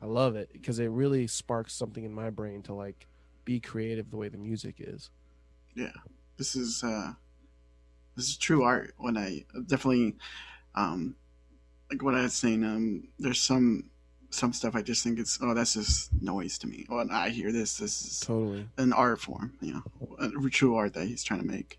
[0.00, 3.06] i love it because it really sparks something in my brain to like
[3.44, 5.10] be creative the way the music is
[5.74, 5.92] Yeah,
[6.36, 7.12] This is uh,
[8.16, 8.94] this is true art.
[8.98, 10.16] When I definitely
[10.74, 11.16] um,
[11.90, 12.64] like what I was saying.
[12.64, 13.90] Um, there's some
[14.30, 16.84] some stuff I just think it's oh that's just noise to me.
[16.88, 20.94] When I hear this, this is totally an art form, you know, a true art
[20.94, 21.78] that he's trying to make.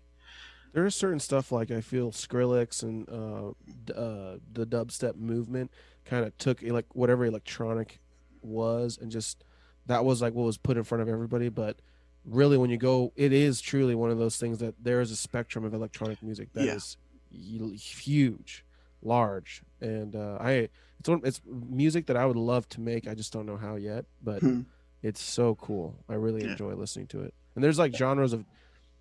[0.74, 3.52] there is certain stuff like I feel Skrillex and uh,
[3.84, 5.70] d- uh, the dubstep movement
[6.04, 8.00] kind of took like whatever electronic
[8.42, 9.44] was and just
[9.86, 11.48] that was like what was put in front of everybody.
[11.48, 11.80] But
[12.24, 15.16] really, when you go, it is truly one of those things that there is a
[15.16, 16.96] spectrum of electronic music that is
[17.30, 17.66] Yeah.
[17.66, 18.64] y- huge,
[19.02, 20.68] large, and uh, I
[21.00, 23.08] it's one, it's music that I would love to make.
[23.08, 24.60] I just don't know how yet, but Hmm.
[25.02, 25.96] it's so cool.
[26.08, 26.52] I really Yeah.
[26.52, 27.34] enjoy listening to it.
[27.56, 28.44] And there's like genres of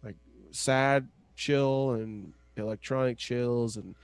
[0.04, 0.16] like
[0.50, 3.96] sad chill and electronic chills and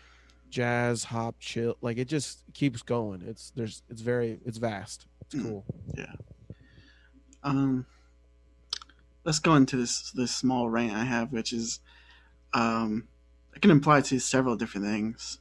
[0.50, 5.44] jazz hop chill like it just keeps going it's there's it's very it's vast it's
[5.44, 5.66] cool.
[5.96, 6.14] Yeah.
[7.44, 7.86] Um,
[9.24, 11.80] let's go into this this small rant I have, which is,
[12.54, 13.08] um,
[13.54, 15.40] it can apply to several different things,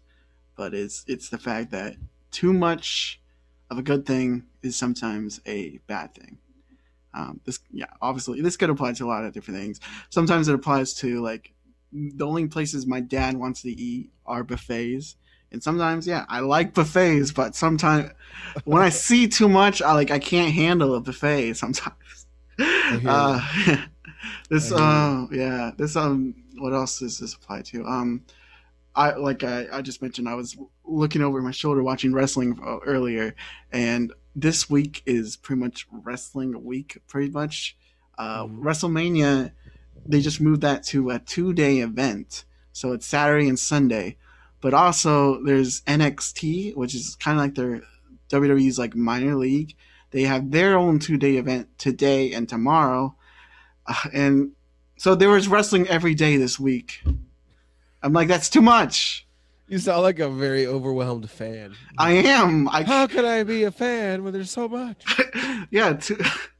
[0.57, 1.97] but it's it's the fact that
[2.31, 3.20] too much
[3.70, 6.39] of a good thing is sometimes a bad thing.
[7.15, 9.81] Um, this yeah, obviously this could apply to a lot of different things.
[10.11, 11.53] Sometimes it applies to like
[12.16, 15.16] the only places my dad wants to eat are buffets.
[15.52, 18.10] And sometimes, yeah, I like buffets, but sometimes
[18.64, 22.27] when I see too much, I like I can't handle a buffet sometimes.
[23.05, 23.40] Uh,
[24.51, 27.85] this uh yeah, this um what else does this apply to?
[27.86, 28.24] Um
[28.94, 32.78] I like I, I just mentioned I was looking over my shoulder watching wrestling uh,
[32.86, 33.35] earlier
[33.73, 37.77] and this week is pretty much wrestling week pretty much.
[38.18, 38.60] Uh Mhm.
[38.62, 39.52] WrestleMania
[40.09, 42.45] they just moved that to a two-day event.
[42.73, 44.16] So it's Saturday and Sunday.
[44.61, 47.83] But also there's NXT, which is kind of like their
[48.31, 49.74] WWE's like minor league.
[50.11, 53.16] They have their own two-day event today and tomorrow.
[53.87, 54.53] Uh, and
[54.97, 57.03] so there was wrestling every day this week.
[58.03, 59.27] I'm like that's too much.
[59.69, 62.69] you sound like a very overwhelmed fan I am.
[62.69, 65.03] I how could i be a fan when there's so much
[65.70, 66.31] yeah to,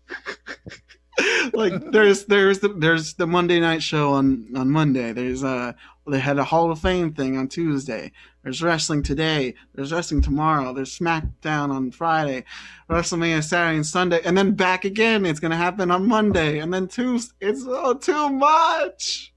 [1.53, 5.13] like there's there's the there's the monday night show on on monday.
[5.13, 5.73] There's uh
[6.07, 8.13] they had a hall of fame thing on tuesday.
[8.43, 9.55] There's wrestling today.
[9.75, 10.73] There's wrestling tomorrow.
[10.73, 12.45] There's smackdown on friday.
[12.91, 14.21] Wrestlemania saturday and sunday.
[14.25, 15.25] And then back again.
[15.25, 16.59] It's gonna happen on monday.
[16.59, 19.33] And then tuesday it's oh, too much.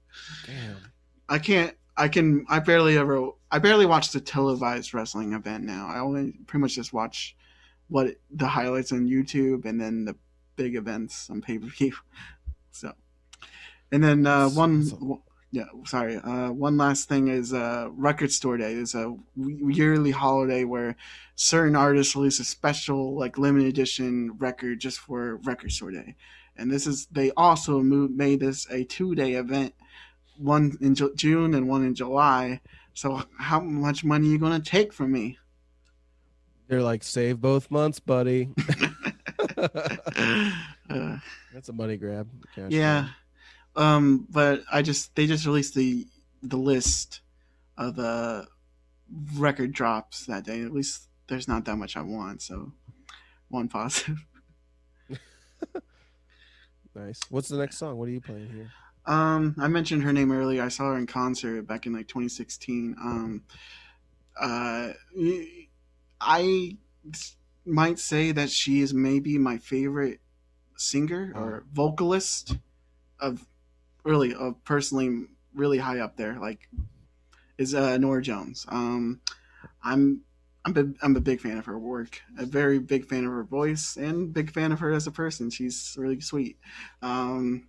[0.46, 0.76] Damn.
[1.28, 5.88] I can't i can i barely ever i barely watch the televised wrestling event now.
[5.88, 7.36] I only pretty much just watch
[7.88, 10.14] what the highlights on youtube and then the
[10.60, 11.92] big events on pay-per-view.
[12.72, 12.92] So
[13.90, 14.88] and then uh one
[15.50, 20.62] yeah sorry uh one last thing is uh record store day is a yearly holiday
[20.62, 20.94] where
[21.34, 26.14] certain artists release a special like limited edition record just for record store day.
[26.56, 29.74] And this is they also moved, made this a two-day event
[30.38, 32.60] one in Ju- june and one in july.
[32.94, 35.38] So how much money are you going to take from me?
[36.68, 38.50] They're like save both months buddy
[39.60, 41.16] uh,
[41.52, 42.28] that's a money grab
[42.68, 43.08] yeah.
[43.74, 43.86] Grab.
[43.86, 46.06] um but i just they just released the
[46.42, 47.20] the list
[47.76, 48.46] of the
[49.34, 50.62] record drops that day.
[50.62, 52.72] At least there's not that much i want so
[53.48, 54.24] one positive.
[56.94, 57.20] Nice.
[57.30, 57.96] What's the next song?
[57.98, 58.70] What are you playing here?
[59.06, 60.62] Um, I mentioned her name earlier.
[60.62, 62.96] I saw her in concert back in like 2016.
[63.00, 63.44] Um,
[64.38, 64.92] uh,
[66.20, 66.76] I
[67.64, 70.20] might say that she is maybe my favorite
[70.76, 72.56] singer or vocalist
[73.18, 73.46] of
[74.04, 76.38] really of personally really high up there.
[76.40, 76.68] Like
[77.58, 78.64] is uh, Norah Jones.
[78.68, 79.20] Um,
[79.82, 80.22] I'm
[80.64, 82.20] I'm a, I'm a big fan of her work.
[82.38, 85.50] A very big fan of her voice and big fan of her as a person.
[85.50, 86.58] She's really sweet.
[87.02, 87.68] Um,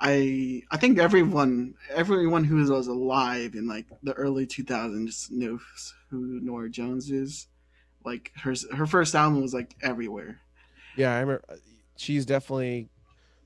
[0.00, 6.40] I I think everyone everyone who was alive in like the early 2000s knows who
[6.42, 7.48] Norah Jones is.
[8.06, 10.40] Like her her first album was like everywhere.
[10.96, 11.44] Yeah, I remember.
[11.96, 12.88] She's definitely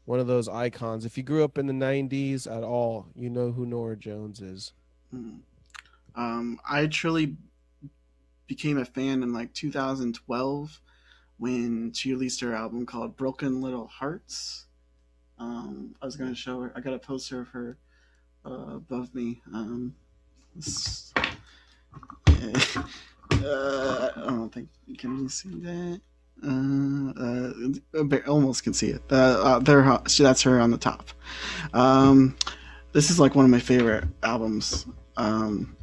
[0.05, 1.05] one of those icons.
[1.07, 4.73] If you grew up in the '90s at all, you know who Norah Jones is.
[5.15, 5.41] Mm.
[6.15, 7.37] Um, I truly
[8.47, 10.81] became a fan in like 2012
[11.39, 14.67] when she released her album called Broken Little Hearts.
[15.39, 17.79] Um, I was going to show her, I got a poster of her
[18.45, 19.41] uh, above me.
[19.55, 19.95] Um,
[20.55, 21.15] this-
[23.45, 24.69] uh, I don't think,
[24.99, 26.01] can you see that?
[26.43, 27.13] Uh,
[28.03, 29.03] uh, almost can see it.
[29.11, 31.11] Uh, uh, there, uh, she- that's her on the top.
[31.75, 32.37] Um,
[32.93, 34.87] this is like one of my favorite albums.
[35.17, 35.77] Um,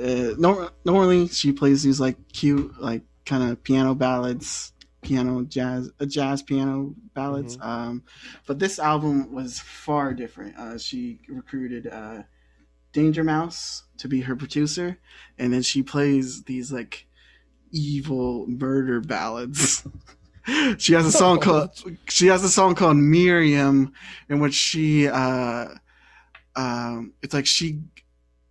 [0.00, 4.72] uh, nor- normally she plays these like cute, like kind of piano ballads,
[5.02, 7.58] piano jazz, uh, jazz piano ballads.
[7.60, 8.04] Um,
[8.46, 10.56] but this album was far different.
[10.56, 12.22] Uh, she recruited uh,
[12.98, 14.98] Danger Mouse to be her producer,
[15.38, 17.06] and then she plays these like
[17.70, 19.86] evil murder ballads.
[20.78, 21.70] she has a song called
[22.08, 23.92] she has a song called Miriam,
[24.28, 25.68] in which she uh,
[26.56, 27.78] um, it's like she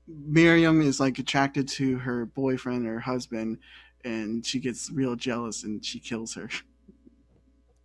[0.07, 3.57] Miriam is like attracted to her boyfriend or husband,
[4.06, 6.49] and she gets real jealous and she kills her.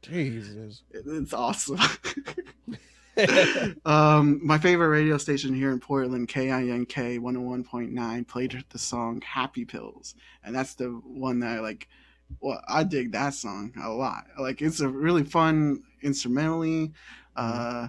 [0.02, 0.84] Jesus.
[0.93, 1.80] It's awesome.
[3.85, 6.89] um, my favorite radio station here in Portland, KINK
[7.20, 10.15] 101.9, played the song Happy Pills.
[10.44, 11.89] And that's the one that I like.
[12.40, 14.24] Well, I dig that song a lot.
[14.39, 16.93] Like, it's a really fun instrumentally.
[17.36, 17.89] Uh,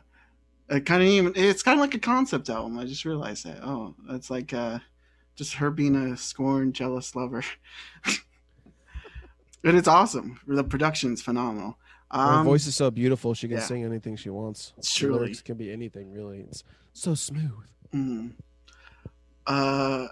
[0.69, 2.77] it kind of even, it's kind of like a concept album.
[2.77, 3.63] I just realized that.
[3.63, 4.79] Oh, it's like uh,
[5.35, 7.43] just her being a scorned, jealous lover.
[9.63, 10.39] and it's awesome.
[10.45, 11.77] The production's phenomenal.
[12.13, 13.63] Her Um, voice is so beautiful; she can yeah.
[13.63, 14.73] sing anything she wants.
[14.77, 16.41] It's truly- lyrics can be anything, really.
[16.41, 16.63] It's
[16.93, 17.51] so smooth.
[17.93, 18.33] Mm.
[19.47, 20.07] Uh,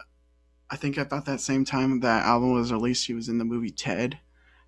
[0.69, 3.69] I think about that same time that album was released, she was in the movie
[3.69, 4.17] Ted,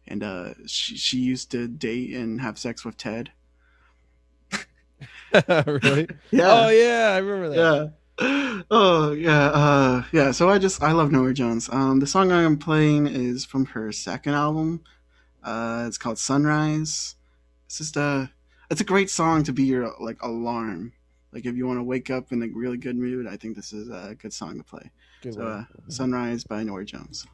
[0.07, 3.31] and uh, she she used to date and have sex with Ted.
[5.65, 6.07] really?
[6.31, 6.47] Yeah.
[6.65, 7.93] Oh yeah, I remember that.
[8.19, 8.61] Yeah.
[8.69, 10.31] Oh yeah, uh, yeah.
[10.31, 11.67] So I just I love Norah Jones.
[11.71, 14.81] Um, the song I'm playing is from her second album.
[15.43, 17.15] Uh, it's called Sunrise.
[17.73, 18.29] It's just a
[18.69, 20.93] it's a great song to be your like alarm.
[21.31, 23.73] Like if you want to wake up in a really good mood, I think this
[23.73, 24.91] is a good song to play.
[25.23, 27.25] Good So, uh, Sunrise by Norah Jones.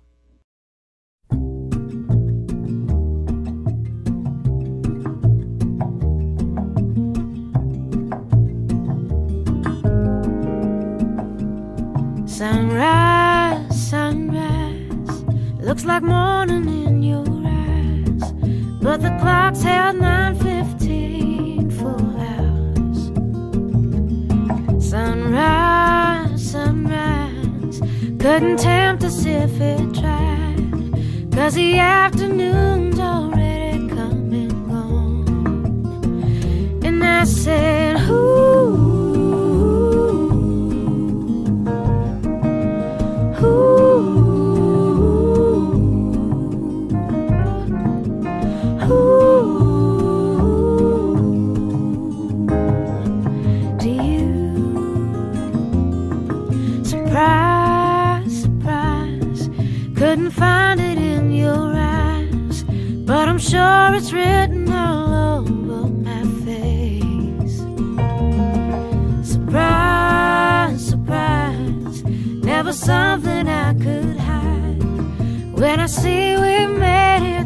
[12.26, 15.24] Sunrise, sunrise,
[15.60, 17.29] looks like morning in your eyes,
[18.82, 23.00] but the clock's held 9:15 full hours.
[24.90, 27.82] Sunrise, sunrise,
[28.20, 30.92] couldn't tempt us if it tried,
[31.32, 35.26] 'cause the afternoon's already come and gone.
[36.84, 38.59] And I said, Ooh.
[63.60, 67.58] Sure it's written all over my face.
[69.34, 72.04] Surprise, surprise,
[72.52, 74.82] never something I could hide.
[75.60, 76.56] When I see we
[76.86, 77.39] made it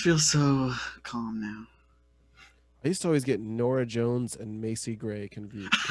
[0.00, 0.72] just feel so
[1.02, 1.66] calm now.
[2.84, 5.72] I used to always get Norah Jones and Macy Gray confused.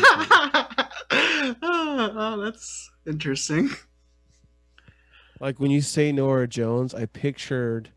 [1.11, 3.69] oh, that's interesting.
[5.39, 7.91] like when you say Norah Jones, I pictured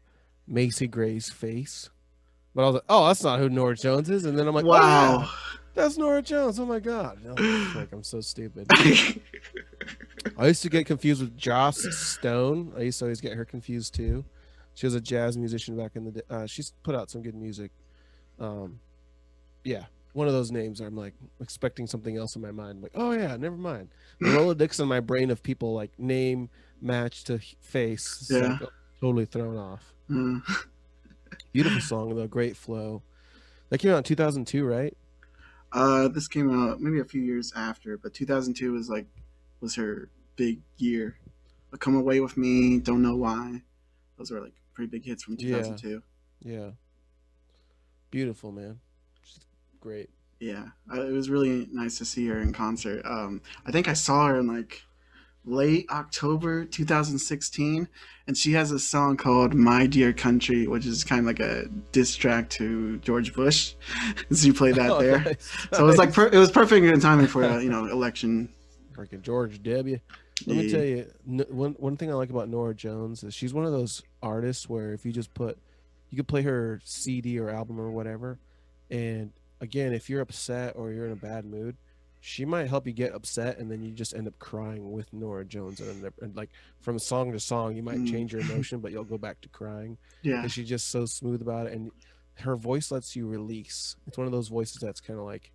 [0.47, 1.89] Macy Gray's face.
[2.55, 4.27] But I was like, oh, that's not who Norah Jones is.
[4.27, 5.31] And then I'm like, wow, Wow.
[5.75, 6.61] that's Norah Jones.
[6.61, 7.19] Oh my God.
[7.27, 8.67] Oh, like, I'm so stupid.
[10.37, 12.75] I used to get confused with Joss Stone.
[12.77, 14.27] I used to always get her confused too.
[14.75, 16.23] She was a jazz musician back in the day.
[16.31, 17.71] Uh, she's put out some good music.
[18.39, 18.81] Um,
[19.65, 19.85] yeah,
[20.15, 20.81] one of those names.
[20.81, 22.77] I'm like expecting something else in my mind.
[22.79, 23.89] I'm like, oh yeah, never mind.
[24.21, 26.49] The Rolodex in my brain of people like name
[26.81, 28.29] match to face.
[28.31, 28.59] Yeah.
[29.01, 29.93] totally thrown off.
[30.13, 30.41] Uh,
[31.53, 33.03] Beautiful song though, great flow.
[33.71, 34.97] That came out in 2002, right?
[35.73, 39.07] uh, this came out maybe a few years after, but 2002 was like
[39.61, 41.17] was her big year.
[41.79, 42.79] Come away with me.
[42.81, 43.63] Don't know why.
[44.19, 46.03] Those were like pretty big hits from 2002.
[46.43, 46.71] Yeah.
[48.11, 48.81] Beautiful man.
[49.23, 49.47] She's
[49.81, 50.11] great.
[50.41, 53.03] Yeah, I, it was really nice to see her in concert.
[53.07, 54.83] Um, I think I saw her in like
[55.45, 57.89] late October 2016,
[58.27, 61.69] and she has a song called "My Dear Country," which is kind of like a
[61.93, 63.75] diss track to George Bush.
[64.33, 66.85] so you played that Oh, there, nice, so it was like per- it was perfect
[66.85, 68.49] in timing for uh, you know election.
[68.95, 70.01] freaking George W.
[70.47, 71.07] Let me tell you,
[71.51, 74.93] one one thing I like about Norah Jones is she's one of those artists where
[74.93, 75.59] if you just put,
[76.11, 78.39] you could play her CD or album or whatever,
[78.91, 81.77] and again, if you're upset or you're in a bad mood,
[82.21, 85.45] she might help you get upset, and then you just end up crying with Norah
[85.45, 86.51] Jones, and, and like
[86.81, 88.07] from song to song, you might Mm.
[88.07, 89.99] change your emotion, but you'll go back to crying.
[90.23, 91.91] Yeah, And she's just so smooth about it, and
[92.35, 93.97] her voice lets you release.
[94.07, 95.51] It's one of those voices that's kind of like,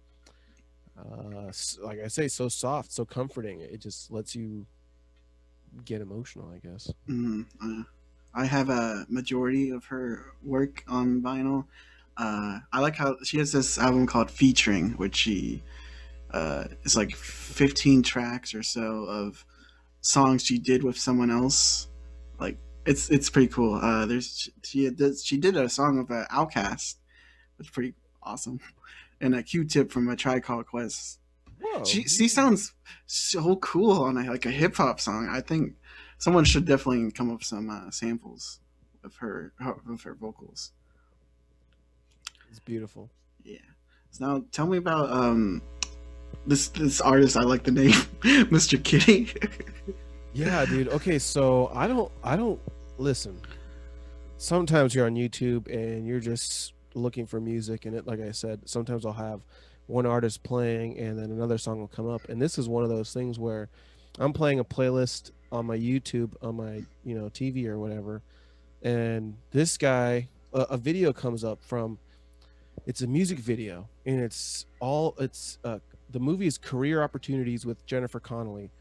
[0.97, 3.61] uh, like I say, so soft, so comforting.
[3.61, 4.65] It just lets you
[5.85, 6.91] get emotional, I guess.
[7.09, 7.83] mm, uh,
[8.37, 11.65] I have a majority of her work on vinyl.
[12.15, 15.63] Uh, I like how she has this album called Featuring, which she
[16.29, 19.43] uh, it's like 15 tracks or so of
[20.01, 21.87] songs she did with someone else.
[22.39, 23.73] Like it's it's pretty cool.
[23.73, 26.97] Uh, there's she did she did a song with uh, OutKast,
[27.57, 28.59] which is pretty awesome,
[29.21, 31.19] and a Q-Tip from a Tribe Called Quest.
[31.59, 31.83] Whoa!
[31.85, 32.73] She she sounds
[33.07, 35.27] so cool on a, like a hip hop song.
[35.27, 35.73] I think
[36.17, 38.59] someone should definitely come up with some uh, samples
[39.03, 39.53] of her
[39.87, 40.71] of her vocals.
[42.49, 43.09] it's beautiful.
[43.43, 43.57] Yeah.
[44.11, 45.61] So now tell me about um
[46.45, 47.37] this this artist.
[47.37, 47.91] I like the name,
[48.21, 48.81] Mr.
[48.83, 49.33] Kitty.
[50.37, 50.89] Yeah, dude.
[50.89, 52.61] Okay, so I don't, I don't
[52.99, 53.41] listen.
[54.37, 58.61] Sometimes you're on YouTube and you're just looking for music, and it, like I said,
[58.69, 59.41] sometimes I'll have
[59.87, 62.89] one artist playing, and then another song will come up, and this is one of
[62.89, 63.69] those things where
[64.17, 68.21] I'm playing a playlist on my YouTube, on my you know TV or whatever,
[68.81, 71.99] and this guy, a, a video comes up from.
[72.85, 75.79] It's a music video, and it's all it's uh,
[76.09, 78.71] the movie is Career Opportunities with Jennifer Connelly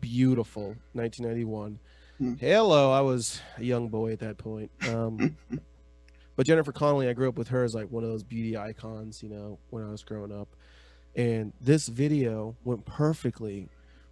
[0.00, 1.78] beautiful 1991
[2.18, 2.34] Hmm.
[2.34, 5.36] hello i was a young boy at that point um
[6.36, 9.20] but jennifer connelly i grew up with her as like one of those beauty icons
[9.20, 10.46] you know when i was growing up
[11.16, 13.68] and this video went perfectly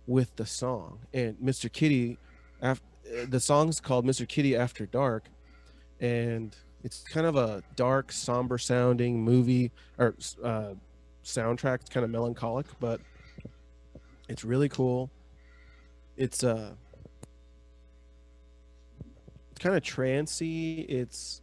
[0.06, 0.98] with the song.
[1.12, 2.18] And mr kitty
[2.60, 5.28] af- uh, the song's called mr kitty after dark.
[6.00, 10.74] And it's kind of a dark somber sounding movie or uh
[11.24, 11.80] soundtrack.
[11.82, 13.00] It's kind of melancholic but
[14.28, 15.10] it's really cool.
[16.16, 16.74] It's uh
[19.50, 21.42] it's kind of trancy it's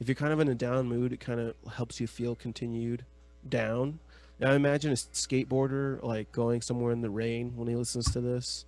[0.00, 3.04] if you're kind of in a down mood, it kind of helps you feel continued
[3.48, 4.00] down.
[4.40, 8.64] Now imagine a skateboarder like going somewhere in the rain when he listens to this.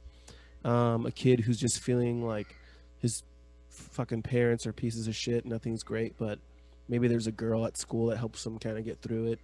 [0.64, 2.54] Um, a kid who's just feeling like
[2.98, 3.22] his
[3.70, 6.38] fucking parents are pieces of shit, nothing's great, but
[6.88, 9.40] maybe there's a girl at school that helps him kind of get through it.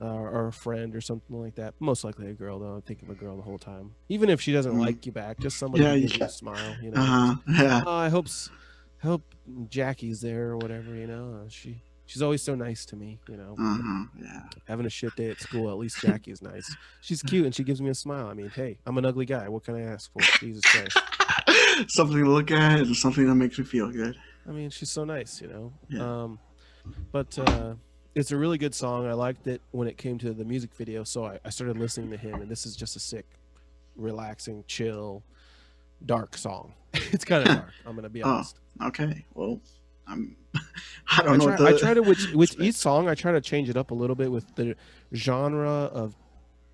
[0.00, 1.72] Uh, or a friend or something like that.
[1.78, 2.76] Most likely a girl, though.
[2.76, 3.94] I think of a girl the whole time.
[4.08, 4.80] Even if she doesn't Mm.
[4.80, 6.76] like you back, just somebody Yeah, who you smile.
[6.82, 7.34] You know, Uh huh.
[7.62, 7.82] Yeah.
[7.86, 8.26] oh, I hope
[9.02, 9.22] I hope
[9.70, 10.94] Jackie's there or whatever.
[10.96, 13.18] You know, uh, she she's always so nice to me.
[13.28, 14.04] You know, huh.
[14.20, 14.42] Yeah.
[14.66, 16.74] having a shit day at school, at least Jackie is nice.
[17.00, 18.26] She's cute and she gives me a smile.
[18.26, 19.48] I mean, hey, I'm an ugly guy.
[19.48, 20.20] What can I ask for?
[20.38, 20.98] Jesus Christ.
[21.88, 24.16] something to look at and something that makes me feel good.
[24.48, 25.40] I mean, she's so nice.
[25.40, 25.72] You know.
[25.88, 26.22] Yeah.
[26.22, 26.38] Um,
[27.12, 27.74] but uh,
[28.14, 29.06] it's a really good song.
[29.06, 32.10] I liked it when it came to the music video, so I, I started listening
[32.10, 33.24] to him, and this is just a sick,
[33.96, 35.22] relaxing, chill,
[36.04, 36.74] dark song.
[36.92, 37.70] it's kind of dark.
[37.86, 38.58] I'm gonna be Oh, honest.
[38.82, 39.24] Okay.
[39.34, 39.60] Well,
[40.06, 40.36] I'm.
[41.10, 41.46] I I don't know.
[41.56, 43.90] try, what I try to with, which each song I try to change it up
[43.90, 44.74] a little bit with the
[45.14, 46.14] genre of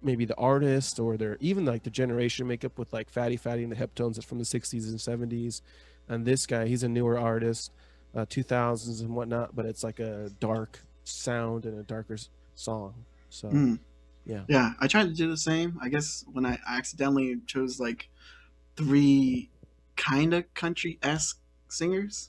[0.03, 3.71] maybe the artist or their even like the generation makeup with like Fatty Fatty and
[3.73, 4.99] the Heptones that's from the 60s and
[5.31, 5.61] 70s,
[6.09, 7.71] and this guy he's a newer artist,
[8.15, 12.17] uh, 2000s and whatnot, but it's like a dark sound and a darker
[12.55, 12.95] song.
[13.29, 13.79] So Mm.
[14.27, 14.43] yeah.
[14.49, 15.79] Yeah, I tried to do the same.
[15.83, 18.09] I guess when I accidentally chose like
[18.77, 19.51] three
[19.97, 22.29] kind of country esque singers,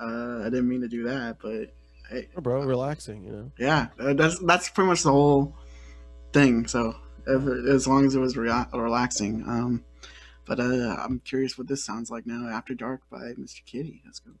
[0.00, 1.74] uh, I didn't mean to do that, but
[2.10, 3.52] hey, Oh, bro, relaxing, you know.
[3.58, 5.56] yeah, uh, that's that's pretty much the whole
[6.32, 6.66] thing.
[6.66, 6.94] So
[7.26, 9.84] if, as long as it was rea- relaxing, um,
[10.46, 12.48] but uh, I'm curious what this sounds like now.
[12.48, 13.64] After Dark by Mr.
[13.64, 14.02] Kitty.
[14.04, 14.32] Let's go.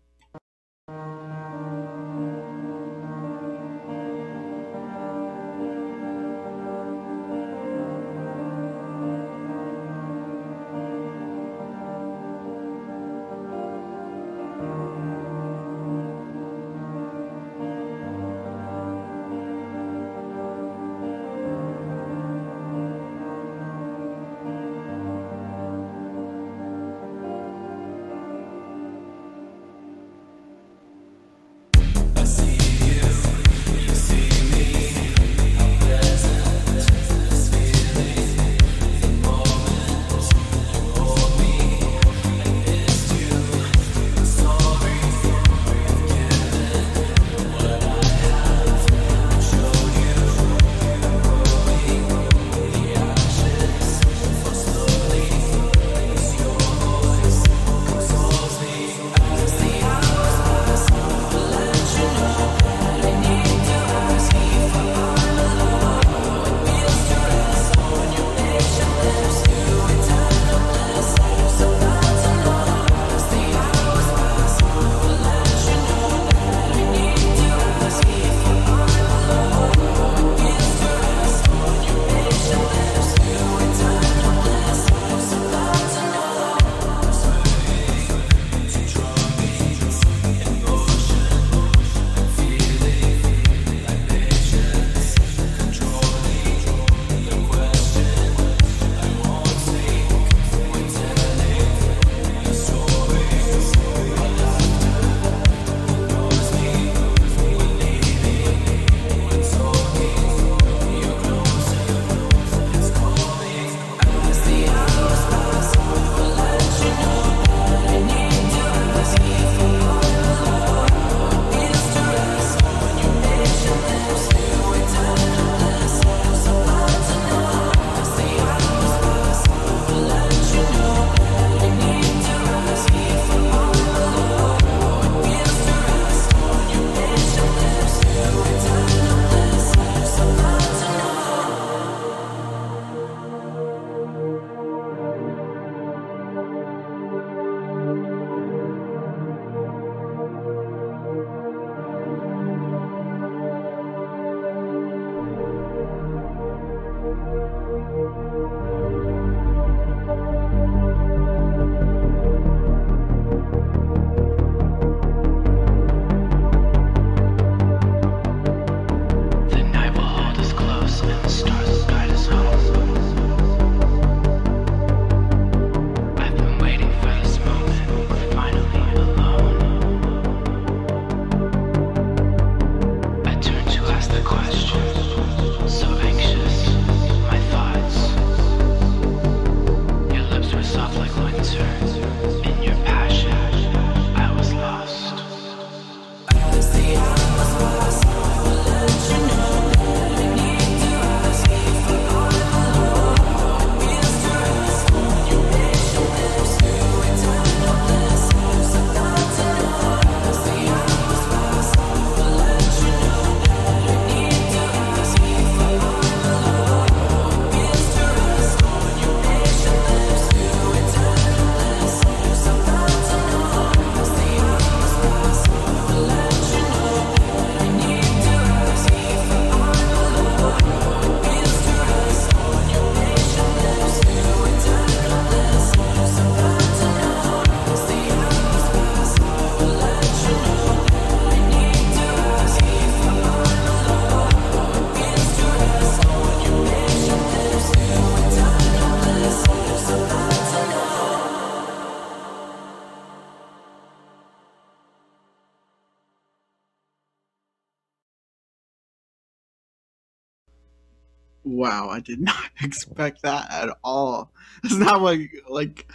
[262.04, 264.30] Did not expect that at all.
[264.62, 265.90] It's not like like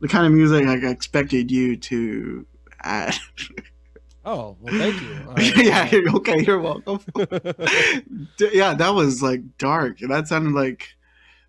[0.00, 2.46] the kind of music I expected you to
[2.82, 3.16] add.
[4.26, 5.62] Oh, well, thank you.
[5.66, 6.98] Yeah, you're- okay, you're welcome.
[8.38, 9.98] Yeah, that was like dark.
[9.98, 10.94] That sounded like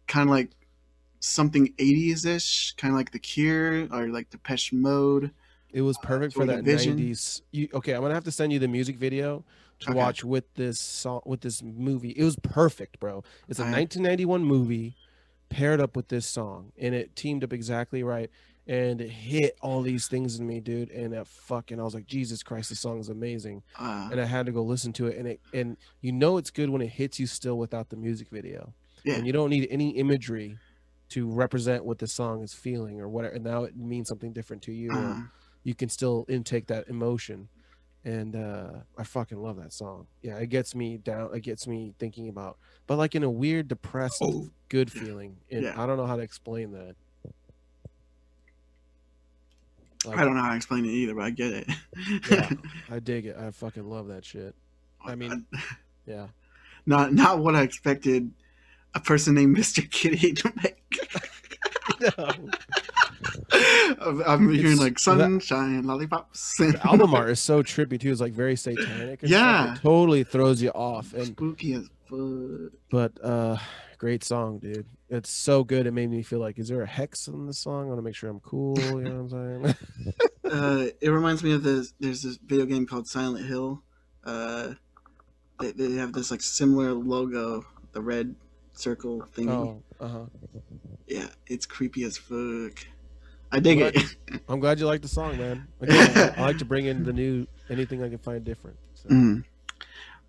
[0.08, 0.50] kind of like
[1.22, 5.32] something 80s ish, kind of like The Cure or like Depeche Mode.
[5.72, 6.98] It was uh, perfect for that Division.
[7.00, 7.42] '90s.
[7.52, 9.46] You, okay, I'm gonna have to send you the music video
[9.82, 9.98] to Okay.
[9.98, 12.12] watch with this song with this movie.
[12.12, 13.24] It was perfect, bro.
[13.48, 14.96] It's a I- 1991 movie
[15.50, 18.30] paired up with this song, and it teamed up exactly right.
[18.68, 20.90] And it hit all these things in me, dude.
[20.90, 23.62] And that fucking, I was like, Jesus Christ, this song is amazing.
[23.78, 26.50] Uh, And I had to go listen to it, and it, and you know it's
[26.50, 28.74] good when it hits you still without the music video,
[29.04, 30.58] yeah, and you don't need any imagery
[31.10, 33.36] to represent what the song is feeling or whatever.
[33.36, 34.92] And now it means something different to you.
[34.92, 35.20] uh,
[35.64, 37.50] you can still intake that emotion
[38.06, 41.94] and uh i fucking love that song yeah it gets me down it gets me
[42.00, 42.58] thinking about
[42.88, 45.74] but like in a weird depressed Oh, good feeling and yeah.
[45.82, 46.96] i don't know how to explain that
[50.06, 51.68] Like, I don't know how to explain it either, but I get it.
[52.30, 52.52] Yeah.
[52.92, 54.54] i dig it i fucking love that shit
[55.04, 55.48] I mean-
[56.06, 56.28] yeah
[56.86, 58.30] not not what I expected
[58.94, 59.90] a person named Mr.
[59.90, 61.10] Kitty to make.
[62.20, 62.52] I'm
[64.26, 66.58] I'm hearing It's- like well, that- sunshine, lollipops.
[66.58, 69.30] the album art is so trippy too it's like very satanic stuff.
[69.30, 69.74] Yeah.
[69.76, 72.72] it totally throws you off and spooky as fuck.
[72.92, 73.58] but uh
[73.98, 77.28] great song dude it's so good it made me feel like is there a hex
[77.28, 79.76] in the song i want to make sure i'm cool you know what i'm saying
[80.46, 81.94] Uh, it reminds me of this.
[82.00, 83.82] There's this video game called Silent Hill.
[84.24, 84.76] Uh,
[85.60, 88.36] they, they have this like similar logo, the red
[88.74, 89.50] circle thingy.
[89.50, 90.26] oh uh-huh
[91.08, 92.86] Yeah, it's creepy as fuck.
[93.56, 93.96] I dig What?
[93.96, 94.18] it.
[94.50, 95.66] I'm glad you like the song, man.
[95.80, 98.76] Again, I like to bring in the new anything I can find different.
[98.96, 99.08] So.
[99.08, 99.46] Mm.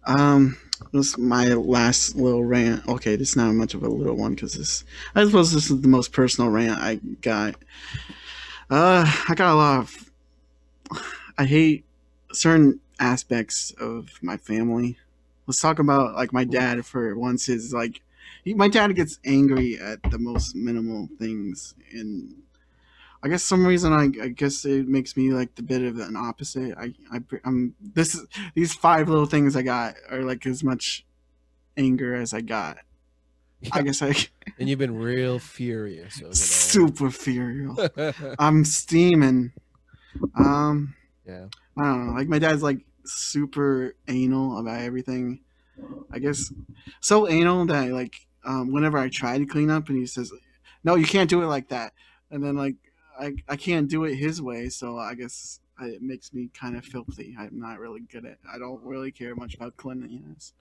[0.05, 0.57] Um,
[0.93, 2.87] this is my last little rant.
[2.87, 4.85] Okay, this is not much of a little one because this,
[5.17, 7.57] I suppose, this is the most personal rant I got.
[8.71, 10.11] Uh, I got a lot of.
[11.37, 11.85] I hate
[12.33, 14.99] certain aspects of my family.
[15.49, 17.49] Let's talk about like my dad for once.
[17.49, 18.01] Is like,
[18.45, 22.33] he, my dad gets angry at the most minimal things, and
[23.27, 26.15] I guess some reason I, I guess it makes me like the bit of an
[26.15, 26.79] opposite.
[26.79, 28.25] I I I'm this is
[28.55, 31.05] these five little things I got are like as much
[31.77, 32.79] anger as I got.
[33.73, 34.15] I guess I
[34.61, 37.77] And you've been real furious super furious.
[38.39, 39.53] I'm steaming.
[40.37, 40.95] Um,
[41.27, 41.47] yeah.
[41.77, 42.13] I don't know.
[42.13, 45.41] Like my dad's like super anal about everything.
[46.13, 46.53] I guess
[47.01, 50.31] so anal that like um, whenever I try to clean up and he says,
[50.85, 51.93] "No, you can't do it like that,"
[52.31, 52.77] and then like
[53.19, 56.77] I I can't do it his way, so I guess I, it makes me kind
[56.77, 57.35] of filthy.
[57.39, 58.39] I'm not really good at.
[58.53, 60.53] I don't really care much about cleanliness.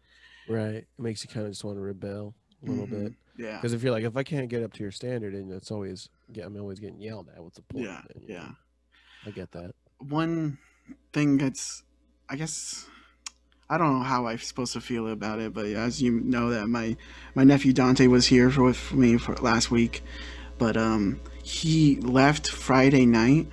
[0.48, 0.76] Right.
[0.76, 2.34] It makes you kind of just want to rebel
[2.66, 3.04] a little Mhm.
[3.04, 3.14] bit.
[3.38, 3.56] Yeah.
[3.58, 6.10] Because if you're like, if I can't get up to your standard, and it's always,
[6.34, 7.44] yeah, I'm always getting yelled at.
[7.44, 7.86] What's the point?
[7.86, 8.02] Yeah.
[8.28, 8.38] Yeah.
[8.44, 8.56] know?
[9.26, 9.74] I get that.
[10.00, 10.58] one
[11.14, 11.82] thing that's
[12.30, 12.86] i guess
[13.72, 16.68] i don't know how i'm supposed to feel about it but as you know that
[16.68, 16.96] my
[17.34, 20.04] my nephew dante was here for, with me for last week
[20.60, 23.48] but um he left friday night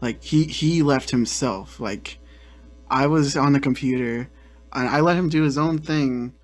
[0.00, 2.18] like he he left himself like
[2.90, 4.28] i was on the computer
[4.72, 6.34] and i let him do his own thing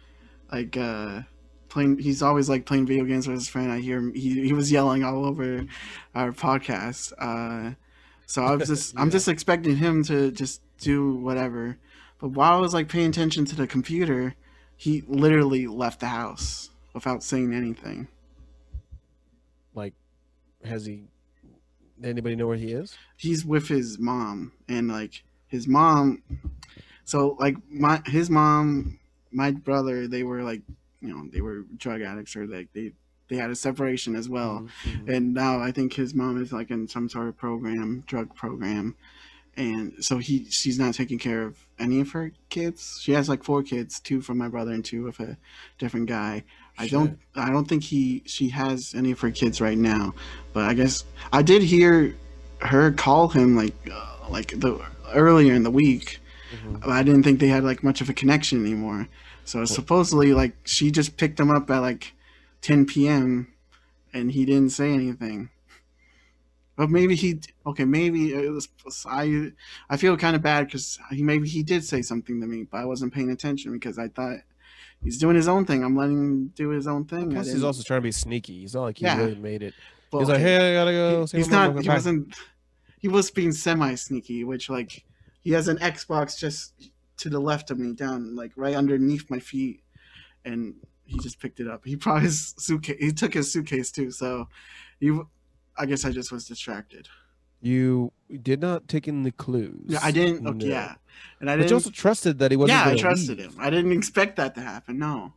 [0.51, 1.21] like uh
[1.69, 4.53] playing he's always like playing video games with his friend i hear him he, he
[4.53, 5.65] was yelling all over
[6.15, 7.75] our podcast uh
[8.33, 11.77] so I was just I'm just expecting him to just do whatever.
[12.19, 14.35] But while I was like paying attention to the computer,
[14.75, 18.09] he literally left the house without saying anything.
[19.75, 19.93] Like,
[20.65, 21.05] has he?
[22.03, 22.97] Anybody know where he is?
[23.17, 26.23] He's with his mom and like his mom
[27.05, 28.99] so like my his mom,
[29.31, 30.63] my brother, they were like
[31.01, 32.93] you know, they were drug addicts or like they
[33.29, 34.69] they had a separation as well.
[34.85, 35.17] Mhm, mhm.
[35.17, 38.97] and now I think his mom is like in some sort of program, drug program,
[39.57, 42.99] and so he she's not taking care of any of her kids.
[43.03, 45.37] She has like four kids, two from my brother and two with a
[45.79, 46.45] different guy.
[46.79, 50.15] I don't I don't think he she has any of her kids right now,
[50.53, 52.15] but I guess I did hear
[52.61, 54.81] her call him like uh, like the
[55.15, 56.21] earlier in the week.
[56.55, 56.81] Mhm.
[56.81, 59.09] But I didn't think they had like much of a connection anymore.
[59.45, 62.15] So supposedly like she just picked him up at like
[62.63, 63.53] 10 p.m.
[64.13, 65.51] and he didn't say anything.
[66.77, 67.85] But maybe he okay.
[67.85, 68.69] Maybe it was
[69.07, 69.53] I.
[69.91, 72.79] I feel kind of bad because he maybe he did say something to me, but
[72.79, 74.39] I wasn't paying attention because I thought
[75.03, 75.83] he's doing his own thing.
[75.85, 77.31] I'm letting him do his own thing.
[77.33, 78.61] Plus, he's also trying to be sneaky.
[78.61, 79.19] He's not like he Yeah.
[79.19, 79.75] really made it.
[80.11, 81.27] well, he's like, hey, I gotta go.
[81.27, 81.77] he- he's not.
[81.81, 82.35] He back." wasn't.
[82.99, 85.05] He was being semi sneaky, which like
[85.41, 86.73] he has an Xbox just
[87.19, 89.83] to the left of me, down like right underneath my feet,
[90.45, 90.75] and
[91.05, 91.85] he just picked it up.
[91.85, 92.97] He brought his suitcase.
[93.01, 94.11] He took his suitcase too.
[94.13, 94.49] So,
[95.01, 95.29] you,
[95.77, 97.09] I guess I just was distracted.
[97.63, 98.13] You
[98.43, 99.85] did not take in the clues.
[99.87, 100.47] Yeah, I didn't.
[100.47, 100.67] Okay, No.
[100.67, 100.95] Yeah,
[101.41, 101.71] and I But didn't.
[101.71, 102.79] you also trusted that he wasn't.
[102.81, 103.53] yeah, I trusted leave.
[103.55, 103.61] him.
[103.61, 104.99] I didn't expect that to happen.
[104.99, 105.35] No,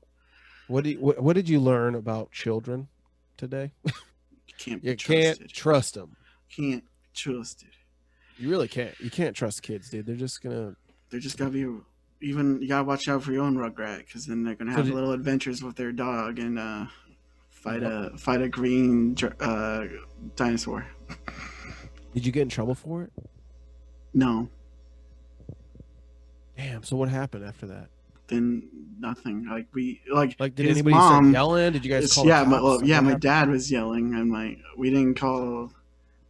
[0.68, 2.88] What did what, what did you learn about children
[3.38, 3.72] today?
[3.86, 3.92] you
[4.58, 4.82] can't.
[4.82, 6.16] Be You can't trust them.
[6.50, 7.70] Can't be trusted.
[8.38, 9.00] You really can't.
[9.00, 10.06] You can't trust kids, dude.
[10.08, 10.76] They're just gonna.
[11.12, 11.68] They're just gonna be.
[12.22, 14.86] Even you gotta watch out for your own rugrat, because then they're gonna So have
[14.86, 16.86] did- little adventures with their dog and uh,
[17.50, 19.84] fight a fight a green uh,
[20.36, 20.88] dinosaur.
[22.16, 23.12] Did you get in trouble for it?
[24.14, 24.50] No,
[26.58, 26.84] Damn.
[26.84, 27.90] So what happened after that?
[28.28, 28.64] then
[28.98, 29.46] nothing.
[29.48, 31.26] Like we like Like, did his anybody mom.
[31.26, 31.74] start yelling?
[31.74, 32.26] Did you guys call?
[32.26, 33.22] yeah, my, well, yeah, my happened?
[33.22, 35.72] dad was yelling, and like we didn't call.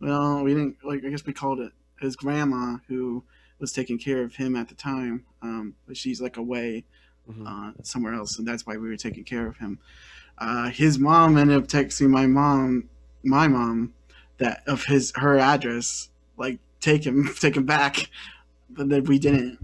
[0.01, 1.05] Well, we didn't like.
[1.05, 1.71] I guess we called it
[2.01, 3.23] his grandma, who
[3.59, 5.23] was taking care of him at the time.
[5.41, 6.83] Um, but she's like away
[7.29, 7.47] Mhm.
[7.47, 9.79] uh, somewhere else, and that's why we were taking care of him.
[10.37, 12.89] Uh, his mom ended up texting my mom,
[13.23, 13.93] my mom,
[14.37, 18.09] that of his her address, like take him, take him back,
[18.69, 19.59] but then we didn't.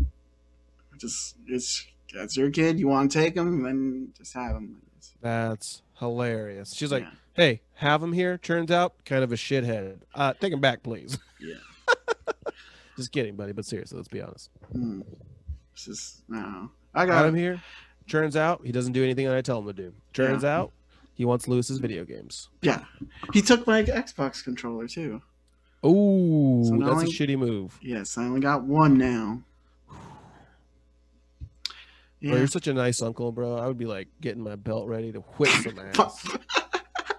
[0.97, 2.79] Just it's that's your kid.
[2.79, 4.81] You want to take him, then just have him.
[5.21, 6.73] That's hilarious.
[6.73, 7.09] She's like, Yeah.
[7.33, 9.99] "Hey, have him here." Turns out, kind of a shithead.
[10.13, 11.17] Uh, take him back, please.
[11.39, 11.55] Yeah.
[12.97, 13.51] Just kidding, buddy.
[13.53, 14.49] But seriously, let's be honest.
[14.71, 15.01] Hmm.
[15.73, 16.69] It's just no.
[16.93, 17.61] I Got got him here.
[18.07, 19.93] Turns out, he doesn't do anything that I tell him to do.
[20.13, 20.57] Turns Yeah.
[20.57, 20.71] out,
[21.21, 22.49] he wants Lewis's video games.
[22.63, 22.83] Yeah,
[23.31, 25.21] he took my Xbox controller too.
[25.83, 27.77] Oh, So that's a I- shitty move.
[27.79, 29.43] Yes, I only got one now.
[32.23, 33.55] Bro, you're such a nice uncle, bro.
[33.57, 36.37] I would be like getting my belt ready to whip some ass.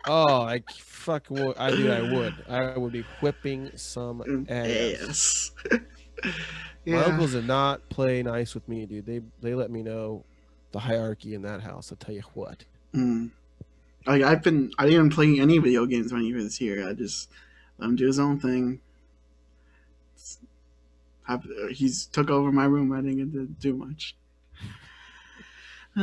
[0.09, 1.57] oh, I fuck would.
[1.57, 1.93] I do.
[1.93, 2.35] I would.
[2.49, 4.69] I would be whipping some ass.
[4.69, 5.51] Yes.
[6.87, 9.07] My uncles did not play nice with me, dude.
[9.07, 10.24] They they let me know
[10.73, 11.93] the hierarchy in that house.
[11.93, 12.65] I'll tell you what.
[12.95, 13.31] Mm.
[14.07, 16.87] Like I've been, I didn't even play any video games when he was here.
[16.89, 17.31] I just
[17.79, 18.81] let him do his own thing.
[21.24, 22.93] Have, he's took over my room.
[22.93, 24.16] I didn't get to do much.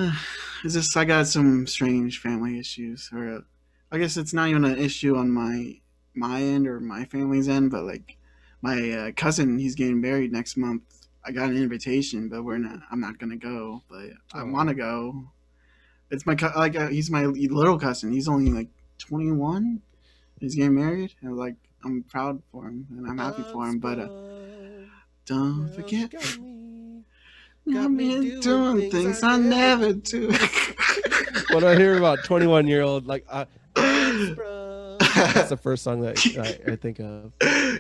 [0.64, 3.40] it's just I got some strange family issues, or uh,
[3.92, 5.80] I guess it's not even an issue on my
[6.14, 8.18] my end or my family's end, but like
[8.62, 10.84] my uh, cousin, he's getting married next month.
[11.26, 12.80] I got an invitation, but we're not.
[12.92, 14.46] I'm not gonna go, but I Oh.
[14.46, 15.32] want to go.
[16.12, 18.12] It's my cou- like uh, he's my little cousin.
[18.12, 18.68] He's only like
[19.00, 19.82] 21.
[20.40, 23.80] He's getting married, and like I'm proud for him and I'm happy for him.
[23.80, 24.08] But uh,
[25.26, 27.04] don't forget, Got me.
[27.74, 30.32] got me me doing doing things things I I never never do.
[31.52, 33.46] When I hear about 21 year old, like, uh,
[33.76, 37.32] that's the first song that I, I think of.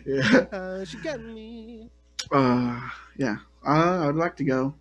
[0.06, 0.45] yeah.
[0.51, 1.89] Uh, she got me.
[2.31, 2.80] Uh,
[3.18, 3.38] yeah.
[3.65, 4.73] Uh, I'd like to go,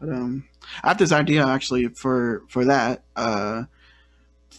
[0.00, 0.48] but um,
[0.82, 3.02] I have this idea actually for for that.
[3.14, 3.64] Uh,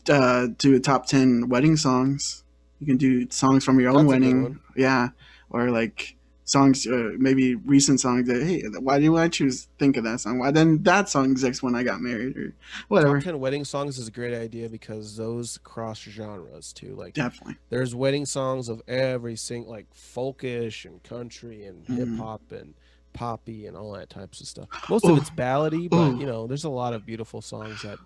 [0.09, 2.43] uh, do a top ten wedding songs.
[2.79, 4.59] You can do songs from your own That's wedding.
[4.75, 5.09] Yeah,
[5.49, 10.03] or like songs, uh, maybe recent songs that hey, why do I choose think of
[10.03, 10.39] that song?
[10.39, 12.53] Why didn't that song exist when I got married or
[12.87, 13.17] whatever?
[13.19, 16.95] Top 10 wedding songs is a great idea because those cross genres too.
[16.95, 17.57] Like, Definitely.
[17.69, 21.97] there's wedding songs of every sing like folkish and country and Mhm.
[21.97, 22.73] hip hop and
[23.13, 24.67] poppy and all that types of stuff.
[24.89, 27.99] Most of it's ballady, but you know, there's a lot of beautiful songs that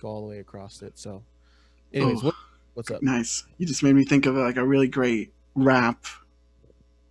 [0.00, 0.98] go all the way across it.
[0.98, 1.22] So,
[1.92, 2.34] anyways, what,
[2.74, 3.02] what's up?
[3.02, 3.44] Nice.
[3.58, 6.04] You just made me think of like a really great rap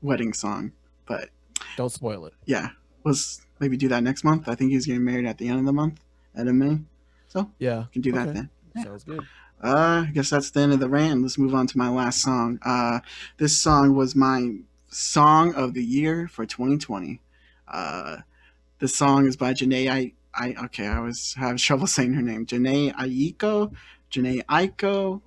[0.01, 0.71] wedding song,
[1.05, 1.29] but
[1.77, 2.33] Don't spoil it.
[2.45, 2.69] yeah,
[3.03, 4.47] let's maybe do that next month.
[4.47, 5.99] I think he's getting married at the end of the month,
[6.37, 6.79] end of May.
[7.27, 8.33] So yeah, can do that Okay.
[8.33, 8.49] then.
[8.75, 8.83] Yeah.
[8.83, 9.25] sounds good.
[9.63, 11.21] Uh, I guess that's the end of the rant.
[11.21, 12.59] Let's move on to my last song.
[12.63, 12.99] Uh,
[13.37, 14.55] this song was my
[14.93, 17.19] song of the year for 2020.
[17.67, 18.17] Uh,
[18.79, 19.89] the song is by Jhené.
[19.89, 22.45] I, I okay, I was having trouble saying her name.
[22.45, 23.73] Jhené Aiko.
[24.11, 25.21] Jhené Aiko.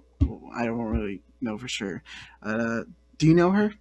[0.55, 2.03] I don't really know for sure.
[2.43, 2.83] Uh,
[3.19, 3.75] do you know her?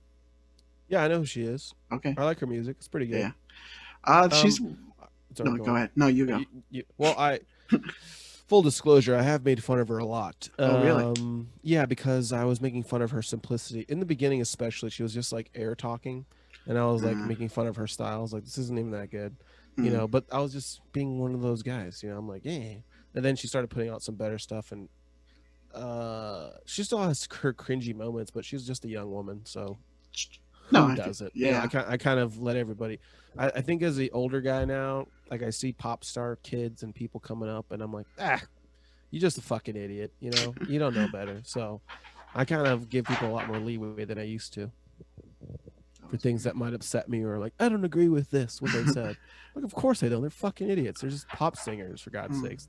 [0.88, 1.74] Yeah, I know who she is.
[1.92, 2.14] Okay.
[2.18, 2.76] I like her music.
[2.80, 3.20] It's pretty good.
[3.20, 3.32] Yeah.
[4.04, 5.58] Uh, she's Sorry, no.
[5.58, 5.78] go Go on.
[5.78, 5.90] ahead.
[5.96, 6.38] No, you go.
[6.38, 7.40] You- you- well, I
[8.48, 10.50] full disclosure, I have made fun of her a lot.
[10.60, 11.04] Oh, really?
[11.04, 14.90] Um, yeah, because I was making fun of her simplicity in the beginning, especially.
[14.90, 16.26] She was just like air talking,
[16.68, 17.26] and I was like Ah.
[17.26, 18.20] making fun of her style.
[18.20, 19.36] I was like, this isn't even that good,
[19.78, 19.94] you Mm.
[19.94, 20.08] know.
[20.08, 22.18] But I was just being one of those guys, you know.
[22.18, 22.76] I'm like, yeah.
[23.16, 24.90] And then she started putting out some better stuff, and
[25.74, 29.78] uh, she still has her cringy moments, but she's just a young woman, so
[30.72, 31.32] No, who I get- does it?
[31.36, 31.64] You know, yeah.
[31.64, 33.00] I kind I kind of let everybody.
[33.38, 36.94] I, I think as the older guy now, like I see pop star kids and
[36.94, 38.42] people coming up, and I'm like, ah,
[39.12, 40.12] you're just a fucking idiot.
[40.20, 41.42] You know, you don't know better.
[41.44, 41.82] So
[42.34, 44.72] I kind of give people a lot more leeway than I used to
[46.10, 48.86] for things that might upset me or like I don't agree with this what they
[48.94, 49.16] said.
[49.56, 50.22] like, of course they don't.
[50.22, 51.02] They're fucking idiots.
[51.02, 52.50] They're just pop singers for God's Mm.
[52.50, 52.68] sakes.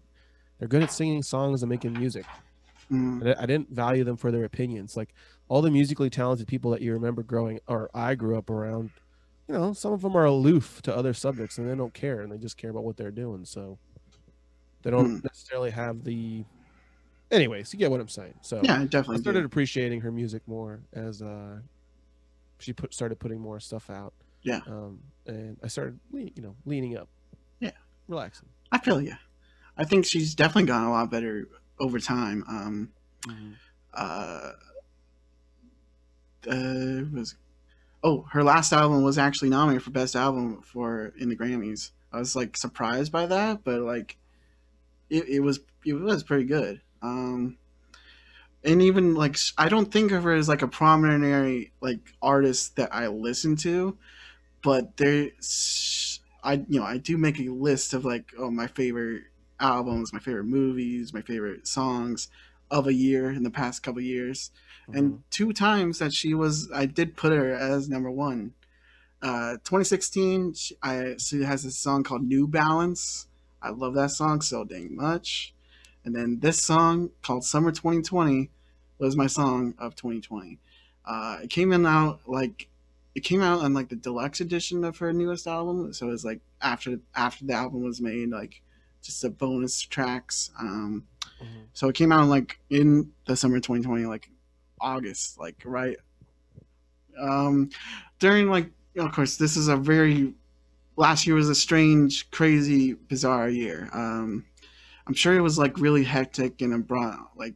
[0.58, 2.24] They're good at singing songs and making music.
[2.90, 3.36] Mm.
[3.36, 4.96] I, I didn't value them for their opinions.
[4.96, 5.12] Like
[5.48, 8.90] all the musically talented people that you remember growing, or I grew up around,
[9.48, 12.32] you know, some of them are aloof to other subjects and they don't care and
[12.32, 13.44] they just care about what they're doing.
[13.44, 13.78] So
[14.82, 15.18] they don't Hmm.
[15.24, 16.44] necessarily have the.
[17.30, 18.34] Anyways, you get what I'm saying.
[18.42, 19.46] So Yeah, I I definitely started do.
[19.46, 21.58] appreciating her music more as uh,
[22.58, 24.12] she put started putting more stuff out.
[24.42, 24.60] Yeah.
[24.66, 27.08] Um, and I started, you know, leaning up.
[27.58, 27.72] Yeah.
[28.06, 28.48] Relaxing.
[28.70, 29.14] I feel you.
[29.76, 31.48] I think she's definitely gotten a lot better
[31.80, 32.44] over time.
[32.48, 32.92] Um,
[33.92, 34.52] uh,
[36.48, 37.34] uh, was
[38.06, 41.90] oh her last album was actually nominated for best album for in the Grammys.
[42.12, 44.16] I was like surprised by that, but like
[45.10, 46.80] it, it was it was pretty good.
[47.02, 47.58] Um,
[48.62, 52.94] and even like I don't think of her as like a prominent like artist that
[52.94, 53.98] I listen to,
[54.62, 59.24] but there's I you know I do make a list of like oh my favorite
[59.58, 62.28] albums, my favorite movies, my favorite songs
[62.70, 64.50] of a year in the past couple years.
[64.92, 68.52] And two times that she was i did put her as number one.
[69.22, 73.26] Uh 2016 she, i she has this song called new balance.
[73.60, 75.54] I love that song so dang much.
[76.04, 78.50] And then this song called summer 2020
[78.98, 80.58] was my song of 2020
[81.04, 82.68] uh it came in out like
[83.16, 85.92] it came out on like the deluxe edition of her newest album.
[85.94, 88.60] So it was like after after the album was made like
[89.02, 90.50] just the bonus tracks.
[90.60, 91.04] Um
[91.42, 91.66] Mhm.
[91.72, 94.30] so it came out like in the summer 2020 like
[94.80, 95.96] August, like right
[97.20, 97.70] um
[98.18, 100.34] during like of course this is a very
[100.96, 103.88] last year was a strange, crazy, bizarre year.
[103.92, 104.44] Um
[105.06, 107.54] I'm sure it was like really hectic and it brought like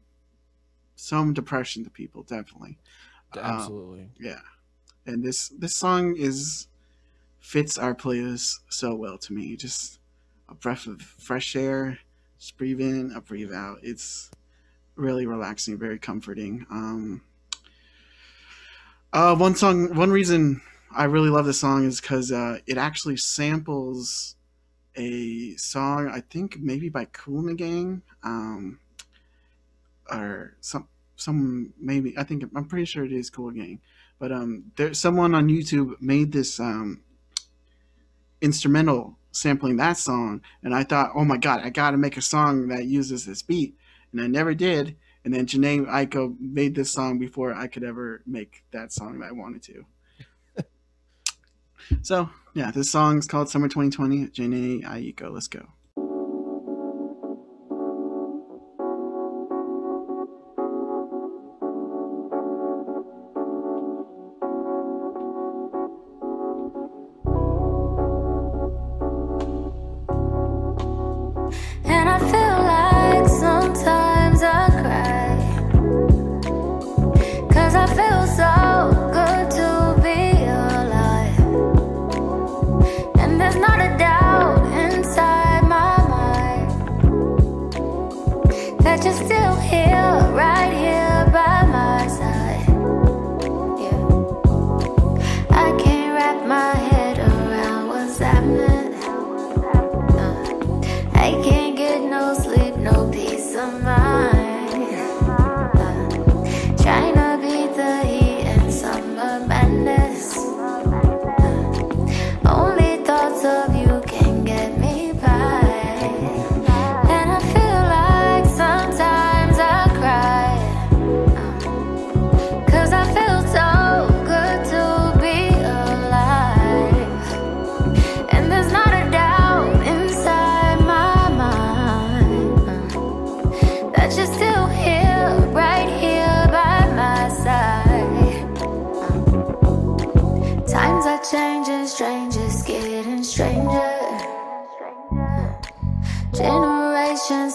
[0.96, 2.78] some depression to people, definitely.
[3.32, 4.10] Um, Absolutely.
[4.20, 4.40] yeah.
[5.06, 6.68] And this this song is
[7.40, 9.56] fits our playlist so well to me.
[9.56, 9.98] Just
[10.48, 11.98] a breath of fresh air,
[12.40, 13.78] just breathe in, a breathe out.
[13.82, 14.30] It's
[14.96, 16.66] really relaxing, very comforting.
[16.70, 17.22] Um
[19.12, 20.62] uh one song one reason
[20.92, 24.34] I really love this song is because uh, it actually samples
[24.96, 28.80] a song I think maybe by Cool Gang, um,
[30.10, 33.80] or some some maybe I think I'm pretty sure it is Cool Gang,
[34.18, 37.02] but um, there's someone on YouTube made this um,
[38.40, 42.22] instrumental sampling that song, and I thought, oh my god, I got to make a
[42.22, 43.76] song that uses this beat,
[44.12, 44.96] and I never did.
[45.24, 49.28] And then Jhené Aiko made this song before I could ever make that song that
[49.28, 49.84] I wanted to.
[52.02, 54.26] So yeah, this song's called Summer 2020.
[54.28, 55.32] Jhené Aiko.
[55.32, 55.66] Let's go.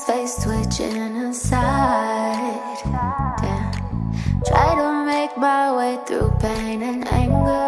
[0.06, 2.80] Face twitching aside.
[3.41, 3.72] Damn.
[4.45, 7.65] Try to make my way through pain and anger.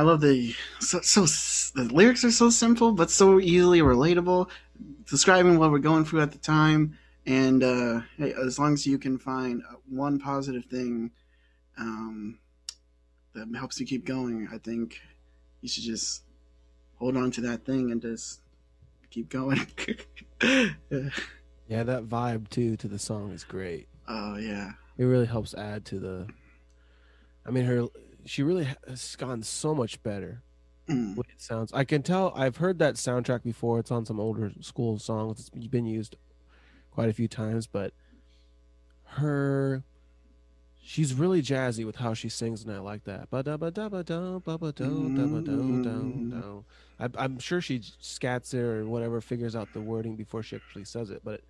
[0.00, 1.26] I love the so, so
[1.74, 4.48] the lyrics are so simple but so easily relatable,
[5.04, 6.96] describing what we're going through at the time.
[7.26, 11.10] And uh, hey, as long as you can find uh, one positive thing
[11.76, 12.38] um,
[13.34, 15.02] that helps you keep going, I think
[15.60, 16.22] you should just
[16.94, 18.40] hold on to that thing and just
[19.10, 19.66] keep going.
[21.68, 23.86] Yeah, that vibe too to the song is great.
[24.08, 26.26] oh yeah, It really helps add to the.
[27.46, 27.86] I mean, her
[28.24, 30.42] she really has gotten so much better.
[30.88, 31.16] Mm.
[31.16, 32.32] What it sounds, I can tell.
[32.34, 33.78] I've heard that soundtrack before.
[33.78, 35.50] It's on some older school songs.
[35.54, 36.16] It's been used
[36.90, 37.92] quite a few times, but
[39.04, 39.82] her,
[40.82, 43.30] she's really jazzy with how she sings, and I like that.
[43.30, 46.64] Ba da ba da ba da ba ba do da ba do do do.
[46.98, 50.84] I- I'm sure she scats it or whatever, figures out the wording before she actually
[50.84, 51.22] says it.
[51.24, 51.40] But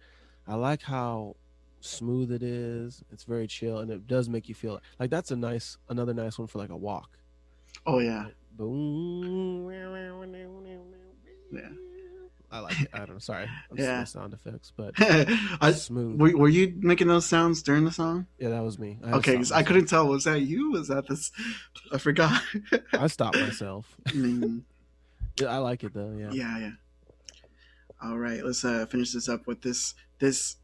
[0.46, 1.36] I like how
[1.80, 3.02] smooth it is.
[3.12, 6.38] It's very chill, and it does make you feel like that's a nice, another nice
[6.38, 7.18] one for like a walk.
[7.86, 8.26] oh yeah,
[8.56, 9.70] Boom.
[11.52, 11.68] yeah.
[12.52, 12.88] I like it.
[12.92, 13.18] I don't know.
[13.18, 14.02] Sorry, I'm Yeah.
[14.04, 16.20] sound effects, but I, smooth.
[16.20, 18.26] were, were you making those sounds during the song?
[18.40, 18.98] yeah, that was me.
[19.04, 20.08] I Okay, I couldn't tell.
[20.08, 20.72] Was that you?
[20.72, 21.30] Was that this?
[21.92, 22.42] I forgot.
[22.92, 23.96] I stopped myself.
[24.08, 24.62] Mm,
[25.40, 26.12] Yeah, I like it though.
[26.18, 26.30] Yeah.
[26.32, 26.70] yeah, yeah.
[28.02, 30.56] All right, let's uh, finish this up with this this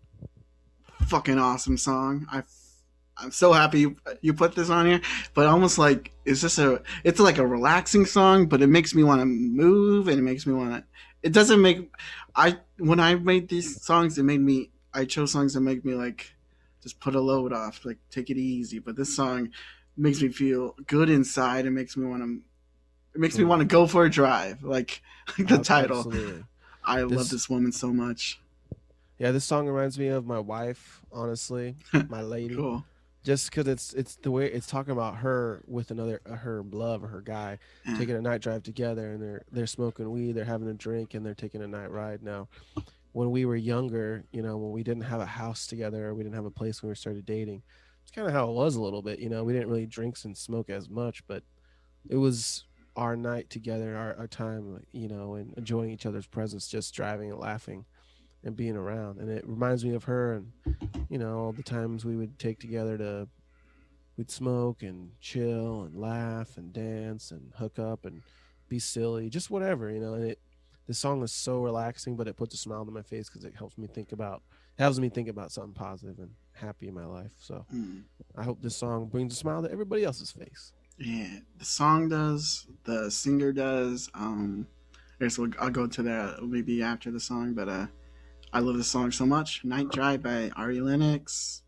[1.07, 2.27] fucking awesome song.
[2.31, 2.43] I
[3.19, 5.01] I'm so happy you you put this on here,
[5.35, 9.03] but almost like it's just a it's like a relaxing song, but it makes me
[9.05, 10.85] want to move and it makes me want to.
[11.23, 11.91] It doesn't make
[12.35, 15.95] I when I made these songs, it made me I chose songs that make me
[15.95, 16.33] like
[16.83, 18.79] just put a load off, like take it easy.
[18.79, 19.51] But this song
[19.97, 21.67] makes me feel good inside.
[21.67, 22.41] It makes me want to.
[23.15, 23.49] It makes me mm.
[23.49, 25.01] want to go for a drive, like,
[25.39, 25.99] like the Ab- title.
[25.99, 26.45] Absolutely.
[26.85, 28.39] I love This- this woman so much.
[29.19, 31.01] Yeah, this song reminds me of my wife.
[31.13, 31.77] Honestly,
[32.09, 32.55] my lady.
[32.55, 32.85] Cool.
[33.25, 37.03] Just because it's it's the way it's talking about her with another uh, her love
[37.03, 37.99] or her guy Yeah.
[37.99, 41.27] taking a night drive together and they're they're smoking weed, they're having a drink, and
[41.27, 42.23] they're taking a night ride.
[42.23, 42.49] Now,
[43.13, 46.23] when we were younger, you know, when we didn't have a house together or we
[46.23, 47.63] didn't have a place when we started dating,
[48.03, 49.19] it's kind of how it was a little bit.
[49.19, 51.43] You know, we didn't really drink and smoke as much, but
[52.09, 52.65] it was
[52.95, 57.31] our night together, our, our time, you know, and enjoying each other's presence, just driving
[57.33, 57.85] and laughing
[58.47, 59.19] and being around.
[59.19, 60.53] And it reminds me of her and,
[61.11, 63.29] you know, all the times we would take together to,
[64.17, 68.23] we'd smoke and chill and laugh and dance and hook up and
[68.69, 70.15] be silly, just whatever, you know.
[70.15, 70.39] And it,
[70.87, 73.55] the song is so relaxing, but it puts a smile on my face because it
[73.57, 74.43] helps me think about,
[74.79, 77.33] helps me think about something positive and happy in my life.
[77.39, 78.05] So Mm.
[78.37, 80.73] I hope this song brings a smile to everybody else's face.
[80.99, 84.09] Yeah, the song does, the singer does.
[84.15, 84.67] Um,
[85.21, 87.87] I guess we'll, I'll go to that maybe after the song, but uh,
[88.53, 89.65] I love this song so much.
[89.65, 91.63] Night Drive by Ari Lennox.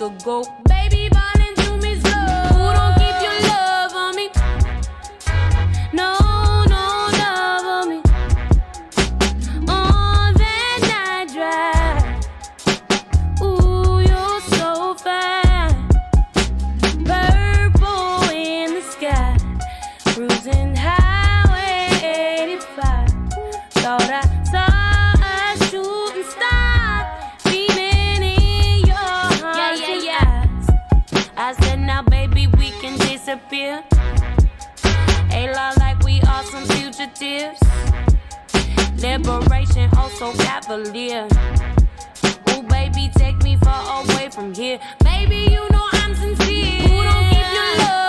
[0.00, 0.48] A week.
[0.64, 1.03] Baby,
[39.22, 41.28] Liberation, also oh, cavalier.
[42.50, 44.80] Ooh, baby, take me far away from here.
[45.04, 46.82] Baby, you know I'm sincere.
[46.82, 48.03] Ooh, don't keep your love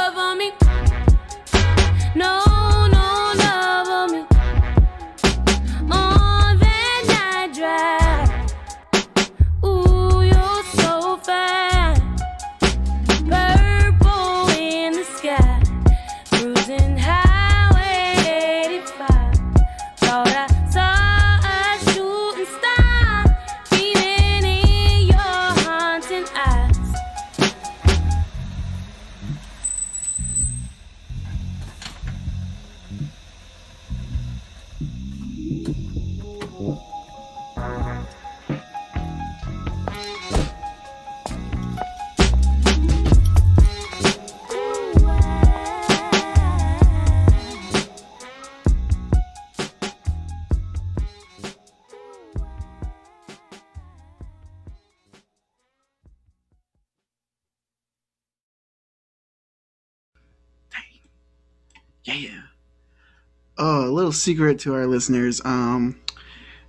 [63.58, 65.42] Oh, a little secret to our listeners.
[65.46, 66.00] Um,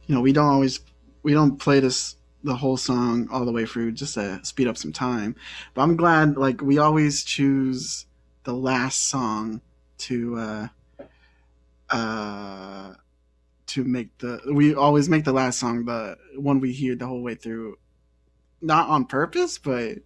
[0.07, 0.81] you know, we don't always
[1.23, 4.77] we don't play this the whole song all the way through just to speed up
[4.77, 5.35] some time.
[5.75, 8.07] But I'm glad like we always choose
[8.45, 9.61] the last song
[9.99, 10.69] to uh
[11.91, 12.95] uh
[13.67, 17.23] to make the we always make the last song the one we hear the whole
[17.23, 17.77] way through
[18.61, 19.99] not on purpose but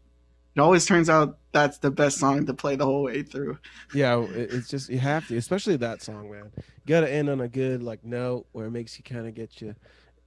[0.61, 3.59] it always turns out that's the best song to play the whole way through
[3.95, 6.51] Yeah, it's just you have to, especially that song, man.
[6.57, 9.35] You got to end on a good like note where it makes you kind of
[9.35, 9.75] get you.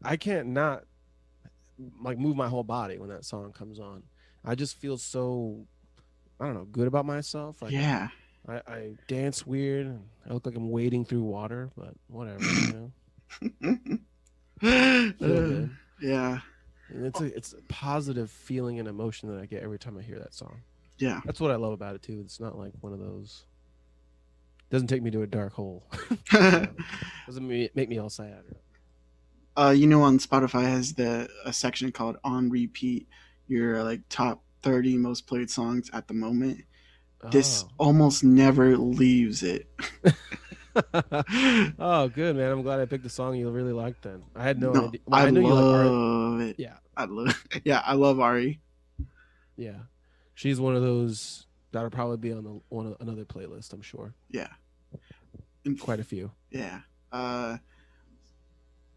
[0.04, 0.86] I can't not
[2.02, 4.04] like move my whole body when that song comes on.
[4.44, 5.68] I just feel so
[6.40, 7.62] I don't know good about myself.
[7.62, 8.08] Like yeah
[8.48, 9.86] I, I dance weird.
[9.86, 12.44] And I look like I'm wading through water, but whatever.
[12.44, 12.92] You
[14.62, 15.70] know,
[16.02, 16.40] yeah
[16.90, 20.02] And it's a it's a positive feeling and emotion that I get every time I
[20.02, 20.62] hear that song.
[21.00, 22.22] yeah That's what I love about it too.
[22.24, 23.46] It's not like one of those.
[24.70, 25.84] Doesn't take me to a dark hole.
[26.32, 28.44] Doesn't make me all sad.
[29.56, 33.08] uh you know on spotify has the a section called on repeat
[33.48, 36.62] your like top 30 most played songs at the moment
[37.32, 39.70] this almost never leaves it
[41.80, 42.10] Oh.
[42.14, 42.52] good man!
[42.52, 44.02] I'm glad I picked a song you really liked.
[44.04, 45.00] Then I had no, no, idea.
[45.06, 48.60] Well, i, I, know you like love it Yeah, i love yeah i love ari
[49.56, 49.76] yeah.
[50.36, 53.72] She's one of those that'll probably be on the on another playlist.
[53.74, 54.14] I'm sure.
[54.32, 54.48] yeah
[55.66, 56.32] And Quite a few.
[56.50, 56.80] Yeah.
[57.12, 57.58] Uh,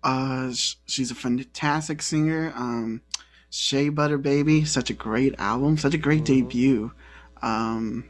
[0.02, 0.52] uh,
[0.86, 2.52] she's a fantastic singer.
[2.56, 3.02] Um,
[3.50, 6.26] Shea Butter Baby, such a great album, such a great Mhm.
[6.26, 6.92] debut.
[7.42, 8.04] Um,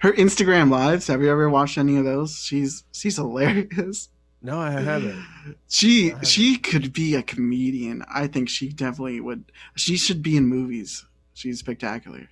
[0.00, 1.06] her Instagram lives.
[1.08, 2.36] Have you ever watched any of those?
[2.38, 4.08] She's she's hilarious.
[4.40, 5.24] No, I haven't.
[5.68, 6.26] She I haven't.
[6.28, 8.04] she could be a comedian.
[8.12, 9.50] I think she definitely would.
[9.74, 11.04] She should be in movies.
[11.34, 12.28] She's spectacular.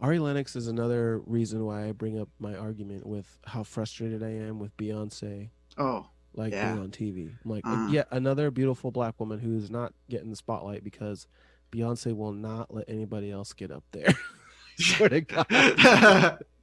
[0.00, 4.28] Ari Lennox is another reason why I bring up my argument with how frustrated I
[4.30, 5.48] am with Beyonce
[5.78, 6.72] Oh, like Yeah.
[6.72, 7.30] being on TV.
[7.44, 7.88] I'm like, Uh.
[7.90, 11.26] yet another beautiful black woman who is not getting the spotlight because
[11.72, 14.12] Beyonce will not let anybody else get up there.
[14.78, 15.46] Swear to God.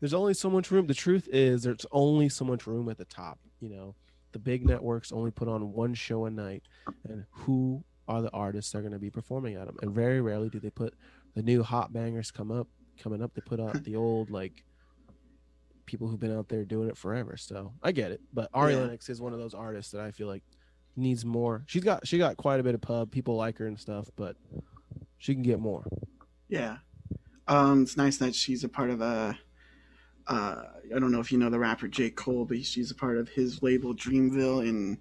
[0.00, 0.86] There's only so much room.
[0.86, 3.38] The truth is, there's only so much room at the top.
[3.60, 3.94] You know,
[4.32, 6.62] the big networks only put on one show a night,
[7.08, 9.76] and who are the artists that are going to be performing at them?
[9.82, 10.94] And very rarely do they put
[11.34, 12.66] the new hot bangers come up,
[12.98, 13.34] coming up.
[13.34, 14.64] They put out the old like
[15.86, 17.36] people who've been out there doing it forever.
[17.36, 18.80] So I get it, but Ari Yeah.
[18.80, 20.42] Lennox is one of those artists that I feel like
[20.96, 21.64] needs more.
[21.66, 23.10] She's got she got quite a bit of pub.
[23.10, 24.36] People like her and stuff, but
[25.18, 25.86] she can get more.
[26.48, 26.78] Yeah.
[27.52, 29.38] Um, it's nice that she's a part of a.
[30.26, 30.62] Uh,
[30.94, 32.10] I don't know if you know the rapper J.
[32.10, 34.98] Cole, but she's a part of his label Dreamville, and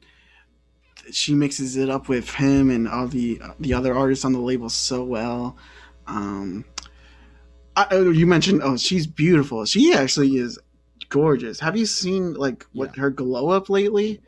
[1.12, 4.70] she mixes it up with him and all the the other artists on the label
[4.70, 5.58] so well.
[6.08, 6.66] Um,
[7.76, 9.64] I, oh, you mentioned, oh, she's beautiful.
[9.66, 10.60] She actually is
[11.10, 11.60] gorgeous.
[11.62, 14.22] Have you seen like what her glow up lately?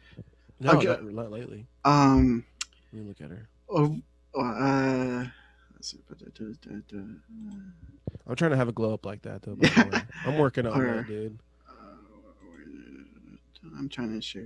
[0.60, 0.88] No, Okay.
[0.88, 1.66] not, not lately.
[1.84, 2.46] Um,
[2.94, 3.50] Let me look at her.
[3.70, 4.00] oh,
[4.40, 5.26] uh.
[8.28, 9.56] I'm trying to have a glow up like that though.
[9.56, 10.02] By the way.
[10.26, 11.38] I'm working on that, dude.
[13.78, 14.44] I'm trying to share.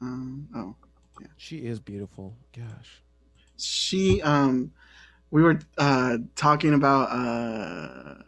[0.00, 0.74] Um, oh,
[1.20, 1.28] yeah.
[1.36, 2.36] She is beautiful.
[2.54, 3.02] Gosh.
[3.56, 4.72] she um
[5.30, 8.22] we were uh talking about uh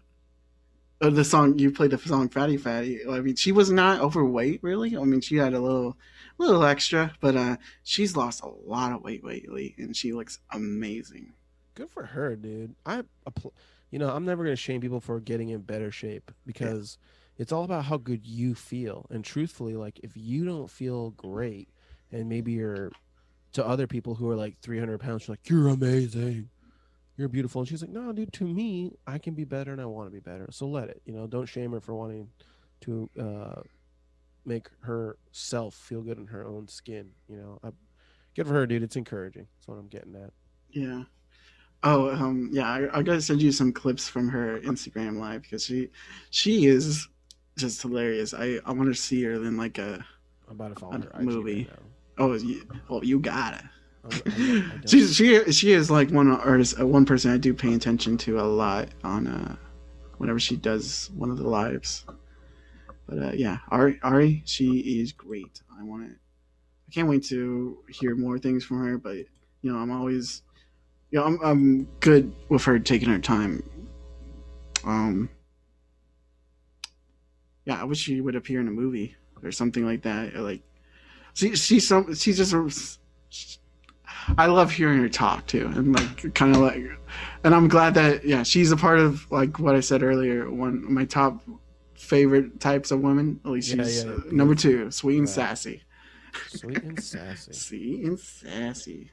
[1.00, 4.60] uh, the song you played the song fatty fatty i mean she was not overweight
[4.62, 5.96] really i mean she had a little
[6.38, 11.32] little extra but uh she's lost a lot of weight lately and she looks amazing
[11.78, 12.74] Good for her, dude.
[12.84, 13.04] I,
[13.92, 16.98] you know, I'm never gonna shame people for getting in better shape because
[17.36, 19.06] it's all about how good you feel.
[19.10, 21.68] And truthfully, like if you don't feel great,
[22.10, 22.90] and maybe you're
[23.52, 26.50] to other people who are like 300 pounds, you're like you're amazing,
[27.16, 29.86] you're beautiful, and she's like, no, dude, to me, I can be better and I
[29.86, 30.48] want to be better.
[30.50, 31.00] So let it.
[31.04, 32.28] You know, don't shame her for wanting
[32.80, 33.60] to uh,
[34.44, 37.10] make herself feel good in her own skin.
[37.28, 37.68] You know, I,
[38.34, 38.82] good for her, dude.
[38.82, 39.46] It's encouraging.
[39.54, 40.32] That's what I'm getting at.
[40.72, 41.04] yeah
[41.84, 45.64] oh um yeah I, I gotta send you some clips from her instagram live because
[45.64, 45.90] she
[46.30, 47.06] she is
[47.56, 50.04] just hilarious i i want to see her in like a
[50.48, 51.68] I'm about to follow A her right movie.
[51.70, 52.24] now.
[52.24, 53.56] oh you, oh you gotta
[54.10, 57.52] I'm- I don't- She's she she is like one artist, uh, one person I do
[57.52, 59.56] pay attention to a lot on uh,
[60.16, 62.06] whenever she does one of the lives.
[63.06, 65.60] But uh, yeah, Ari Ari, she is great.
[65.78, 66.12] I want to.
[66.12, 68.96] I can't wait to hear more things from her.
[68.98, 69.16] But
[69.62, 70.42] you know, I'm always,
[71.12, 73.62] know, I'm I'm good with her taking her time.
[74.84, 75.28] Um.
[77.64, 80.34] Yeah, I wish she would appear in a movie or something like that.
[80.34, 80.62] Or like,
[81.34, 82.52] she she's some she's just.
[82.52, 82.98] a-
[84.36, 86.82] I love hearing her talk too, and like kind of like,
[87.44, 90.50] and I'm glad that yeah, she's a part of like what I said earlier.
[90.50, 91.40] One of my top
[91.94, 93.40] favorite types of women.
[93.44, 94.32] At least Yeah, she's yeah, uh, yeah.
[94.32, 95.82] number two, sweet and sassy.
[96.48, 97.52] Sweet and sassy.
[97.54, 99.10] Sweet and sassy.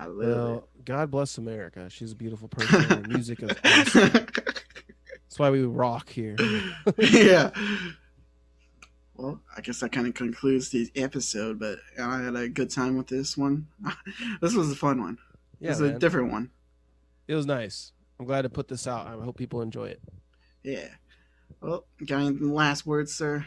[0.00, 1.90] I love Well, God bless America.
[1.90, 2.82] She's a beautiful person.
[2.84, 4.10] Her music is awesome.
[4.12, 6.36] That's why we rock here.
[6.98, 7.50] yeah.
[9.14, 12.96] Well, I guess that kind of concludes the episode, but I had a good time
[12.96, 13.66] with this one.
[14.40, 15.18] this was a fun one.
[15.58, 15.98] Yeah, it's a man.
[15.98, 16.50] different one.
[17.28, 17.92] it was nice.
[18.18, 19.06] I'm glad to put this out.
[19.06, 20.00] I hope people enjoy it.
[20.62, 20.88] Yeah.
[21.60, 23.44] Well, got any last words, sir?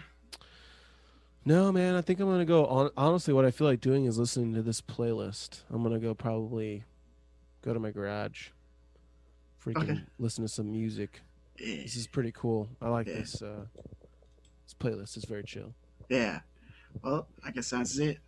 [1.45, 2.65] No, man, I think I'm gonna go.
[2.67, 5.61] On, honestly, what I feel like doing is listening to this playlist.
[5.69, 6.83] I'm gonna go probably
[7.61, 8.49] go to my garage,
[9.63, 10.01] freaking Okay.
[10.19, 11.21] listen to some music.
[11.59, 11.83] Yeah.
[11.83, 12.69] This is pretty cool.
[12.81, 13.15] I like Yeah.
[13.15, 13.41] this.
[13.41, 13.65] Uh,
[14.65, 15.73] this playlist is very chill.
[16.09, 16.41] Yeah.
[17.03, 18.19] Well, I guess that's it.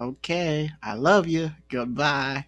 [0.00, 0.70] Okay.
[0.82, 1.52] I love you.
[1.68, 2.46] Goodbye.